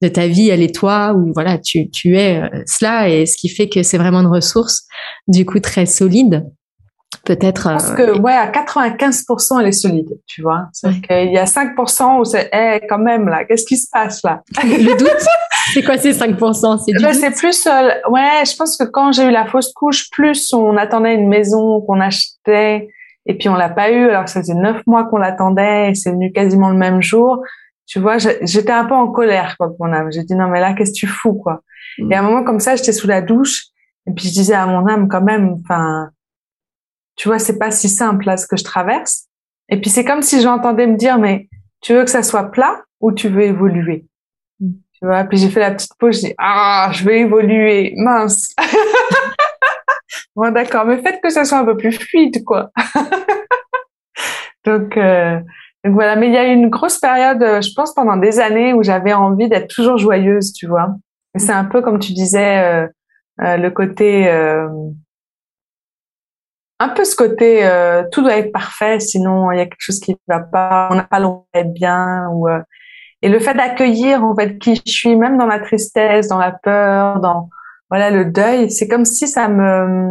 de 0.02 0.08
ta 0.08 0.26
vie. 0.26 0.50
Elle 0.50 0.62
est 0.62 0.74
toi, 0.74 1.14
ou 1.14 1.32
voilà, 1.34 1.58
tu, 1.58 1.90
tu 1.90 2.16
es 2.16 2.42
euh, 2.42 2.48
cela, 2.66 3.08
et 3.08 3.26
ce 3.26 3.36
qui 3.36 3.48
fait 3.48 3.68
que 3.68 3.82
c'est 3.82 3.98
vraiment 3.98 4.20
une 4.20 4.28
ressource, 4.28 4.84
du 5.28 5.44
coup, 5.44 5.60
très 5.60 5.86
solide. 5.86 6.44
Peut-être. 7.24 7.64
Parce 7.64 7.92
que, 7.92 8.18
ouais, 8.18 8.32
à 8.32 8.50
95%, 8.50 9.60
elle 9.60 9.66
est 9.66 9.72
solide, 9.72 10.08
tu 10.26 10.42
vois. 10.42 10.68
Qu'il 10.82 11.32
y 11.32 11.38
a 11.38 11.44
5% 11.44 12.20
où 12.20 12.24
c'est, 12.24 12.48
eh, 12.52 12.80
quand 12.88 12.98
même, 12.98 13.28
là, 13.28 13.44
qu'est-ce 13.44 13.66
qui 13.66 13.76
se 13.76 13.88
passe, 13.92 14.22
là? 14.22 14.42
Le 14.62 14.96
doute? 14.96 15.10
c'est 15.74 15.82
quoi 15.82 15.98
ces 15.98 16.12
5%? 16.12 16.82
C'est 16.84 16.92
ben, 17.02 17.12
C'est 17.12 17.32
plus, 17.32 17.66
euh, 17.66 17.90
ouais, 18.10 18.44
je 18.46 18.56
pense 18.56 18.76
que 18.76 18.84
quand 18.84 19.12
j'ai 19.12 19.24
eu 19.24 19.30
la 19.30 19.44
fausse 19.46 19.72
couche, 19.72 20.08
plus 20.10 20.52
on 20.54 20.76
attendait 20.76 21.14
une 21.14 21.28
maison 21.28 21.80
qu'on 21.82 22.00
achetait, 22.00 22.88
et 23.30 23.34
puis 23.34 23.48
on 23.48 23.54
l'a 23.54 23.68
pas 23.68 23.92
eu, 23.92 24.08
alors 24.08 24.28
ça 24.28 24.40
faisait 24.40 24.54
neuf 24.54 24.84
mois 24.88 25.04
qu'on 25.04 25.18
l'attendait, 25.18 25.90
et 25.90 25.94
c'est 25.94 26.10
venu 26.10 26.32
quasiment 26.32 26.70
le 26.70 26.76
même 26.76 27.00
jour. 27.00 27.40
Tu 27.86 28.00
vois, 28.00 28.18
j'étais 28.18 28.72
un 28.72 28.84
peu 28.84 28.94
en 28.94 29.06
colère, 29.06 29.56
quoi, 29.56 29.68
pour 29.68 29.86
mon 29.86 29.92
âme. 29.92 30.10
J'ai 30.10 30.24
dit, 30.24 30.34
non, 30.34 30.48
mais 30.48 30.58
là, 30.58 30.74
qu'est-ce 30.74 30.90
que 30.90 30.96
tu 30.96 31.06
fous, 31.06 31.34
quoi? 31.34 31.62
Mm. 31.98 32.10
Et 32.10 32.14
à 32.16 32.18
un 32.18 32.22
moment 32.22 32.42
comme 32.42 32.58
ça, 32.58 32.74
j'étais 32.74 32.90
sous 32.90 33.06
la 33.06 33.22
douche, 33.22 33.66
et 34.08 34.12
puis 34.12 34.26
je 34.26 34.32
disais 34.32 34.54
à 34.54 34.66
mon 34.66 34.84
âme, 34.88 35.06
quand 35.06 35.22
même, 35.22 35.58
enfin, 35.62 36.10
tu 37.14 37.28
vois, 37.28 37.38
c'est 37.38 37.56
pas 37.56 37.70
si 37.70 37.88
simple 37.88 38.26
là 38.26 38.36
ce 38.36 38.48
que 38.48 38.56
je 38.56 38.64
traverse. 38.64 39.26
Et 39.68 39.80
puis 39.80 39.90
c'est 39.90 40.04
comme 40.04 40.22
si 40.22 40.40
j'entendais 40.40 40.88
me 40.88 40.96
dire, 40.96 41.16
mais 41.18 41.48
tu 41.82 41.94
veux 41.94 42.02
que 42.02 42.10
ça 42.10 42.24
soit 42.24 42.50
plat 42.50 42.82
ou 42.98 43.12
tu 43.12 43.28
veux 43.28 43.42
évoluer? 43.42 44.06
Mm. 44.58 44.72
Tu 44.94 45.06
vois? 45.06 45.22
Puis 45.22 45.38
j'ai 45.38 45.50
fait 45.50 45.60
la 45.60 45.70
petite 45.70 45.94
pause, 46.00 46.16
je 46.16 46.26
dis 46.26 46.34
ah, 46.36 46.90
je 46.92 47.04
vais 47.04 47.20
évoluer, 47.20 47.94
mince. 47.96 48.56
bon 50.36 50.52
d'accord, 50.52 50.84
mais 50.84 50.98
faites 51.02 51.20
que 51.20 51.30
ça 51.30 51.44
soit 51.44 51.58
un 51.58 51.64
peu 51.64 51.76
plus 51.76 51.92
fluide, 51.92 52.44
quoi. 52.44 52.70
donc, 54.64 54.96
euh, 54.96 55.38
donc 55.84 55.94
voilà. 55.94 56.16
Mais 56.16 56.28
il 56.28 56.34
y 56.34 56.38
a 56.38 56.48
eu 56.48 56.52
une 56.54 56.70
grosse 56.70 56.98
période, 56.98 57.42
euh, 57.42 57.60
je 57.60 57.70
pense 57.74 57.94
pendant 57.94 58.16
des 58.16 58.40
années 58.40 58.72
où 58.72 58.82
j'avais 58.82 59.12
envie 59.12 59.48
d'être 59.48 59.68
toujours 59.68 59.98
joyeuse, 59.98 60.52
tu 60.52 60.66
vois. 60.66 60.94
Et 61.34 61.38
c'est 61.38 61.52
un 61.52 61.64
peu 61.64 61.82
comme 61.82 61.98
tu 61.98 62.12
disais, 62.12 62.88
euh, 63.42 63.56
le 63.56 63.70
côté 63.70 64.28
un 66.82 66.88
peu 66.88 67.04
ce 67.04 67.14
côté 67.14 67.66
tout 68.10 68.22
doit 68.22 68.36
être 68.36 68.52
parfait, 68.52 69.00
sinon 69.00 69.50
il 69.52 69.58
y 69.58 69.60
a 69.60 69.64
quelque 69.64 69.80
chose 69.80 70.00
qui 70.00 70.12
ne 70.12 70.34
va 70.34 70.40
pas, 70.40 70.88
on 70.90 70.96
n'a 70.96 71.04
pas 71.04 71.20
l'envie 71.20 71.44
d'être 71.54 71.72
bien. 71.72 72.28
Ou, 72.32 72.48
et 73.22 73.28
le 73.28 73.38
fait 73.38 73.54
d'accueillir 73.54 74.24
en 74.24 74.34
fait 74.34 74.58
qui 74.58 74.76
je 74.76 74.90
suis, 74.90 75.16
même 75.16 75.36
dans 75.38 75.46
la 75.46 75.60
tristesse, 75.60 76.28
dans 76.28 76.38
la 76.38 76.52
peur, 76.52 77.20
dans 77.20 77.48
voilà 77.90 78.10
le 78.10 78.24
deuil, 78.24 78.70
c'est 78.70 78.88
comme 78.88 79.04
si 79.04 79.26
ça 79.26 79.48
me, 79.48 80.08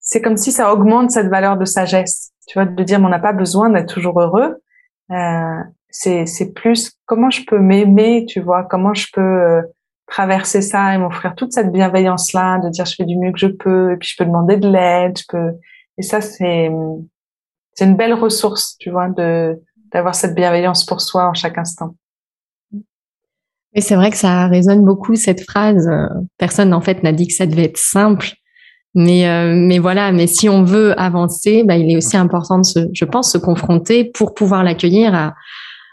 c'est 0.00 0.22
comme 0.22 0.36
si 0.36 0.52
ça 0.52 0.72
augmente 0.72 1.10
cette 1.10 1.28
valeur 1.28 1.56
de 1.56 1.64
sagesse. 1.64 2.32
Tu 2.46 2.58
vois, 2.58 2.64
de 2.64 2.82
dire 2.82 2.98
on 3.00 3.08
n'a 3.08 3.18
pas 3.18 3.34
besoin 3.34 3.68
d'être 3.68 3.92
toujours 3.92 4.20
heureux. 4.20 4.56
Euh, 5.10 5.62
c'est 5.90 6.52
plus 6.54 6.92
comment 7.06 7.30
je 7.30 7.42
peux 7.46 7.58
m'aimer, 7.58 8.24
tu 8.26 8.40
vois, 8.40 8.64
comment 8.64 8.94
je 8.94 9.08
peux 9.12 9.20
euh, 9.20 9.62
traverser 10.08 10.62
ça 10.62 10.94
et 10.94 10.98
m'offrir 10.98 11.34
toute 11.34 11.52
cette 11.52 11.70
bienveillance 11.70 12.32
là 12.32 12.58
de 12.58 12.68
dire 12.70 12.86
je 12.86 12.94
fais 12.94 13.04
du 13.04 13.16
mieux 13.16 13.32
que 13.32 13.38
je 13.38 13.46
peux 13.46 13.92
et 13.92 13.96
puis 13.96 14.08
je 14.08 14.16
peux 14.16 14.24
demander 14.24 14.56
de 14.56 14.68
l'aide 14.68 15.18
je 15.18 15.24
peux 15.28 15.52
et 15.98 16.02
ça 16.02 16.20
c'est 16.20 16.70
c'est 17.74 17.84
une 17.84 17.96
belle 17.96 18.14
ressource 18.14 18.76
tu 18.78 18.90
vois 18.90 19.08
de 19.08 19.60
d'avoir 19.92 20.14
cette 20.14 20.34
bienveillance 20.34 20.84
pour 20.86 21.00
soi 21.00 21.28
en 21.28 21.34
chaque 21.34 21.58
instant 21.58 21.94
et 23.78 23.80
c'est 23.80 23.94
vrai 23.94 24.10
que 24.10 24.16
ça 24.16 24.48
résonne 24.48 24.84
beaucoup 24.84 25.14
cette 25.14 25.42
phrase 25.42 25.88
personne 26.36 26.74
en 26.74 26.80
fait 26.80 27.04
n'a 27.04 27.12
dit 27.12 27.28
que 27.28 27.32
ça 27.32 27.46
devait 27.46 27.64
être 27.64 27.78
simple. 27.78 28.32
Mais 28.94 29.28
euh, 29.28 29.54
mais 29.54 29.78
voilà 29.78 30.10
mais 30.10 30.26
si 30.26 30.48
on 30.48 30.64
veut 30.64 30.98
avancer 30.98 31.62
bah, 31.62 31.76
il 31.76 31.88
est 31.88 31.96
aussi 31.96 32.16
important 32.16 32.58
de 32.58 32.64
se 32.64 32.88
je 32.92 33.04
pense 33.04 33.30
se 33.30 33.38
confronter 33.38 34.04
pour 34.04 34.34
pouvoir 34.34 34.64
l'accueillir 34.64 35.14
à 35.14 35.34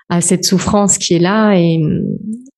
à 0.09 0.21
cette 0.21 0.45
souffrance 0.45 0.97
qui 0.97 1.13
est 1.13 1.19
là. 1.19 1.53
Et 1.53 1.79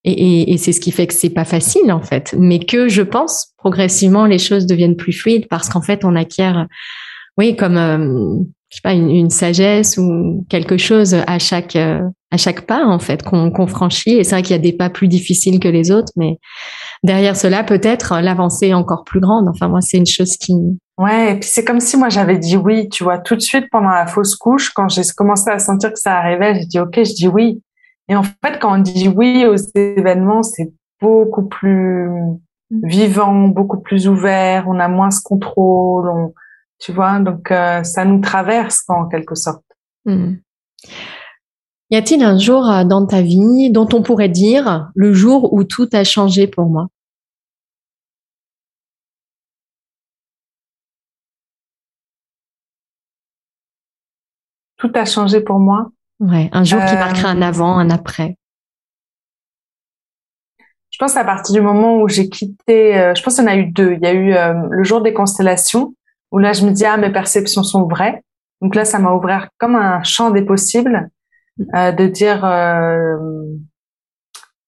et, 0.09 0.53
et, 0.53 0.57
c'est 0.57 0.71
ce 0.71 0.79
qui 0.79 0.91
fait 0.91 1.05
que 1.05 1.13
c'est 1.13 1.29
pas 1.29 1.43
facile 1.43 1.91
en 1.91 2.01
fait, 2.01 2.33
mais 2.39 2.59
que 2.59 2.87
je 2.87 3.01
pense 3.01 3.47
progressivement 3.57 4.25
les 4.25 4.37
choses 4.37 4.65
deviennent 4.65 4.95
plus 4.95 5.11
fluides 5.11 5.47
parce 5.49 5.67
qu'en 5.67 5.81
fait 5.81 6.05
on 6.05 6.15
acquiert, 6.15 6.65
oui, 7.37 7.57
comme 7.57 7.75
euh, 7.75 8.39
je 8.69 8.77
sais 8.77 8.81
pas 8.83 8.93
une, 8.93 9.09
une, 9.09 9.29
sagesse 9.29 9.97
ou 9.97 10.45
quelque 10.49 10.77
chose 10.77 11.13
à 11.13 11.39
chaque 11.39 11.75
euh, 11.75 12.01
à 12.31 12.37
chaque 12.37 12.65
pas 12.65 12.85
en 12.85 12.99
fait 12.99 13.23
qu'on 13.23 13.51
qu'on 13.51 13.67
franchit. 13.67 14.17
Et 14.17 14.23
c'est 14.23 14.31
vrai 14.31 14.41
qu'il 14.41 14.55
y 14.55 14.59
a 14.59 14.61
des 14.61 14.73
pas 14.73 14.89
plus 14.89 15.07
difficiles 15.07 15.59
que 15.59 15.67
les 15.67 15.91
autres, 15.91 16.11
mais 16.15 16.37
derrière 17.03 17.37
cela 17.37 17.63
peut-être 17.63 18.19
l'avancée 18.21 18.67
est 18.67 18.73
encore 18.73 19.03
plus 19.03 19.19
grande. 19.19 19.47
Enfin 19.47 19.67
moi 19.67 19.81
c'est 19.81 19.97
une 19.97 20.05
chose 20.05 20.35
qui 20.37 20.53
Ouais, 20.97 21.33
et 21.33 21.39
puis 21.39 21.47
c'est 21.47 21.63
comme 21.63 21.79
si 21.79 21.95
moi 21.95 22.09
j'avais 22.09 22.39
dit 22.39 22.57
oui, 22.57 22.89
tu 22.89 23.03
vois, 23.03 23.19
tout 23.19 23.35
de 23.35 23.41
suite 23.41 23.65
pendant 23.71 23.89
la 23.89 24.07
fausse 24.07 24.35
couche, 24.35 24.71
quand 24.71 24.89
j'ai 24.89 25.03
commencé 25.15 25.49
à 25.51 25.59
sentir 25.59 25.93
que 25.93 25.99
ça 25.99 26.17
arrivait, 26.17 26.55
j'ai 26.55 26.65
dit 26.65 26.79
ok, 26.79 26.95
je 26.95 27.13
dis 27.13 27.27
oui. 27.27 27.61
Et 28.09 28.15
en 28.15 28.23
fait, 28.23 28.57
quand 28.59 28.79
on 28.79 28.81
dit 28.81 29.07
oui 29.07 29.45
aux 29.45 29.57
événements, 29.75 30.41
c'est 30.41 30.71
beaucoup 30.99 31.47
plus 31.47 32.09
vivant, 32.71 33.47
beaucoup 33.47 33.79
plus 33.79 34.07
ouvert, 34.07 34.65
on 34.67 34.79
a 34.79 34.87
moins 34.87 35.11
ce 35.11 35.21
contrôle, 35.21 36.09
on, 36.09 36.33
tu 36.79 36.91
vois, 36.91 37.19
donc 37.19 37.51
euh, 37.51 37.83
ça 37.83 38.05
nous 38.05 38.21
traverse 38.21 38.83
en 38.87 39.07
quelque 39.07 39.35
sorte. 39.35 39.63
Hmm. 40.05 40.35
Y 41.89 41.95
a-t-il 41.95 42.23
un 42.23 42.37
jour 42.37 42.69
euh, 42.69 42.83
dans 42.83 43.05
ta 43.05 43.21
vie 43.21 43.71
dont 43.71 43.87
on 43.93 44.01
pourrait 44.01 44.29
dire 44.29 44.89
le 44.95 45.13
jour 45.13 45.53
où 45.53 45.63
tout 45.63 45.89
a 45.93 46.03
changé 46.03 46.47
pour 46.47 46.65
moi? 46.65 46.87
Tout 54.77 54.91
a 54.93 55.05
changé 55.05 55.41
pour 55.41 55.59
moi. 55.59 55.89
Ouais, 56.19 56.49
un 56.51 56.63
jour 56.63 56.79
qui 56.85 56.95
euh, 56.95 56.99
marquera 56.99 57.29
un 57.29 57.41
avant, 57.41 57.77
un 57.77 57.89
après. 57.89 58.37
Je 60.89 60.97
pense 60.99 61.15
à 61.15 61.23
partir 61.23 61.53
du 61.53 61.61
moment 61.61 61.97
où 61.97 62.07
j'ai 62.07 62.29
quitté, 62.29 62.97
euh, 62.97 63.13
je 63.13 63.21
pense 63.21 63.35
qu'il 63.35 63.43
y 63.43 63.47
en 63.47 63.51
a 63.51 63.55
eu 63.55 63.67
deux. 63.67 63.93
Il 63.93 64.03
y 64.03 64.07
a 64.07 64.13
eu 64.13 64.33
euh, 64.33 64.53
le 64.69 64.83
jour 64.83 65.01
des 65.01 65.13
constellations, 65.13 65.95
où 66.31 66.39
là 66.39 66.53
je 66.53 66.65
me 66.65 66.71
dis 66.71 66.85
ah 66.85 66.97
mes 66.97 67.11
perceptions 67.11 67.63
sont 67.63 67.87
vraies. 67.87 68.23
Donc 68.61 68.75
là 68.75 68.85
ça 68.85 68.99
m'a 68.99 69.11
ouvert 69.11 69.49
comme 69.57 69.75
un 69.75 70.03
champ 70.03 70.31
des 70.31 70.43
possibles, 70.43 71.09
de 71.57 72.07
dire 72.07 72.41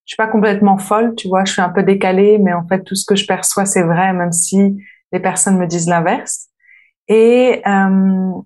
je 0.06 0.14
suis 0.14 0.18
pas 0.18 0.28
complètement 0.28 0.78
folle, 0.78 1.14
tu 1.16 1.28
vois, 1.28 1.46
je 1.46 1.54
suis 1.54 1.62
un 1.62 1.70
peu 1.70 1.84
décalée, 1.84 2.38
mais 2.40 2.54
en 2.54 2.68
fait 2.68 2.84
tout 2.84 2.96
ce 2.96 3.06
que 3.06 3.16
je 3.16 3.26
perçois 3.26 3.66
c'est 3.66 3.84
vrai, 3.84 4.14
même 4.14 4.32
si 4.32 4.78
les 5.12 5.20
personnes 5.20 5.58
me 5.58 5.68
disent 5.68 5.88
l'inverse. 5.88 6.48
Et, 7.08 7.64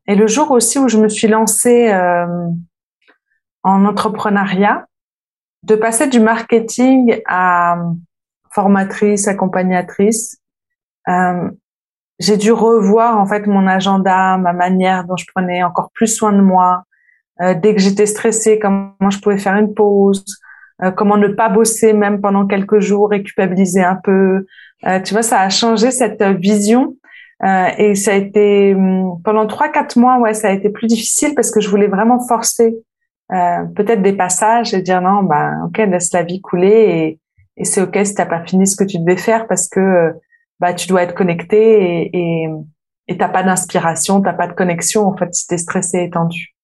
et 0.08 0.15
le 0.15 0.28
jour 0.28 0.52
aussi 0.52 0.80
où 0.80 0.88
je 0.88 0.97
me 0.97 1.10
suis 1.10 1.28
lancée 1.28 1.93
en 3.63 3.86
entrepreneuriat, 3.86 4.86
de 5.63 5.76
passer 5.76 6.08
du 6.08 6.19
marketing 6.19 7.21
à 7.26 7.78
formatrice, 8.52 9.28
accompagnatrice. 9.28 10.38
Euh, 11.08 11.49
j'ai 12.19 12.38
dû 12.38 12.52
revoir 12.52 13.19
en 13.19 13.26
fait 13.26 13.47
mon 13.47 13.67
agenda, 13.67 14.38
ma 14.38 14.54
manière 14.54 15.06
dont 15.06 15.17
je 15.17 15.26
prenais 15.34 15.63
encore 15.63 15.89
plus 15.93 16.08
soin 16.08 16.32
de 16.32 16.41
moi. 16.41 16.84
Euh, 17.41 17.56
dès 17.56 17.73
que 17.73 17.82
j'étais 17.82 18.06
stressée, 18.06 18.60
comment 18.60 19.10
je 19.10 19.19
pouvais 19.19 19.39
faire 19.39 19.56
une 19.56 19.73
pause, 19.73 20.23
euh, 20.84 20.91
comment 20.91 21.17
ne 21.17 21.28
pas 21.28 21.49
bosser 21.49 21.93
même 21.93 22.21
pendant 22.21 22.45
quelques 22.45 22.80
jours 22.80 23.13
et 23.13 23.23
culpabiliser 23.23 23.84
un 23.84 23.95
peu. 23.95 24.45
Euh, 24.86 24.99
tu 24.99 25.13
vois, 25.13 25.23
ça 25.23 25.39
a 25.39 25.49
changé 25.49 25.91
cette 25.91 26.21
vision 26.23 26.95
euh, 27.43 27.67
et 27.78 27.95
ça 27.95 28.13
a 28.13 28.15
été 28.15 28.73
hum, 28.76 29.19
pendant 29.23 29.47
trois 29.47 29.69
quatre 29.69 29.97
mois, 29.97 30.19
ouais, 30.19 30.34
ça 30.34 30.49
a 30.49 30.52
été 30.52 30.69
plus 30.69 30.88
difficile 30.88 31.34
parce 31.36 31.52
que 31.52 31.60
je 31.60 31.69
voulais 31.69 31.88
vraiment 31.88 32.19
forcer 32.26 32.76
euh, 33.32 33.63
peut-être 33.76 34.02
des 34.02 34.13
passages 34.13 34.73
et 34.73 34.82
dire 34.82 35.02
non, 35.02 35.23
ben 35.23 35.65
ok, 35.65 35.78
laisse 35.78 36.13
la 36.13 36.23
vie 36.23 36.41
couler 36.41 36.69
et, 36.69 37.19
et 37.58 37.65
c'est 37.65 37.82
ok 37.82 37.97
si 38.04 38.15
t'as 38.15 38.26
pas 38.26 38.45
fini 38.45 38.67
ce 38.67 38.76
que 38.76 38.84
tu 38.84 38.99
devais 38.99 39.17
faire 39.17 39.47
parce 39.47 39.67
que 39.67 40.13
bah 40.63 40.73
tu 40.73 40.88
dois 40.88 41.04
être 41.04 41.13
connecté 41.13 42.10
et 42.13 42.49
et 43.08 43.17
t'as 43.17 43.30
pas 43.30 43.43
d'inspiration, 43.43 44.21
t'as 44.21 44.34
pas 44.34 44.47
de 44.47 44.54
connexion 44.54 45.06
en 45.06 45.17
fait 45.17 45.34
si 45.34 45.47
t'es 45.47 45.58
stressé 45.58 46.04
et 46.04 46.10
tendu. 46.10 46.56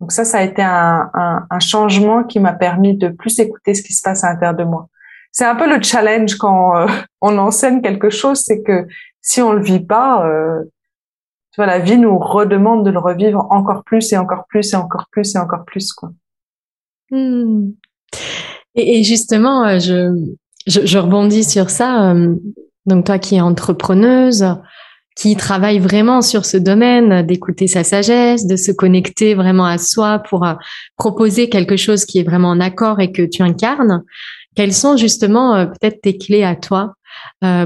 Donc 0.00 0.12
ça, 0.12 0.24
ça 0.24 0.38
a 0.38 0.42
été 0.42 0.62
un, 0.62 1.46
changement 1.60 2.22
qui 2.22 2.38
m'a 2.38 2.52
permis 2.52 2.96
de 2.96 3.08
plus 3.08 3.40
écouter 3.40 3.74
ce 3.74 3.82
qui 3.82 3.94
se 3.94 4.02
passe 4.02 4.22
à 4.22 4.32
l'intérieur 4.32 4.56
de 4.56 4.62
moi. 4.62 4.88
C'est 5.32 5.44
un 5.44 5.56
peu 5.56 5.68
le 5.68 5.82
challenge 5.82 6.36
quand 6.36 6.76
euh, 6.76 6.86
on 7.20 7.36
enseigne 7.36 7.82
quelque 7.82 8.10
chose, 8.10 8.42
c'est 8.44 8.62
que 8.62 8.86
si 9.20 9.42
on 9.42 9.52
le 9.52 9.62
vit 9.62 9.84
pas, 9.84 10.24
euh, 10.26 10.62
la 11.58 11.80
vie 11.80 11.98
nous 11.98 12.16
redemande 12.16 12.86
de 12.86 12.90
le 12.92 13.00
revivre 13.00 13.44
encore 13.50 13.82
plus 13.82 14.12
et 14.12 14.16
encore 14.16 14.44
plus 14.48 14.72
et 14.72 14.76
encore 14.76 15.06
plus 15.10 15.34
et 15.34 15.38
encore 15.38 15.64
plus, 15.64 15.92
quoi. 15.92 16.10
Hmm. 17.10 17.72
Et, 18.76 19.02
justement, 19.02 19.64
euh, 19.64 19.80
je, 19.80 20.36
je, 20.68 20.98
rebondis 20.98 21.42
sur 21.42 21.68
ça. 21.68 22.14
Donc 22.88 23.06
toi 23.06 23.18
qui 23.18 23.36
es 23.36 23.40
entrepreneuse, 23.40 24.44
qui 25.16 25.36
travaille 25.36 25.78
vraiment 25.78 26.22
sur 26.22 26.44
ce 26.46 26.56
domaine, 26.56 27.26
d'écouter 27.26 27.66
sa 27.66 27.84
sagesse, 27.84 28.46
de 28.46 28.56
se 28.56 28.72
connecter 28.72 29.34
vraiment 29.34 29.66
à 29.66 29.78
soi 29.78 30.20
pour 30.20 30.46
euh, 30.46 30.54
proposer 30.96 31.48
quelque 31.48 31.76
chose 31.76 32.04
qui 32.04 32.18
est 32.18 32.24
vraiment 32.24 32.50
en 32.50 32.60
accord 32.60 33.00
et 33.00 33.12
que 33.12 33.22
tu 33.22 33.42
incarnes. 33.42 34.02
Quelles 34.56 34.74
sont 34.74 34.96
justement 34.96 35.66
peut-être 35.66 36.00
tes 36.00 36.18
clés 36.18 36.42
à 36.42 36.56
toi 36.56 36.94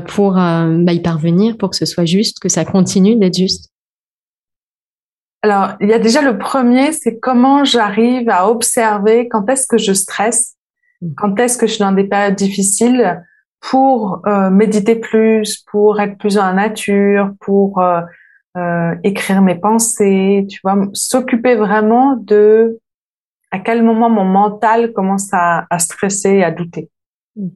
pour 0.08 0.32
bah, 0.34 0.92
y 0.92 1.00
parvenir, 1.00 1.56
pour 1.56 1.70
que 1.70 1.76
ce 1.76 1.86
soit 1.86 2.04
juste, 2.04 2.38
que 2.38 2.50
ça 2.50 2.66
continue 2.66 3.16
d'être 3.16 3.36
juste? 3.36 3.72
Alors, 5.42 5.72
il 5.80 5.88
y 5.88 5.92
a 5.92 5.98
déjà 5.98 6.22
le 6.22 6.38
premier, 6.38 6.92
c'est 6.92 7.18
comment 7.18 7.64
j'arrive 7.64 8.28
à 8.28 8.48
observer 8.48 9.28
quand 9.28 9.48
est-ce 9.48 9.66
que 9.66 9.76
je 9.76 9.92
stresse, 9.92 10.54
mmh. 11.00 11.08
quand 11.16 11.40
est-ce 11.40 11.58
que 11.58 11.66
je 11.66 11.72
suis 11.72 11.80
dans 11.80 11.92
des 11.92 12.04
périodes 12.04 12.36
difficiles 12.36 13.20
pour 13.62 14.22
euh, 14.26 14.50
méditer 14.50 14.96
plus, 14.96 15.64
pour 15.70 16.00
être 16.00 16.18
plus 16.18 16.34
dans 16.34 16.44
la 16.44 16.52
nature, 16.52 17.30
pour 17.40 17.80
euh, 17.80 18.02
euh, 18.56 18.94
écrire 19.04 19.40
mes 19.40 19.54
pensées, 19.54 20.46
tu 20.50 20.60
vois, 20.62 20.76
s'occuper 20.92 21.54
vraiment 21.54 22.16
de 22.16 22.80
à 23.50 23.58
quel 23.60 23.82
moment 23.82 24.10
mon 24.10 24.24
mental 24.24 24.92
commence 24.92 25.32
à, 25.32 25.66
à 25.70 25.78
stresser, 25.78 26.42
à 26.42 26.50
douter. 26.50 26.90
Mm. 27.36 27.48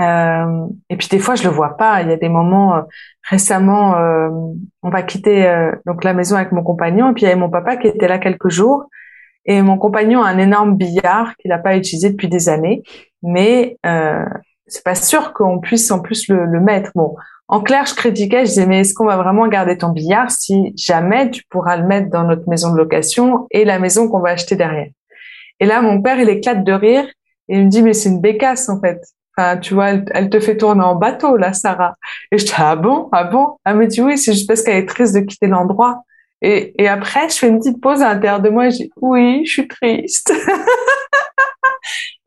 Euh, 0.00 0.66
et 0.88 0.96
puis 0.96 1.08
des 1.08 1.18
fois 1.18 1.34
je 1.34 1.44
le 1.44 1.50
vois 1.50 1.76
pas. 1.76 2.00
Il 2.00 2.08
y 2.08 2.12
a 2.12 2.16
des 2.16 2.30
moments 2.30 2.76
euh, 2.76 2.82
récemment, 3.28 3.96
euh, 3.96 4.30
on 4.82 4.88
va 4.88 5.02
quitter 5.02 5.46
euh, 5.46 5.72
donc 5.86 6.02
la 6.02 6.14
maison 6.14 6.36
avec 6.36 6.50
mon 6.52 6.62
compagnon 6.62 7.10
et 7.10 7.12
puis 7.12 7.22
il 7.22 7.26
y 7.26 7.30
avait 7.30 7.38
mon 7.38 7.50
papa 7.50 7.76
qui 7.76 7.88
était 7.88 8.08
là 8.08 8.18
quelques 8.18 8.48
jours 8.48 8.86
et 9.44 9.60
mon 9.60 9.76
compagnon 9.76 10.22
a 10.22 10.28
un 10.28 10.38
énorme 10.38 10.76
billard 10.76 11.36
qu'il 11.36 11.50
n'a 11.50 11.58
pas 11.58 11.76
utilisé 11.76 12.10
depuis 12.10 12.28
des 12.28 12.48
années, 12.48 12.82
mais 13.22 13.76
euh, 13.84 14.24
c'est 14.72 14.84
pas 14.84 14.94
sûr 14.94 15.34
qu'on 15.34 15.60
puisse 15.60 15.90
en 15.90 16.00
plus 16.00 16.28
le, 16.28 16.60
mettre. 16.60 16.90
Bon, 16.94 17.14
en 17.48 17.60
clair, 17.60 17.84
je 17.84 17.94
critiquais, 17.94 18.46
je 18.46 18.50
disais 18.50 18.66
mais 18.66 18.80
est-ce 18.80 18.94
qu'on 18.94 19.04
va 19.04 19.16
vraiment 19.16 19.46
garder 19.48 19.76
ton 19.76 19.90
billard 19.90 20.30
si 20.30 20.72
jamais 20.76 21.30
tu 21.30 21.42
pourras 21.50 21.76
le 21.76 21.86
mettre 21.86 22.08
dans 22.08 22.24
notre 22.24 22.48
maison 22.48 22.72
de 22.72 22.78
location 22.78 23.46
et 23.50 23.66
la 23.66 23.78
maison 23.78 24.08
qu'on 24.08 24.20
va 24.20 24.30
acheter 24.30 24.56
derrière? 24.56 24.88
Et 25.60 25.66
là, 25.66 25.82
mon 25.82 26.00
père, 26.00 26.18
il 26.18 26.28
éclate 26.30 26.64
de 26.64 26.72
rire 26.72 27.04
et 27.48 27.58
il 27.58 27.66
me 27.66 27.68
dit 27.68 27.82
mais 27.82 27.92
c'est 27.92 28.08
une 28.08 28.20
bécasse 28.20 28.70
en 28.70 28.80
fait. 28.80 28.98
Enfin, 29.36 29.58
tu 29.58 29.74
vois, 29.74 29.90
elle, 29.90 30.30
te 30.30 30.40
fait 30.40 30.56
tourner 30.56 30.82
en 30.82 30.94
bateau 30.94 31.36
là, 31.36 31.52
Sarah. 31.52 31.96
Et 32.30 32.38
je 32.38 32.46
dis 32.46 32.52
ah 32.56 32.76
bon, 32.76 33.10
ah 33.12 33.24
bon? 33.24 33.56
Elle 33.66 33.76
me 33.76 33.86
dit 33.86 34.00
oui, 34.00 34.16
c'est 34.16 34.32
juste 34.32 34.48
parce 34.48 34.62
qu'elle 34.62 34.78
est 34.78 34.88
triste 34.88 35.14
de 35.14 35.20
quitter 35.20 35.48
l'endroit. 35.48 36.02
Et, 36.42 36.74
et 36.82 36.88
après, 36.88 37.28
je 37.28 37.36
fais 37.36 37.48
une 37.48 37.58
petite 37.58 37.80
pause 37.80 38.02
à 38.02 38.12
l'intérieur 38.12 38.40
de 38.40 38.50
moi 38.50 38.68
je 38.68 38.78
dis 38.78 38.90
oui, 39.00 39.46
je 39.46 39.52
suis 39.52 39.68
triste. 39.68 40.32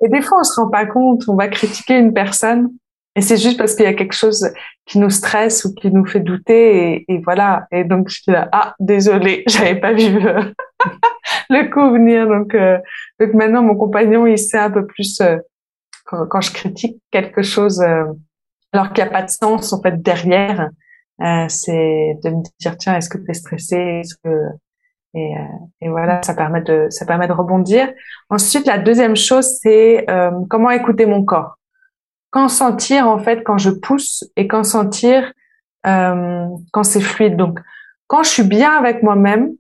Et 0.03 0.09
des 0.09 0.21
fois, 0.21 0.39
on 0.41 0.43
se 0.43 0.59
rend 0.59 0.69
pas 0.69 0.85
compte, 0.85 1.23
on 1.27 1.35
va 1.35 1.47
critiquer 1.47 1.97
une 1.97 2.13
personne 2.13 2.69
et 3.17 3.21
c'est 3.21 3.37
juste 3.37 3.57
parce 3.57 3.75
qu'il 3.75 3.85
y 3.85 3.87
a 3.87 3.93
quelque 3.93 4.13
chose 4.13 4.45
qui 4.85 4.99
nous 4.99 5.09
stresse 5.09 5.63
ou 5.63 5.73
qui 5.73 5.89
nous 5.89 6.05
fait 6.05 6.19
douter 6.19 7.05
et, 7.07 7.21
voilà. 7.23 7.65
Et 7.71 7.85
donc 7.85 8.09
je 8.09 8.21
dis 8.21 8.31
là, 8.31 8.49
ah 8.51 8.75
désolé, 8.79 9.43
j'avais 9.47 9.79
pas 9.79 9.93
vu 9.93 10.19
le, 11.49 11.71
coup 11.71 11.91
venir. 11.91 12.27
Donc, 12.27 12.53
euh, 12.53 12.77
donc 13.19 13.33
maintenant 13.33 13.63
mon 13.63 13.75
compagnon 13.75 14.27
il 14.27 14.37
sait 14.37 14.59
un 14.59 14.69
peu 14.69 14.85
plus 14.85 15.21
euh, 15.21 15.37
quand, 16.05 16.27
quand, 16.27 16.41
je 16.41 16.51
critique 16.51 17.01
quelque 17.09 17.41
chose 17.41 17.81
euh, 17.81 18.03
alors 18.73 18.91
qu'il 18.91 19.03
n'y 19.03 19.09
a 19.09 19.13
pas 19.13 19.23
de 19.23 19.29
sens 19.29 19.71
en 19.71 19.81
fait 19.81 20.01
derrière. 20.01 20.69
C'est 21.19 22.19
de 22.23 22.29
me 22.29 22.43
dire 22.59 22.77
tiens 22.77 22.95
est-ce 22.97 23.09
que 23.09 23.17
tu 23.17 23.29
es 23.29 23.33
stressé 23.33 23.75
est-ce 23.75 24.15
que 24.23 24.29
et, 25.15 25.33
euh, 25.37 25.41
et, 25.81 25.89
voilà, 25.89 26.21
ça 26.23 26.33
permet 26.33 26.61
de 26.61 26.87
ça 26.89 27.05
permet 27.05 27.27
de 27.27 27.31
rebondir. 27.31 27.87
Ensuite, 28.29 28.67
la 28.67 28.77
deuxième 28.77 29.15
chose, 29.15 29.47
c'est 29.61 30.05
euh, 30.09 30.31
comment 30.49 30.69
écouter 30.71 31.05
mon 31.05 31.23
corps? 31.23 31.57
Quand 32.31 32.49
sentir 32.49 33.07
en 33.07 33.17
fait 33.17 33.41
quand 33.43 33.57
je 33.57 33.69
pousse 33.69 34.25
et 34.35 34.47
quand 34.47 34.65
sentir 34.65 35.31
euh, 35.87 36.45
quand 36.73 36.83
c'est 36.83 36.99
fluide. 36.99 37.37
Donc, 37.37 37.59
quand 38.07 38.23
je 38.23 38.29
suis 38.29 38.43
bien 38.43 38.71
avec 38.71 39.03
moi-même, 39.03 39.51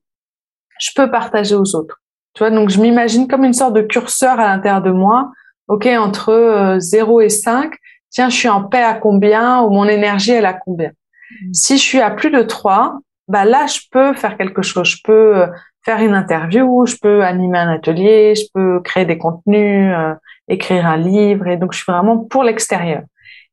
je 0.79 0.89
peux 0.93 1.09
partager 1.09 1.55
aux 1.55 1.75
autres. 1.75 2.01
Tu 2.33 2.39
vois, 2.39 2.51
donc 2.51 2.69
je 2.69 2.81
m'imagine 2.81 3.29
comme 3.29 3.45
une 3.45 3.53
sorte 3.53 3.73
de 3.73 3.81
curseur 3.81 4.39
à 4.39 4.47
l'intérieur 4.47 4.81
de 4.81 4.91
moi. 4.91 5.31
Ok, 5.69 5.85
entre 5.85 6.75
0 6.79 7.21
et 7.21 7.29
5, 7.29 7.73
tiens, 8.09 8.29
je 8.29 8.35
suis 8.35 8.49
en 8.49 8.63
paix 8.65 8.83
à 8.83 8.93
combien 8.93 9.61
ou 9.61 9.69
mon 9.69 9.85
énergie 9.85 10.31
elle 10.31 10.45
a 10.45 10.53
combien? 10.53 10.91
Mmh. 11.31 11.53
Si 11.53 11.77
je 11.77 11.83
suis 11.83 12.01
à 12.01 12.11
plus 12.11 12.31
de 12.31 12.41
3, 12.41 12.99
bah 13.27 13.45
là, 13.45 13.65
je 13.67 13.79
peux 13.91 14.13
faire 14.13 14.37
quelque 14.37 14.61
chose. 14.61 14.87
Je 14.87 14.97
peux 15.03 15.37
euh, 15.37 15.47
faire 15.83 15.99
une 15.99 16.13
interview, 16.13 16.85
je 16.85 16.95
peux 17.01 17.23
animer 17.23 17.57
un 17.57 17.69
atelier, 17.69 18.35
je 18.35 18.45
peux 18.53 18.79
créer 18.81 19.05
des 19.05 19.17
contenus, 19.17 19.93
euh, 19.95 20.13
écrire 20.47 20.85
un 20.85 20.97
livre. 20.97 21.47
Et 21.47 21.57
donc, 21.57 21.73
je 21.73 21.79
suis 21.79 21.91
vraiment 21.91 22.17
pour 22.17 22.43
l'extérieur. 22.43 23.03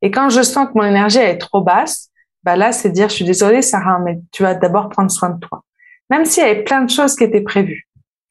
Et 0.01 0.11
quand 0.11 0.29
je 0.29 0.41
sens 0.41 0.67
que 0.67 0.73
mon 0.75 0.83
énergie 0.83 1.19
est 1.19 1.37
trop 1.37 1.61
basse, 1.61 2.09
bah 2.43 2.55
là, 2.55 2.71
c'est 2.71 2.89
dire, 2.89 3.09
je 3.09 3.15
suis 3.15 3.25
désolée, 3.25 3.61
Sarah, 3.61 3.99
mais 3.99 4.19
tu 4.31 4.43
vas 4.43 4.53
d'abord 4.53 4.89
prendre 4.89 5.09
soin 5.09 5.29
de 5.29 5.39
toi. 5.39 5.63
Même 6.09 6.25
s'il 6.25 6.43
y 6.43 6.45
avait 6.45 6.63
plein 6.63 6.81
de 6.81 6.89
choses 6.89 7.15
qui 7.15 7.23
étaient 7.23 7.41
prévues. 7.41 7.87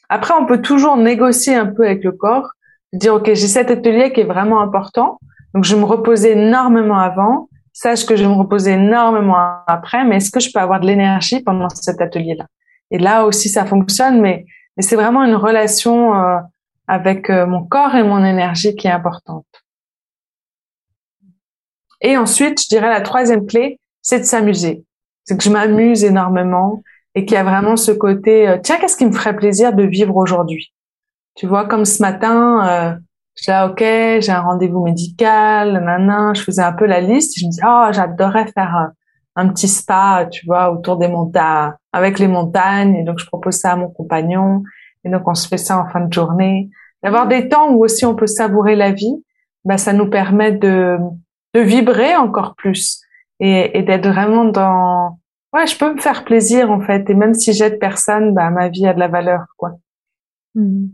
Après, 0.09 0.35
on 0.35 0.45
peut 0.45 0.61
toujours 0.61 0.97
négocier 0.97 1.55
un 1.55 1.67
peu 1.67 1.87
avec 1.87 2.05
le 2.05 2.13
corps, 2.13 2.51
dire, 2.93 3.15
OK, 3.15 3.25
j'ai 3.27 3.37
cet 3.37 3.71
atelier 3.71 4.13
qui 4.13 4.21
est 4.21 4.25
vraiment 4.25 4.61
important. 4.61 5.19
Donc, 5.55 5.65
je 5.65 5.75
me 5.75 5.85
repose 5.85 6.27
énormément 6.27 6.99
avant 6.99 7.49
sache 7.73 8.05
que 8.07 8.17
je 8.17 8.23
vais 8.23 8.29
me 8.29 8.39
reposer 8.39 8.73
énormément 8.73 9.37
après, 9.67 10.05
mais 10.05 10.17
est-ce 10.17 10.31
que 10.31 10.41
je 10.41 10.51
peux 10.53 10.61
avoir 10.61 10.81
de 10.81 10.87
l'énergie 10.87 11.41
pendant 11.43 11.69
cet 11.71 12.01
atelier-là? 12.01 12.47
Et 12.91 12.99
là 12.99 13.25
aussi, 13.25 13.49
ça 13.49 13.65
fonctionne, 13.65 14.21
mais, 14.21 14.45
c'est 14.79 14.97
vraiment 14.97 15.23
une 15.23 15.35
relation 15.35 16.15
euh, 16.15 16.39
avec 16.87 17.29
euh, 17.29 17.47
mon 17.47 17.63
corps 17.63 17.95
et 17.95 18.03
mon 18.03 18.25
énergie 18.25 18.75
qui 18.75 18.87
est 18.87 18.91
importante. 18.91 19.45
Et 22.01 22.17
ensuite, 22.17 22.63
je 22.63 22.69
dirais 22.69 22.89
la 22.89 23.03
troisième 23.03 23.47
clé, 23.47 23.79
c'est 24.01 24.21
de 24.21 24.25
s'amuser. 24.25 24.85
C'est 25.25 25.37
que 25.37 25.45
je 25.45 25.51
m'amuse 25.51 26.05
énormément 26.05 26.83
et 27.15 27.27
qu'il 27.27 27.35
y 27.35 27.39
a 27.39 27.45
vraiment 27.45 27.77
ce 27.77 27.93
côté, 27.93 28.49
euh, 28.49 28.59
tiens, 28.63 28.79
qu'est-ce 28.79 28.97
qui 28.97 29.05
me 29.05 29.13
ferait 29.13 29.37
plaisir 29.37 29.75
de 29.75 29.83
vivre 29.83 30.17
aujourd'hui? 30.17 30.73
Tu 31.35 31.47
vois, 31.47 31.67
comme 31.67 31.85
ce 31.85 32.01
matin, 32.03 32.99
je 33.37 33.43
disais, 33.45 33.63
OK, 33.63 33.79
j'ai 34.21 34.33
un 34.33 34.41
rendez-vous 34.41 34.83
médical, 34.83 35.73
nanana. 35.73 36.33
Je 36.35 36.43
faisais 36.43 36.63
un 36.63 36.73
peu 36.73 36.87
la 36.87 37.01
liste. 37.01 37.39
Je 37.39 37.47
me 37.47 37.51
disais, 37.51 37.63
oh, 37.67 37.89
j'adorerais 37.91 38.47
faire 38.53 38.75
un, 38.75 38.93
un, 39.37 39.49
petit 39.49 39.69
spa, 39.69 40.27
tu 40.31 40.47
vois, 40.47 40.71
autour 40.71 40.99
des 40.99 41.09
montagnes, 41.09 41.73
avec 41.93 42.19
les 42.19 42.29
montagnes. 42.29 42.97
Et 42.97 43.05
donc, 43.05 43.19
je 43.19 43.27
propose 43.27 43.55
ça 43.55 43.73
à 43.73 43.77
mon 43.77 43.89
compagnon. 43.89 44.63
Et 45.05 45.11
donc, 45.11 45.23
on 45.27 45.35
se 45.35 45.49
fait 45.49 45.59
ça 45.59 45.79
en 45.79 45.89
fin 45.89 46.01
de 46.01 46.13
journée. 46.13 46.71
D'avoir 47.03 47.27
des 47.27 47.49
temps 47.49 47.71
où 47.71 47.85
aussi 47.85 48.05
on 48.05 48.15
peut 48.15 48.27
savourer 48.27 48.77
la 48.77 48.93
vie, 48.93 49.25
bah, 49.65 49.79
ça 49.79 49.93
nous 49.93 50.09
permet 50.11 50.53
de, 50.53 50.99
de 51.55 51.61
vibrer 51.61 52.15
encore 52.17 52.55
plus 52.55 53.01
et, 53.41 53.79
et 53.79 53.83
d'être 53.83 54.09
vraiment 54.09 54.45
dans, 54.45 55.19
ouais, 55.53 55.67
je 55.67 55.77
peux 55.77 55.93
me 55.93 56.01
faire 56.01 56.25
plaisir, 56.25 56.71
en 56.71 56.81
fait. 56.81 57.09
Et 57.09 57.15
même 57.15 57.35
si 57.35 57.53
j'aide 57.55 57.79
personne, 57.79 58.35
bah, 58.35 58.51
ma 58.51 58.69
vie 58.69 58.87
a 58.87 58.95
de 58.95 59.01
la 59.01 59.09
valeur, 59.09 59.47
quoi. 59.57 59.73
Mmh. 60.55 60.89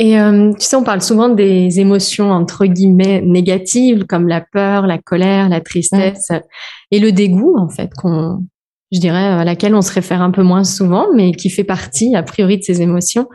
Et 0.00 0.20
euh, 0.20 0.52
tu 0.52 0.64
sais, 0.64 0.76
on 0.76 0.84
parle 0.84 1.02
souvent 1.02 1.28
des 1.28 1.80
émotions 1.80 2.30
entre 2.30 2.66
guillemets 2.66 3.20
négatives 3.20 4.06
comme 4.06 4.28
la 4.28 4.40
peur, 4.40 4.86
la 4.86 4.98
colère, 4.98 5.48
la 5.48 5.60
tristesse 5.60 6.30
et 6.92 7.00
le 7.00 7.10
dégoût 7.10 7.56
en 7.58 7.68
fait, 7.68 7.90
qu'on, 7.94 8.46
je 8.92 9.00
dirais, 9.00 9.26
à 9.26 9.44
laquelle 9.44 9.74
on 9.74 9.82
se 9.82 9.92
réfère 9.92 10.22
un 10.22 10.30
peu 10.30 10.44
moins 10.44 10.62
souvent, 10.62 11.08
mais 11.16 11.32
qui 11.32 11.50
fait 11.50 11.64
partie 11.64 12.14
a 12.14 12.22
priori 12.22 12.58
de 12.58 12.62
ces 12.62 12.80
émotions. 12.80 13.28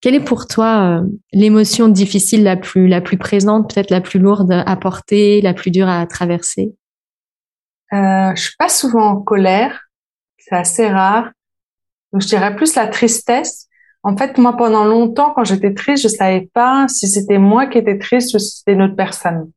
Quelle 0.00 0.14
est 0.14 0.24
pour 0.24 0.46
toi 0.46 1.02
euh, 1.02 1.06
l'émotion 1.34 1.88
difficile 1.88 2.42
la 2.42 2.56
plus 2.56 2.88
la 2.88 3.02
plus 3.02 3.18
présente, 3.18 3.74
peut-être 3.74 3.90
la 3.90 4.00
plus 4.00 4.18
lourde 4.18 4.50
à 4.50 4.76
porter, 4.76 5.42
la 5.42 5.52
plus 5.52 5.70
dure 5.70 5.90
à 5.90 6.06
traverser? 6.06 6.72
Euh, 7.92 8.34
Je 8.34 8.40
suis 8.40 8.56
pas 8.58 8.70
souvent 8.70 9.10
en 9.10 9.20
colère, 9.20 9.90
c'est 10.38 10.56
assez 10.56 10.88
rare. 10.88 11.32
Donc 12.14 12.22
je 12.22 12.28
dirais 12.28 12.56
plus 12.56 12.74
la 12.76 12.86
tristesse 12.86 13.67
en 14.08 14.16
fait, 14.16 14.38
moi, 14.38 14.56
pendant 14.56 14.86
longtemps, 14.86 15.32
quand 15.34 15.44
j'étais 15.44 15.74
triste, 15.74 16.02
je 16.02 16.08
savais 16.08 16.48
pas 16.54 16.86
si 16.88 17.06
c'était 17.08 17.36
moi 17.36 17.66
qui 17.66 17.76
étais 17.76 17.98
triste 17.98 18.34
ou 18.34 18.38
si 18.38 18.56
c'était 18.56 18.72
une 18.72 18.80
autre 18.80 18.96
personne. 18.96 19.50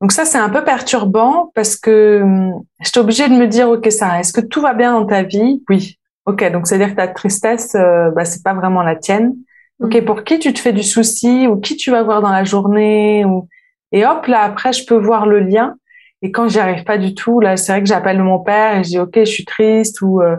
Donc 0.00 0.10
ça, 0.10 0.24
c'est 0.24 0.38
un 0.38 0.50
peu 0.50 0.64
perturbant 0.64 1.52
parce 1.54 1.76
que 1.76 2.20
hum, 2.22 2.64
j'étais 2.80 2.98
obligée 2.98 3.28
de 3.28 3.34
me 3.34 3.46
dire, 3.46 3.70
ok, 3.70 3.92
ça, 3.92 4.18
est-ce 4.18 4.32
que 4.32 4.40
tout 4.40 4.60
va 4.60 4.74
bien 4.74 4.92
dans 4.92 5.06
ta 5.06 5.22
vie? 5.22 5.62
Oui. 5.70 5.98
Ok, 6.26 6.50
donc 6.50 6.66
c'est-à-dire 6.66 6.90
que 6.90 6.96
ta 6.96 7.06
tristesse, 7.06 7.76
euh, 7.76 8.10
bah, 8.10 8.24
c'est 8.24 8.42
pas 8.42 8.54
vraiment 8.54 8.82
la 8.82 8.96
tienne. 8.96 9.36
Ok, 9.78 9.94
mm. 9.94 10.04
pour 10.04 10.24
qui 10.24 10.40
tu 10.40 10.52
te 10.52 10.58
fais 10.58 10.72
du 10.72 10.82
souci 10.82 11.46
ou 11.46 11.60
qui 11.60 11.76
tu 11.76 11.92
vas 11.92 12.02
voir 12.02 12.20
dans 12.22 12.32
la 12.32 12.42
journée 12.42 13.24
ou 13.24 13.48
et 13.92 14.04
hop 14.04 14.26
là 14.26 14.40
après 14.40 14.72
je 14.72 14.84
peux 14.84 14.96
voir 14.96 15.26
le 15.26 15.38
lien. 15.38 15.76
Et 16.22 16.32
quand 16.32 16.48
j'y 16.48 16.58
arrive 16.58 16.82
pas 16.82 16.98
du 16.98 17.14
tout, 17.14 17.38
là 17.38 17.56
c'est 17.56 17.70
vrai 17.70 17.82
que 17.82 17.88
j'appelle 17.88 18.20
mon 18.20 18.40
père 18.40 18.78
et 18.78 18.82
je 18.82 18.88
dis 18.88 18.98
ok, 18.98 19.14
je 19.20 19.24
suis 19.24 19.44
triste 19.44 20.02
ou 20.02 20.20
euh, 20.20 20.36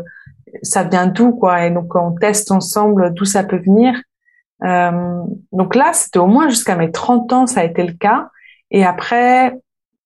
ça 0.62 0.84
vient 0.84 1.08
d'où 1.08 1.32
quoi? 1.32 1.66
Et 1.66 1.72
donc 1.72 1.96
on 1.96 2.14
teste 2.16 2.52
ensemble 2.52 3.14
d'où 3.14 3.26
ça 3.26 3.44
peut 3.44 3.58
venir. 3.58 3.94
Euh, 4.64 5.22
donc 5.52 5.76
là 5.76 5.92
c'était 5.94 6.20
au 6.20 6.28
moins 6.28 6.50
jusqu'à 6.50 6.76
mes 6.76 6.92
30 6.92 7.34
ans 7.34 7.48
ça 7.48 7.62
a 7.62 7.64
été 7.64 7.84
le 7.84 7.94
cas. 7.94 8.30
Et 8.72 8.86
après 8.86 9.54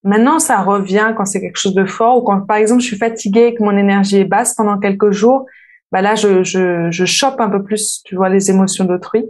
maintenant 0.04 0.39
ça 0.39 0.62
revient 0.62 1.14
quand 1.16 1.26
c'est 1.26 1.41
quelque 1.41 1.60
chose 1.60 1.76
de 1.76 1.86
fort 1.86 2.18
ou 2.18 2.22
quand 2.22 2.41
par 2.41 2.58
exemple 2.58 2.82
je 2.82 2.88
suis 2.88 2.97
fatiguée 2.97 3.47
et 3.47 3.56
que 3.56 3.64
mon 3.64 3.78
énergie 3.78 4.18
est 4.18 4.26
basse 4.26 4.56
pendant 4.56 4.80
quelques 4.80 5.12
jours 5.12 5.45
bah 5.91 6.02
là 6.02 6.16
je 6.16 6.43
je 6.43 6.89
je 6.89 7.06
chope 7.06 7.39
un 7.39 7.49
peu 7.49 7.64
plus 7.64 8.02
tu 8.06 8.16
vois 8.16 8.30
les 8.30 8.49
émotions 8.49 8.86
d'autrui. 8.86 9.26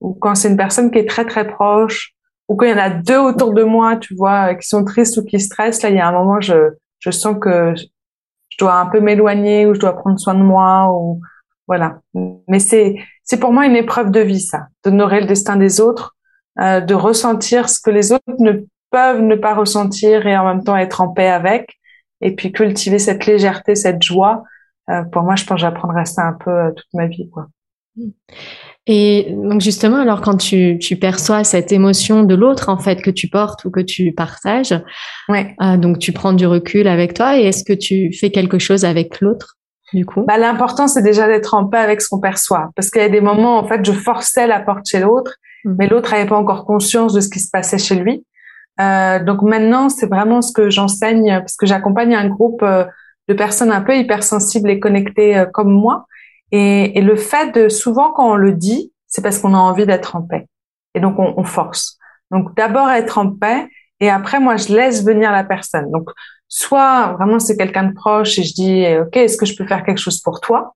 Ou 0.00 0.14
quand 0.14 0.34
c'est 0.34 0.48
une 0.48 0.56
personne 0.56 0.90
qui 0.90 0.98
est 0.98 1.08
très 1.08 1.26
très 1.26 1.46
proche 1.46 2.12
ou 2.48 2.56
quand 2.56 2.66
il 2.66 2.70
y 2.70 2.74
en 2.74 2.78
a 2.78 2.90
deux 2.90 3.18
autour 3.18 3.54
de 3.54 3.62
moi 3.62 3.96
tu 3.96 4.14
vois 4.14 4.54
qui 4.54 4.66
sont 4.66 4.84
tristes 4.84 5.16
ou 5.18 5.24
qui 5.24 5.38
stressent 5.38 5.82
là 5.82 5.90
il 5.90 5.96
y 5.96 6.00
a 6.00 6.08
un 6.08 6.12
moment 6.12 6.40
je 6.40 6.54
je 6.98 7.10
sens 7.10 7.36
que 7.40 7.74
dois 8.60 8.74
un 8.74 8.86
peu 8.86 9.00
m'éloigner 9.00 9.66
ou 9.66 9.74
je 9.74 9.80
dois 9.80 9.96
prendre 9.96 10.18
soin 10.18 10.34
de 10.34 10.42
moi 10.42 10.88
ou 10.92 11.20
voilà. 11.66 12.00
Mais 12.48 12.58
c'est 12.58 12.96
c'est 13.24 13.38
pour 13.38 13.52
moi 13.52 13.66
une 13.66 13.76
épreuve 13.76 14.10
de 14.10 14.20
vie 14.20 14.40
ça, 14.40 14.66
d'honorer 14.84 15.20
le 15.20 15.26
destin 15.26 15.56
des 15.56 15.80
autres, 15.80 16.16
euh, 16.60 16.80
de 16.80 16.94
ressentir 16.94 17.68
ce 17.68 17.80
que 17.80 17.90
les 17.90 18.12
autres 18.12 18.24
ne 18.38 18.52
peuvent 18.90 19.22
ne 19.22 19.36
pas 19.36 19.54
ressentir 19.54 20.26
et 20.26 20.36
en 20.36 20.44
même 20.46 20.64
temps 20.64 20.76
être 20.76 21.00
en 21.00 21.08
paix 21.08 21.28
avec 21.28 21.78
et 22.20 22.34
puis 22.34 22.52
cultiver 22.52 22.98
cette 22.98 23.26
légèreté, 23.26 23.74
cette 23.74 24.02
joie 24.02 24.42
pour 25.12 25.22
moi, 25.22 25.36
je 25.36 25.44
pense 25.44 25.56
que 25.56 25.60
j'apprendrai 25.60 26.04
ça 26.04 26.26
un 26.26 26.32
peu 26.32 26.72
toute 26.74 26.92
ma 26.94 27.06
vie, 27.06 27.28
quoi. 27.30 27.46
Et 28.92 29.28
donc 29.30 29.60
justement, 29.60 29.98
alors 29.98 30.20
quand 30.20 30.36
tu, 30.36 30.76
tu 30.80 30.96
perçois 30.96 31.44
cette 31.44 31.70
émotion 31.70 32.24
de 32.24 32.34
l'autre 32.34 32.68
en 32.68 32.76
fait 32.76 33.00
que 33.02 33.10
tu 33.10 33.28
portes 33.28 33.64
ou 33.64 33.70
que 33.70 33.78
tu 33.78 34.10
partages, 34.10 34.74
ouais. 35.28 35.54
donc 35.78 36.00
tu 36.00 36.10
prends 36.10 36.32
du 36.32 36.44
recul 36.44 36.88
avec 36.88 37.14
toi 37.14 37.38
et 37.38 37.44
est-ce 37.44 37.62
que 37.62 37.72
tu 37.72 38.12
fais 38.12 38.30
quelque 38.30 38.58
chose 38.58 38.84
avec 38.84 39.20
l'autre 39.20 39.58
du 39.92 40.04
coup? 40.04 40.24
Bah, 40.26 40.38
L'important, 40.38 40.88
c'est 40.88 41.02
déjà 41.02 41.28
d'être 41.28 41.54
en 41.54 41.66
paix 41.66 41.78
avec 41.78 42.00
ce 42.00 42.08
qu'on 42.08 42.18
perçoit. 42.18 42.70
Parce 42.74 42.90
qu'il 42.90 43.00
y 43.00 43.04
a 43.04 43.08
des 43.08 43.20
moments, 43.20 43.58
en 43.58 43.64
fait, 43.64 43.84
je 43.84 43.92
forçais 43.92 44.48
la 44.48 44.58
porte 44.58 44.86
chez 44.90 44.98
l'autre, 44.98 45.36
mmh. 45.64 45.74
mais 45.78 45.86
l'autre 45.86 46.10
n'avait 46.10 46.26
pas 46.26 46.36
encore 46.36 46.64
conscience 46.64 47.12
de 47.12 47.20
ce 47.20 47.28
qui 47.28 47.38
se 47.38 47.48
passait 47.48 47.78
chez 47.78 47.94
lui. 47.94 48.24
Euh, 48.80 49.22
donc 49.22 49.42
maintenant, 49.42 49.88
c'est 49.88 50.08
vraiment 50.08 50.42
ce 50.42 50.52
que 50.52 50.68
j'enseigne, 50.68 51.38
parce 51.38 51.56
que 51.56 51.66
j'accompagne 51.66 52.16
un 52.16 52.28
groupe 52.28 52.62
euh, 52.64 52.84
de 53.28 53.34
personnes 53.34 53.70
un 53.70 53.82
peu 53.82 53.96
hypersensibles 53.96 54.68
et 54.68 54.80
connectées 54.80 55.38
euh, 55.38 55.46
comme 55.46 55.70
moi. 55.70 56.06
Et, 56.52 56.98
et, 56.98 57.00
le 57.02 57.16
fait 57.16 57.52
de, 57.54 57.68
souvent 57.68 58.12
quand 58.12 58.32
on 58.32 58.36
le 58.36 58.52
dit, 58.52 58.92
c'est 59.06 59.22
parce 59.22 59.38
qu'on 59.38 59.54
a 59.54 59.58
envie 59.58 59.86
d'être 59.86 60.16
en 60.16 60.22
paix. 60.22 60.46
Et 60.94 61.00
donc 61.00 61.18
on, 61.18 61.34
on 61.36 61.44
force. 61.44 61.98
Donc 62.30 62.56
d'abord 62.56 62.90
être 62.90 63.18
en 63.18 63.30
paix, 63.30 63.68
et 64.00 64.08
après 64.08 64.40
moi 64.40 64.56
je 64.56 64.74
laisse 64.74 65.04
venir 65.04 65.30
la 65.32 65.44
personne. 65.44 65.90
Donc 65.90 66.10
soit 66.48 67.12
vraiment 67.12 67.38
c'est 67.38 67.56
quelqu'un 67.56 67.84
de 67.84 67.94
proche 67.94 68.38
et 68.38 68.42
je 68.42 68.54
dis 68.54 68.84
ok 69.00 69.16
est-ce 69.16 69.36
que 69.36 69.46
je 69.46 69.56
peux 69.56 69.66
faire 69.66 69.84
quelque 69.84 69.98
chose 69.98 70.20
pour 70.20 70.40
toi? 70.40 70.74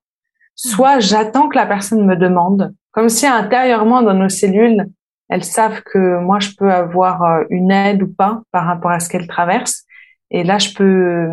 Soit 0.55 0.99
j'attends 0.99 1.49
que 1.49 1.57
la 1.57 1.65
personne 1.65 2.05
me 2.05 2.15
demande 2.15 2.73
comme 2.91 3.09
si 3.09 3.27
intérieurement 3.27 4.01
dans 4.01 4.13
nos 4.13 4.29
cellules 4.29 4.85
elles 5.27 5.43
savent 5.43 5.81
que 5.81 6.19
moi 6.19 6.39
je 6.39 6.51
peux 6.57 6.71
avoir 6.71 7.23
euh, 7.23 7.43
une 7.49 7.71
aide 7.71 8.03
ou 8.03 8.07
pas 8.07 8.41
par 8.51 8.65
rapport 8.65 8.91
à 8.91 8.99
ce 8.99 9.09
qu'elles 9.09 9.27
traversent 9.27 9.83
et 10.31 10.43
là 10.43 10.57
je 10.59 10.73
peux 10.73 11.27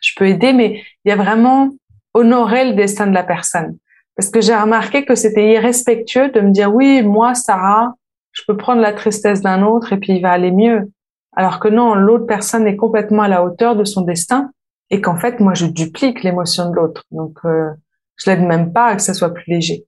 je 0.00 0.12
peux 0.16 0.28
aider 0.28 0.52
mais 0.52 0.82
il 1.04 1.08
y 1.08 1.12
a 1.12 1.16
vraiment 1.16 1.70
honorer 2.14 2.70
le 2.70 2.74
destin 2.74 3.06
de 3.06 3.14
la 3.14 3.24
personne 3.24 3.78
parce 4.18 4.28
que 4.28 4.42
j'ai 4.42 4.54
remarqué 4.54 5.06
que 5.06 5.14
c'était 5.14 5.52
irrespectueux 5.52 6.28
de 6.30 6.40
me 6.40 6.50
dire 6.50 6.74
oui 6.74 7.02
moi 7.02 7.34
Sarah 7.34 7.94
je 8.32 8.42
peux 8.46 8.56
prendre 8.58 8.82
la 8.82 8.92
tristesse 8.92 9.40
d'un 9.40 9.62
autre 9.62 9.94
et 9.94 9.96
puis 9.96 10.12
il 10.12 10.20
va 10.20 10.32
aller 10.32 10.52
mieux 10.52 10.90
alors 11.38 11.60
que 11.60 11.68
non, 11.68 11.94
l'autre 11.94 12.26
personne 12.26 12.66
est 12.66 12.74
complètement 12.74 13.22
à 13.22 13.28
la 13.28 13.44
hauteur 13.44 13.76
de 13.76 13.84
son 13.84 14.02
destin 14.02 14.50
et 14.90 15.00
qu'en 15.00 15.16
fait, 15.16 15.38
moi, 15.38 15.54
je 15.54 15.66
duplique 15.66 16.24
l'émotion 16.24 16.68
de 16.68 16.74
l'autre. 16.74 17.04
Donc, 17.12 17.38
euh, 17.44 17.70
je 18.16 18.28
l'aide 18.28 18.42
même 18.42 18.72
pas 18.72 18.86
à 18.86 18.96
que 18.96 19.02
ça 19.02 19.14
soit 19.14 19.32
plus 19.32 19.44
léger. 19.46 19.86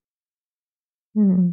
Hmm. 1.16 1.51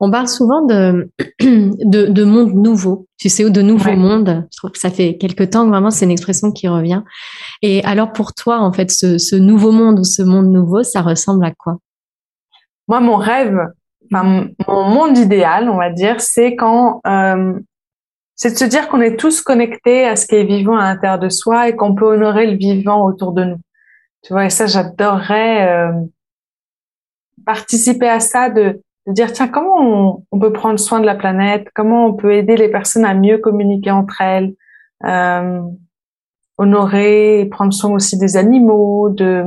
On 0.00 0.10
parle 0.10 0.28
souvent 0.28 0.62
de, 0.62 1.10
de, 1.40 2.06
de 2.06 2.24
monde 2.24 2.54
nouveau, 2.54 3.06
tu 3.18 3.28
sais, 3.28 3.44
ou 3.44 3.50
de 3.50 3.62
nouveau 3.62 3.92
monde. 3.92 4.46
Je 4.52 4.58
trouve 4.58 4.70
que 4.70 4.78
ça 4.78 4.90
fait 4.90 5.16
quelque 5.16 5.44
temps 5.44 5.64
que 5.64 5.70
vraiment 5.70 5.90
c'est 5.90 6.04
une 6.04 6.10
expression 6.10 6.52
qui 6.52 6.68
revient. 6.68 7.02
Et 7.62 7.82
alors 7.84 8.12
pour 8.12 8.34
toi, 8.34 8.60
en 8.60 8.72
fait, 8.72 8.90
ce, 8.90 9.18
ce 9.18 9.36
nouveau 9.36 9.72
monde 9.72 10.00
ou 10.00 10.04
ce 10.04 10.22
monde 10.22 10.48
nouveau, 10.48 10.82
ça 10.82 11.02
ressemble 11.02 11.44
à 11.44 11.52
quoi? 11.52 11.78
Moi, 12.88 13.00
mon 13.00 13.16
rêve, 13.16 13.58
enfin, 14.12 14.46
mon 14.68 14.84
monde 14.84 15.16
idéal, 15.16 15.68
on 15.68 15.78
va 15.78 15.90
dire, 15.90 16.20
c'est 16.20 16.54
quand 16.56 17.00
euh, 17.06 17.54
c'est 18.36 18.50
de 18.50 18.56
se 18.56 18.64
dire 18.64 18.88
qu'on 18.88 19.00
est 19.00 19.16
tous 19.16 19.42
connectés 19.42 20.06
à 20.06 20.16
ce 20.16 20.26
qui 20.26 20.34
est 20.34 20.44
vivant 20.44 20.76
à 20.76 20.92
l'intérieur 20.92 21.18
de 21.18 21.28
soi 21.28 21.68
et 21.68 21.76
qu'on 21.76 21.94
peut 21.94 22.04
honorer 22.04 22.46
le 22.46 22.56
vivant 22.56 23.04
autour 23.04 23.32
de 23.32 23.44
nous. 23.44 23.60
Tu 24.22 24.32
vois, 24.32 24.46
et 24.46 24.50
ça, 24.50 24.66
j'adorerais 24.66 25.68
euh, 25.68 25.92
participer 27.46 28.08
à 28.08 28.20
ça, 28.20 28.50
de, 28.50 28.80
de 29.06 29.12
dire, 29.12 29.32
tiens, 29.32 29.48
comment 29.48 30.24
on, 30.30 30.38
peut 30.38 30.52
prendre 30.52 30.78
soin 30.78 31.00
de 31.00 31.06
la 31.06 31.14
planète, 31.14 31.68
comment 31.74 32.06
on 32.06 32.14
peut 32.14 32.32
aider 32.34 32.56
les 32.56 32.70
personnes 32.70 33.04
à 33.04 33.14
mieux 33.14 33.38
communiquer 33.38 33.90
entre 33.90 34.20
elles, 34.20 34.54
euh, 35.04 35.60
honorer 36.56 37.46
prendre 37.50 37.72
soin 37.72 37.92
aussi 37.92 38.16
des 38.16 38.36
animaux, 38.36 39.10
de, 39.10 39.44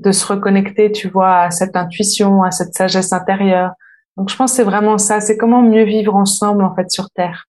de 0.00 0.12
se 0.12 0.26
reconnecter, 0.26 0.90
tu 0.90 1.08
vois, 1.08 1.42
à 1.42 1.50
cette 1.50 1.76
intuition, 1.76 2.42
à 2.42 2.50
cette 2.50 2.74
sagesse 2.74 3.12
intérieure. 3.12 3.72
Donc, 4.16 4.30
je 4.30 4.36
pense 4.36 4.52
c'est 4.52 4.64
vraiment 4.64 4.98
ça, 4.98 5.20
c'est 5.20 5.36
comment 5.36 5.62
mieux 5.62 5.84
vivre 5.84 6.16
ensemble, 6.16 6.64
en 6.64 6.74
fait, 6.74 6.90
sur 6.90 7.08
Terre. 7.10 7.46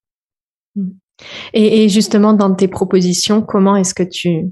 Et, 1.54 1.84
et, 1.84 1.90
justement, 1.90 2.34
dans 2.34 2.54
tes 2.54 2.68
propositions, 2.68 3.42
comment 3.42 3.76
est-ce 3.76 3.94
que 3.94 4.04
tu, 4.04 4.52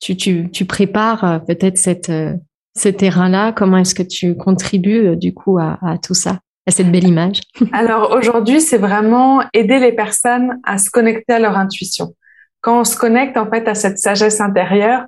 tu, 0.00 0.16
tu, 0.16 0.50
tu 0.50 0.64
prépares 0.64 1.24
euh, 1.24 1.38
peut-être 1.38 1.78
cette, 1.78 2.10
euh, 2.10 2.34
ce 2.76 2.88
terrain-là 2.88 3.52
Comment 3.52 3.78
est-ce 3.78 3.94
que 3.94 4.02
tu 4.02 4.36
contribues 4.36 5.08
euh, 5.08 5.16
du 5.16 5.32
coup 5.32 5.58
à, 5.58 5.78
tout 6.02 6.14
ça, 6.14 6.38
à 6.66 6.70
cette 6.70 6.90
belle 6.90 7.06
image? 7.06 7.40
Alors 7.72 8.12
aujourd'hui, 8.12 8.60
c'est 8.60 8.78
vraiment 8.78 9.42
aider 9.52 9.78
les 9.78 9.92
personnes 9.92 10.60
à 10.64 10.78
se 10.78 10.90
connecter 10.90 11.34
à 11.34 11.38
leur 11.38 11.56
intuition. 11.56 12.14
Quand 12.60 12.80
on 12.80 12.84
se 12.84 12.96
connecte 12.96 13.36
en 13.36 13.48
fait 13.50 13.68
à 13.68 13.74
cette 13.74 13.98
sagesse 13.98 14.40
intérieure, 14.40 15.04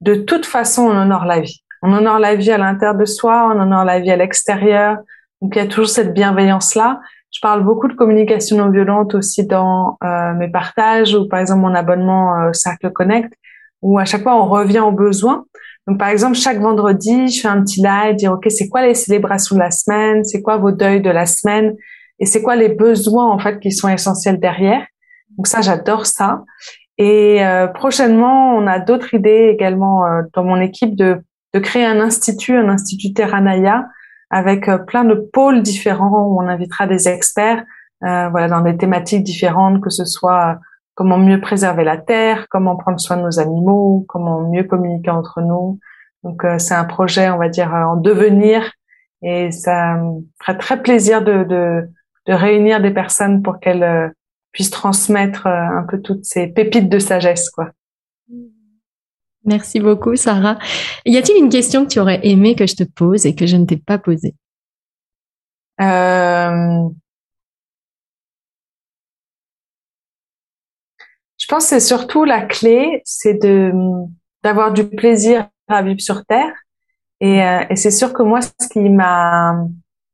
de 0.00 0.14
toute 0.14 0.46
façon, 0.46 0.82
on 0.82 0.96
honore 0.96 1.26
la 1.26 1.40
vie. 1.40 1.62
On 1.82 1.92
honore 1.92 2.18
la 2.18 2.34
vie 2.34 2.50
à 2.50 2.58
l'intérieur 2.58 2.96
de 2.96 3.04
soi, 3.04 3.50
on 3.54 3.60
honore 3.60 3.84
la 3.84 4.00
vie 4.00 4.10
à 4.10 4.16
l'extérieur. 4.16 4.98
Donc 5.40 5.56
il 5.56 5.58
y 5.58 5.62
a 5.62 5.66
toujours 5.66 5.88
cette 5.88 6.12
bienveillance-là. 6.14 7.00
Je 7.32 7.40
parle 7.40 7.64
beaucoup 7.64 7.88
de 7.88 7.94
communication 7.94 8.56
non 8.58 8.70
violente 8.70 9.14
aussi 9.14 9.46
dans 9.46 9.98
euh, 10.02 10.34
mes 10.34 10.48
partages 10.48 11.14
ou 11.14 11.28
par 11.28 11.38
exemple 11.38 11.60
mon 11.60 11.74
abonnement 11.74 12.36
euh, 12.40 12.52
Cercle 12.52 12.90
Connect 12.90 13.32
où 13.82 13.98
à 13.98 14.04
chaque 14.04 14.22
fois 14.22 14.34
on 14.34 14.48
revient 14.48 14.80
aux 14.80 14.92
besoins. 14.92 15.46
Donc 15.86 15.98
par 15.98 16.08
exemple 16.08 16.34
chaque 16.34 16.60
vendredi 16.60 17.28
je 17.28 17.40
fais 17.40 17.48
un 17.48 17.62
petit 17.62 17.82
live 17.82 18.16
dire 18.16 18.32
ok 18.32 18.46
c'est 18.48 18.68
quoi 18.68 18.86
les 18.86 18.94
célébrations 18.94 19.56
de 19.56 19.60
la 19.60 19.70
semaine, 19.70 20.24
c'est 20.24 20.42
quoi 20.42 20.56
vos 20.56 20.70
deuils 20.70 21.00
de 21.00 21.10
la 21.10 21.26
semaine? 21.26 21.76
Et 22.18 22.26
c'est 22.26 22.42
quoi 22.42 22.54
les 22.54 22.68
besoins 22.68 23.30
en 23.30 23.38
fait 23.38 23.58
qui 23.60 23.72
sont 23.72 23.88
essentiels 23.88 24.38
derrière? 24.38 24.86
Donc 25.36 25.46
ça 25.46 25.62
j'adore 25.62 26.06
ça. 26.06 26.44
Et 26.98 27.44
euh, 27.44 27.66
prochainement 27.66 28.54
on 28.56 28.66
a 28.66 28.78
d'autres 28.78 29.14
idées 29.14 29.50
également 29.52 30.04
euh, 30.04 30.22
dans 30.34 30.44
mon 30.44 30.60
équipe 30.60 30.94
de 30.96 31.22
de 31.52 31.58
créer 31.58 31.84
un 31.84 32.00
institut, 32.00 32.56
un 32.56 32.68
institut 32.68 33.12
Terranaya 33.12 33.86
avec 34.30 34.68
euh, 34.68 34.78
plein 34.78 35.04
de 35.04 35.14
pôles 35.14 35.62
différents 35.62 36.26
où 36.26 36.40
on 36.40 36.48
invitera 36.48 36.86
des 36.86 37.08
experts, 37.08 37.64
euh, 38.04 38.28
voilà, 38.28 38.48
dans 38.48 38.60
des 38.60 38.76
thématiques 38.76 39.24
différentes, 39.24 39.80
que 39.82 39.90
ce 39.90 40.04
soit 40.04 40.58
comment 41.00 41.16
mieux 41.16 41.40
préserver 41.40 41.82
la 41.82 41.96
terre, 41.96 42.46
comment 42.50 42.76
prendre 42.76 43.00
soin 43.00 43.16
de 43.16 43.22
nos 43.22 43.40
animaux, 43.40 44.04
comment 44.06 44.46
mieux 44.50 44.64
communiquer 44.64 45.08
entre 45.08 45.40
nous. 45.40 45.78
Donc 46.24 46.44
euh, 46.44 46.58
c'est 46.58 46.74
un 46.74 46.84
projet, 46.84 47.30
on 47.30 47.38
va 47.38 47.48
dire, 47.48 47.72
en 47.72 47.96
devenir, 47.96 48.70
et 49.22 49.50
ça 49.50 49.94
me 49.94 50.20
ferait 50.42 50.58
très 50.58 50.82
plaisir 50.82 51.24
de, 51.24 51.44
de, 51.44 51.88
de 52.26 52.32
réunir 52.34 52.82
des 52.82 52.90
personnes 52.90 53.40
pour 53.40 53.60
qu'elles 53.60 54.12
puissent 54.52 54.68
transmettre 54.68 55.46
un 55.46 55.86
peu 55.88 56.02
toutes 56.02 56.26
ces 56.26 56.48
pépites 56.48 56.90
de 56.90 56.98
sagesse, 56.98 57.48
quoi. 57.48 57.70
Merci 59.46 59.80
beaucoup, 59.80 60.16
Sarah. 60.16 60.58
Y 61.06 61.16
a-t-il 61.16 61.42
une 61.42 61.48
question 61.48 61.86
que 61.86 61.90
tu 61.92 61.98
aurais 61.98 62.20
aimé 62.24 62.54
que 62.54 62.66
je 62.66 62.76
te 62.76 62.84
pose 62.84 63.24
et 63.24 63.34
que 63.34 63.46
je 63.46 63.56
ne 63.56 63.64
t'ai 63.64 63.78
pas 63.78 63.96
posée? 63.96 64.34
Euh... 65.80 66.90
pense 71.50 71.64
que 71.64 71.68
c'est 71.70 71.80
surtout 71.80 72.24
la 72.24 72.42
clé, 72.42 73.02
c'est 73.04 73.34
de 73.34 73.72
d'avoir 74.42 74.72
du 74.72 74.88
plaisir 74.88 75.48
à 75.68 75.82
vivre 75.82 76.00
sur 76.00 76.24
Terre. 76.24 76.54
Et, 77.20 77.44
euh, 77.44 77.64
et 77.68 77.76
c'est 77.76 77.90
sûr 77.90 78.14
que 78.14 78.22
moi, 78.22 78.40
ce 78.40 78.68
qui 78.68 78.88
m'a 78.88 79.66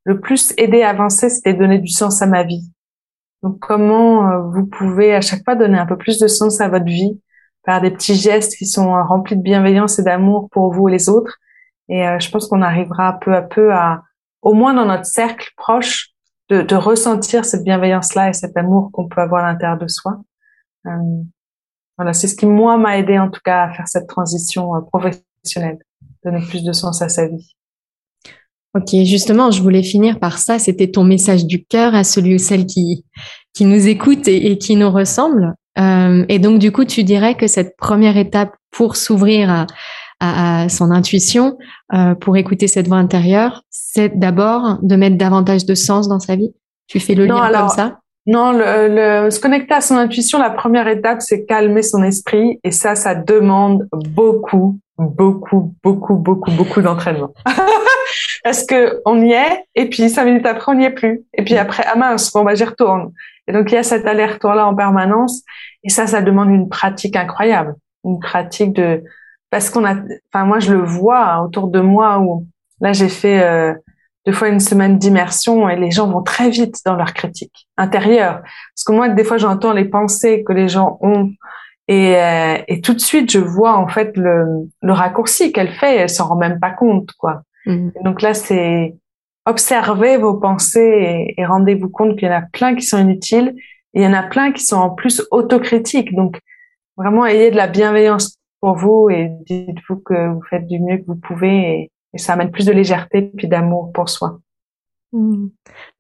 le 0.05 0.20
plus 0.20 0.53
aidé 0.57 0.82
à 0.82 0.91
avancer, 0.91 1.28
c'était 1.28 1.55
donner 1.55 1.78
du 1.78 1.89
sens 1.89 2.22
à 2.22 2.26
ma 2.26 2.43
vie. 2.43 2.62
Donc, 3.43 3.59
comment 3.61 4.28
euh, 4.28 4.39
vous 4.43 4.66
pouvez 4.66 5.14
à 5.14 5.20
chaque 5.20 5.45
fois 5.45 5.55
donner 5.55 5.78
un 5.78 5.87
peu 5.87 5.97
plus 5.97 6.18
de 6.18 6.26
sens 6.26 6.61
à 6.61 6.68
votre 6.68 6.84
vie 6.84 7.20
par 7.64 7.80
des 7.80 7.91
petits 7.91 8.14
gestes 8.14 8.57
qui 8.57 8.66
sont 8.66 8.95
euh, 8.95 9.03
remplis 9.03 9.37
de 9.37 9.43
bienveillance 9.43 9.99
et 9.99 10.03
d'amour 10.03 10.49
pour 10.51 10.72
vous 10.72 10.89
et 10.89 10.93
les 10.93 11.09
autres. 11.09 11.37
Et 11.89 12.07
euh, 12.07 12.18
je 12.18 12.30
pense 12.30 12.49
qu'on 12.49 12.62
arrivera 12.62 13.18
peu 13.20 13.34
à 13.34 13.43
peu 13.43 13.72
à, 13.72 14.03
au 14.43 14.55
moins 14.55 14.74
dans 14.74 14.87
notre 14.87 15.05
cercle 15.07 15.51
proche, 15.57 16.11
de, 16.49 16.62
de 16.62 16.76
ressentir 16.76 17.45
cette 17.45 17.64
bienveillance-là 17.64 18.28
et 18.28 18.32
cet 18.32 18.57
amour 18.57 18.91
qu'on 18.93 19.09
peut 19.09 19.20
avoir 19.20 19.45
à 19.45 19.53
l'intérieur 19.53 19.78
de 19.78 19.89
soi. 19.89 20.20
Euh, 20.87 21.22
voilà, 21.99 22.12
c'est 22.12 22.28
ce 22.28 22.37
qui 22.37 22.47
moi 22.47 22.76
m'a 22.76 22.99
aidé 22.99 23.18
en 23.18 23.30
tout 23.30 23.41
cas 23.45 23.64
à 23.64 23.74
faire 23.74 23.89
cette 23.89 24.07
transition 24.07 24.70
professionnelle, 24.93 25.78
donner 26.24 26.41
plus 26.41 26.62
de 26.62 26.72
sens 26.72 27.01
à 27.03 27.09
sa 27.09 27.26
vie. 27.26 27.55
Ok, 28.74 28.91
justement, 29.05 29.51
je 29.51 29.62
voulais 29.62 29.82
finir 29.82 30.18
par 30.18 30.37
ça. 30.37 30.59
C'était 30.59 30.91
ton 30.91 31.05
message 31.05 31.47
du 31.47 31.64
cœur 31.64 31.95
à 31.95 32.05
celui 32.05 32.34
ou 32.34 32.39
celle 32.39 32.66
qui 32.66 33.05
qui 33.55 33.64
nous 33.64 33.89
écoute 33.89 34.28
et, 34.28 34.53
et 34.53 34.59
qui 34.59 34.76
nous 34.76 34.91
ressemble. 34.91 35.55
Euh, 35.78 36.26
et 36.28 36.39
donc, 36.39 36.59
du 36.59 36.72
coup, 36.72 36.84
tu 36.84 37.05
dirais 37.05 37.37
que 37.37 37.47
cette 37.47 37.76
première 37.76 38.18
étape 38.18 38.53
pour 38.70 38.97
s'ouvrir 38.97 39.51
à, 39.51 39.66
à, 40.20 40.62
à, 40.62 40.68
son 40.68 40.91
intuition, 40.91 41.57
euh, 41.95 42.14
pour 42.14 42.37
écouter 42.37 42.68
cette 42.68 42.87
voix 42.87 42.99
intérieure, 42.99 43.62
c'est 43.70 44.18
d'abord 44.18 44.78
de 44.82 44.97
mettre 44.97 45.16
davantage 45.16 45.64
de 45.64 45.74
sens 45.74 46.07
dans 46.09 46.20
sa 46.20 46.37
vie. 46.37 46.53
Tu 46.87 47.01
fais 47.01 47.14
le 47.14 47.24
lien 47.24 47.51
comme 47.51 47.68
ça? 47.70 47.99
Non, 48.26 48.52
le, 48.52 49.24
le, 49.24 49.30
se 49.30 49.38
connecter 49.38 49.74
à 49.74 49.80
son 49.80 49.96
intuition, 49.96 50.38
la 50.38 50.50
première 50.50 50.88
étape, 50.88 51.22
c'est 51.22 51.44
calmer 51.44 51.82
son 51.82 52.02
esprit. 52.02 52.58
Et 52.64 52.72
ça, 52.72 52.96
ça 52.96 53.14
demande 53.14 53.88
beaucoup, 53.92 54.78
beaucoup, 54.98 55.74
beaucoup, 55.82 56.16
beaucoup, 56.16 56.50
beaucoup 56.50 56.82
d'entraînement. 56.82 57.32
Parce 58.44 58.64
que 58.64 59.00
on 59.04 59.20
y 59.22 59.32
est, 59.32 59.64
et 59.74 59.88
puis 59.88 60.08
cinq 60.08 60.24
minutes 60.24 60.46
après, 60.46 60.72
on 60.72 60.74
n'y 60.76 60.84
est 60.84 60.90
plus. 60.90 61.22
Et 61.34 61.44
puis 61.44 61.56
après, 61.56 61.84
ah 61.86 61.96
mince, 61.96 62.32
bon, 62.32 62.44
bah, 62.44 62.54
j'y 62.54 62.64
retourne. 62.64 63.12
Et 63.48 63.52
donc, 63.52 63.70
il 63.70 63.74
y 63.76 63.78
a 63.78 63.82
cet 63.82 64.06
aller-retour-là 64.06 64.66
en 64.66 64.74
permanence. 64.74 65.42
Et 65.84 65.88
ça, 65.88 66.06
ça 66.06 66.20
demande 66.20 66.50
une 66.50 66.68
pratique 66.68 67.16
incroyable. 67.16 67.76
Une 68.04 68.18
pratique 68.18 68.72
de, 68.72 69.02
parce 69.50 69.70
qu'on 69.70 69.84
a, 69.84 69.94
enfin 70.32 70.44
moi 70.44 70.58
je 70.58 70.72
le 70.72 70.82
vois 70.82 71.42
autour 71.42 71.68
de 71.68 71.80
moi 71.80 72.18
où 72.18 72.46
là 72.80 72.92
j'ai 72.92 73.08
fait 73.08 73.42
euh, 73.42 73.74
deux 74.26 74.32
fois 74.32 74.48
une 74.48 74.60
semaine 74.60 74.98
d'immersion 74.98 75.68
et 75.68 75.76
les 75.76 75.90
gens 75.90 76.10
vont 76.10 76.22
très 76.22 76.50
vite 76.50 76.76
dans 76.84 76.96
leur 76.96 77.14
critique 77.14 77.68
intérieure. 77.76 78.42
Parce 78.42 78.84
que 78.84 78.92
moi 78.92 79.08
des 79.08 79.24
fois 79.24 79.38
j'entends 79.38 79.72
les 79.72 79.84
pensées 79.84 80.42
que 80.44 80.52
les 80.52 80.68
gens 80.68 80.98
ont 81.00 81.30
et, 81.88 82.16
euh, 82.16 82.56
et 82.66 82.80
tout 82.80 82.94
de 82.94 83.00
suite 83.00 83.30
je 83.30 83.38
vois 83.38 83.76
en 83.76 83.86
fait 83.86 84.16
le, 84.16 84.68
le 84.82 84.92
raccourci 84.92 85.52
qu'elle 85.52 85.70
fait. 85.70 85.96
Elle 85.96 86.10
s'en 86.10 86.28
rend 86.28 86.36
même 86.36 86.58
pas 86.58 86.70
compte 86.70 87.12
quoi. 87.18 87.42
Mmh. 87.66 87.90
Donc 88.02 88.20
là 88.20 88.34
c'est 88.34 88.96
observez 89.46 90.16
vos 90.16 90.34
pensées 90.34 90.80
et, 91.36 91.40
et 91.40 91.46
rendez-vous 91.46 91.88
compte 91.88 92.18
qu'il 92.18 92.26
y 92.26 92.30
en 92.30 92.38
a 92.38 92.42
plein 92.52 92.74
qui 92.74 92.82
sont 92.82 92.98
inutiles 92.98 93.54
et 93.94 94.00
il 94.00 94.02
y 94.02 94.06
en 94.06 94.12
a 94.12 94.24
plein 94.24 94.50
qui 94.50 94.64
sont 94.64 94.76
en 94.76 94.90
plus 94.90 95.22
autocritiques. 95.30 96.12
Donc 96.14 96.40
vraiment 96.96 97.26
ayez 97.26 97.52
de 97.52 97.56
la 97.56 97.68
bienveillance 97.68 98.38
pour 98.60 98.74
vous 98.74 99.08
et 99.08 99.30
dites-vous 99.48 99.98
que 99.98 100.32
vous 100.32 100.42
faites 100.50 100.66
du 100.66 100.80
mieux 100.80 100.96
que 100.98 101.04
vous 101.06 101.16
pouvez 101.16 101.58
et, 101.58 101.90
ça 102.18 102.34
amène 102.34 102.50
plus 102.50 102.66
de 102.66 102.72
légèreté 102.72 103.30
puis 103.36 103.48
d'amour 103.48 103.90
pour 103.92 104.08
soi. 104.08 104.40
Mmh. 105.12 105.46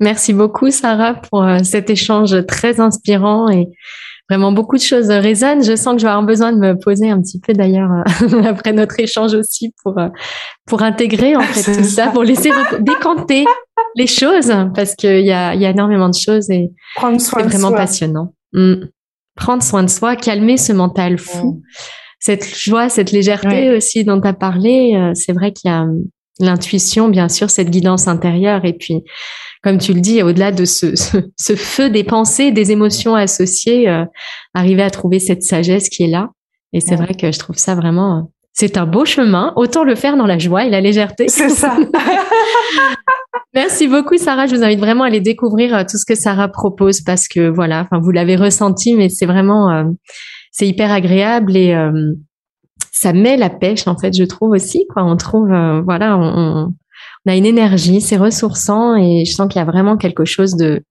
Merci 0.00 0.32
beaucoup 0.32 0.70
Sarah 0.70 1.14
pour 1.14 1.42
euh, 1.42 1.58
cet 1.62 1.90
échange 1.90 2.44
très 2.46 2.80
inspirant 2.80 3.48
et 3.48 3.68
vraiment 4.28 4.52
beaucoup 4.52 4.76
de 4.76 4.82
choses 4.82 5.10
résonnent. 5.10 5.62
Je 5.62 5.76
sens 5.76 5.94
que 5.94 6.00
je 6.00 6.06
vais 6.06 6.10
avoir 6.10 6.26
besoin 6.26 6.52
de 6.52 6.58
me 6.58 6.76
poser 6.76 7.10
un 7.10 7.20
petit 7.20 7.40
peu 7.40 7.52
d'ailleurs 7.52 7.90
après 8.46 8.72
notre 8.72 8.98
échange 8.98 9.34
aussi 9.34 9.72
pour 9.82 9.98
euh, 9.98 10.08
pour 10.66 10.82
intégrer 10.82 11.36
en 11.36 11.42
fait 11.42 11.72
tout 11.78 11.84
ça, 11.84 12.08
pour 12.08 12.24
laisser 12.24 12.50
décanter 12.80 13.44
les 13.94 14.08
choses 14.08 14.52
parce 14.74 14.94
qu'il 14.94 15.24
y 15.24 15.32
a 15.32 15.54
y 15.54 15.64
a 15.64 15.70
énormément 15.70 16.08
de 16.08 16.18
choses 16.18 16.50
et 16.50 16.72
c'est 17.18 17.42
vraiment 17.42 17.72
passionnant. 17.72 18.34
Mmh. 18.52 18.86
Prendre 19.36 19.62
soin 19.62 19.82
de 19.82 19.90
soi, 19.90 20.16
calmer 20.16 20.56
ce 20.56 20.72
mental 20.72 21.18
fou. 21.18 21.52
Mmh 21.52 21.60
cette 22.26 22.58
joie, 22.58 22.88
cette 22.88 23.12
légèreté 23.12 23.70
aussi 23.70 24.02
dont 24.02 24.20
tu 24.20 24.26
as 24.26 24.32
parlé, 24.32 24.96
euh, 24.96 25.12
c'est 25.14 25.32
vrai 25.32 25.52
qu'il 25.52 25.70
y 25.70 25.72
a 25.72 25.82
hum, 25.82 26.06
l'intuition, 26.40 27.08
bien 27.08 27.28
sûr, 27.28 27.50
cette 27.50 27.70
guidance 27.70 28.08
intérieure. 28.08 28.64
Et 28.64 28.72
puis, 28.72 29.04
comme 29.62 29.78
tu 29.78 29.94
le 29.94 30.00
dis, 30.00 30.24
au-delà 30.24 30.50
de 30.50 30.64
ce, 30.64 30.96
ce, 30.96 31.54
feu 31.54 31.88
des 31.88 32.02
pensées, 32.02 32.50
des 32.50 32.72
émotions 32.72 33.14
associées, 33.14 33.88
euh, 33.88 34.04
arriver 34.54 34.82
à 34.82 34.90
trouver 34.90 35.20
cette 35.20 35.44
sagesse 35.44 35.88
qui 35.88 36.02
est 36.02 36.08
là. 36.08 36.30
Et 36.72 36.80
c'est 36.80 36.96
vrai 36.96 37.14
que 37.14 37.30
je 37.30 37.38
trouve 37.38 37.58
ça 37.58 37.76
vraiment, 37.76 38.18
euh, 38.18 38.22
c'est 38.52 38.76
un 38.76 38.86
beau 38.86 39.04
chemin. 39.04 39.52
Autant 39.54 39.84
le 39.84 39.94
faire 39.94 40.16
dans 40.16 40.26
la 40.26 40.38
joie 40.38 40.64
et 40.64 40.70
la 40.70 40.80
légèreté. 40.80 41.28
C'est 41.28 41.48
ça. 41.50 41.76
Merci 43.54 43.86
beaucoup, 43.86 44.16
Sarah. 44.16 44.48
Je 44.48 44.56
vous 44.56 44.64
invite 44.64 44.80
vraiment 44.80 45.04
à 45.04 45.06
aller 45.06 45.20
découvrir 45.20 45.86
tout 45.86 45.96
ce 45.96 46.04
que 46.04 46.16
Sarah 46.16 46.48
propose 46.48 47.02
parce 47.02 47.28
que 47.28 47.48
voilà, 47.48 47.82
enfin, 47.82 48.00
vous 48.02 48.10
l'avez 48.10 48.34
ressenti, 48.34 48.94
mais 48.94 49.10
c'est 49.10 49.26
vraiment, 49.26 49.94
c'est 50.56 50.66
hyper 50.66 50.90
agréable 50.90 51.54
et 51.54 51.74
euh, 51.74 52.14
ça 52.90 53.12
met 53.12 53.36
la 53.36 53.50
pêche 53.50 53.86
en 53.86 53.98
fait, 53.98 54.16
je 54.16 54.24
trouve 54.24 54.52
aussi. 54.52 54.86
Quoi, 54.88 55.04
on 55.04 55.16
trouve, 55.16 55.52
euh, 55.52 55.82
voilà, 55.82 56.16
on, 56.16 56.72
a 57.28 57.36
une 57.36 57.44
énergie, 57.44 58.00
c'est 58.00 58.16
ressourçant 58.16 58.96
et 58.96 59.26
je 59.26 59.32
sens 59.32 59.48
qu'il 59.48 59.58
y 59.58 59.62
a 59.62 59.66
vraiment 59.66 59.98
quelque 59.98 60.24
chose 60.24 60.56
de 60.56 60.82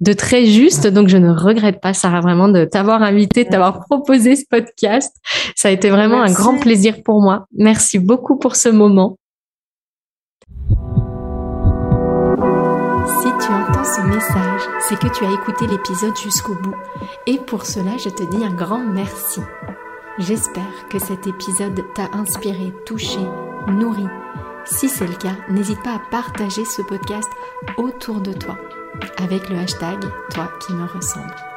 de 0.00 0.14
très 0.14 0.46
juste. 0.46 0.86
Donc, 0.86 1.08
je 1.08 1.18
ne 1.18 1.30
regrette 1.30 1.82
pas, 1.82 1.92
Sarah, 1.92 2.22
vraiment 2.22 2.48
de 2.48 2.64
t'avoir 2.64 3.02
invité, 3.02 3.44
de 3.44 3.50
t'avoir 3.50 3.80
proposé 3.80 4.34
ce 4.34 4.44
podcast. 4.48 5.14
Ça 5.54 5.68
a 5.68 5.70
été 5.70 5.90
vraiment 5.90 6.22
un 6.22 6.32
grand 6.32 6.58
plaisir 6.58 7.02
pour 7.04 7.20
moi. 7.20 7.44
Merci 7.52 7.98
beaucoup 7.98 8.38
pour 8.38 8.56
ce 8.56 8.70
moment. 8.70 9.18
Si 13.18 13.26
tu 13.44 13.52
entends 13.52 13.84
ce 13.84 14.00
message, 14.02 14.60
c'est 14.80 14.98
que 14.98 15.08
tu 15.08 15.24
as 15.24 15.32
écouté 15.32 15.66
l'épisode 15.66 16.16
jusqu'au 16.16 16.54
bout. 16.54 16.76
Et 17.26 17.38
pour 17.38 17.66
cela, 17.66 17.96
je 17.98 18.08
te 18.08 18.22
dis 18.22 18.44
un 18.44 18.54
grand 18.54 18.84
merci. 18.84 19.40
J'espère 20.18 20.88
que 20.88 20.98
cet 20.98 21.26
épisode 21.26 21.84
t'a 21.94 22.08
inspiré, 22.12 22.72
touché, 22.86 23.20
nourri. 23.68 24.06
Si 24.64 24.88
c'est 24.88 25.06
le 25.06 25.16
cas, 25.16 25.36
n'hésite 25.48 25.82
pas 25.82 25.94
à 25.94 26.02
partager 26.10 26.64
ce 26.64 26.82
podcast 26.82 27.28
autour 27.76 28.20
de 28.20 28.32
toi 28.32 28.56
avec 29.18 29.48
le 29.48 29.58
hashtag 29.58 30.00
Toi 30.30 30.50
qui 30.60 30.72
me 30.72 30.86
ressemble. 30.86 31.49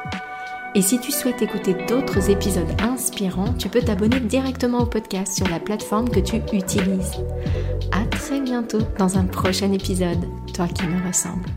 Et 0.76 0.82
si 0.82 0.98
tu 0.98 1.12
souhaites 1.12 1.40
écouter 1.40 1.74
d'autres 1.86 2.30
épisodes 2.30 2.80
inspirants, 2.80 3.54
tu 3.54 3.68
peux 3.68 3.80
t'abonner 3.80 4.18
directement 4.18 4.80
au 4.80 4.86
podcast 4.86 5.36
sur 5.36 5.48
la 5.48 5.60
plateforme 5.60 6.08
que 6.08 6.18
tu 6.18 6.36
utilises. 6.36 7.12
À 7.92 8.04
très 8.06 8.40
bientôt 8.40 8.80
dans 8.98 9.16
un 9.16 9.24
prochain 9.24 9.70
épisode, 9.72 10.24
Toi 10.52 10.66
qui 10.66 10.86
me 10.86 11.06
ressemble. 11.06 11.48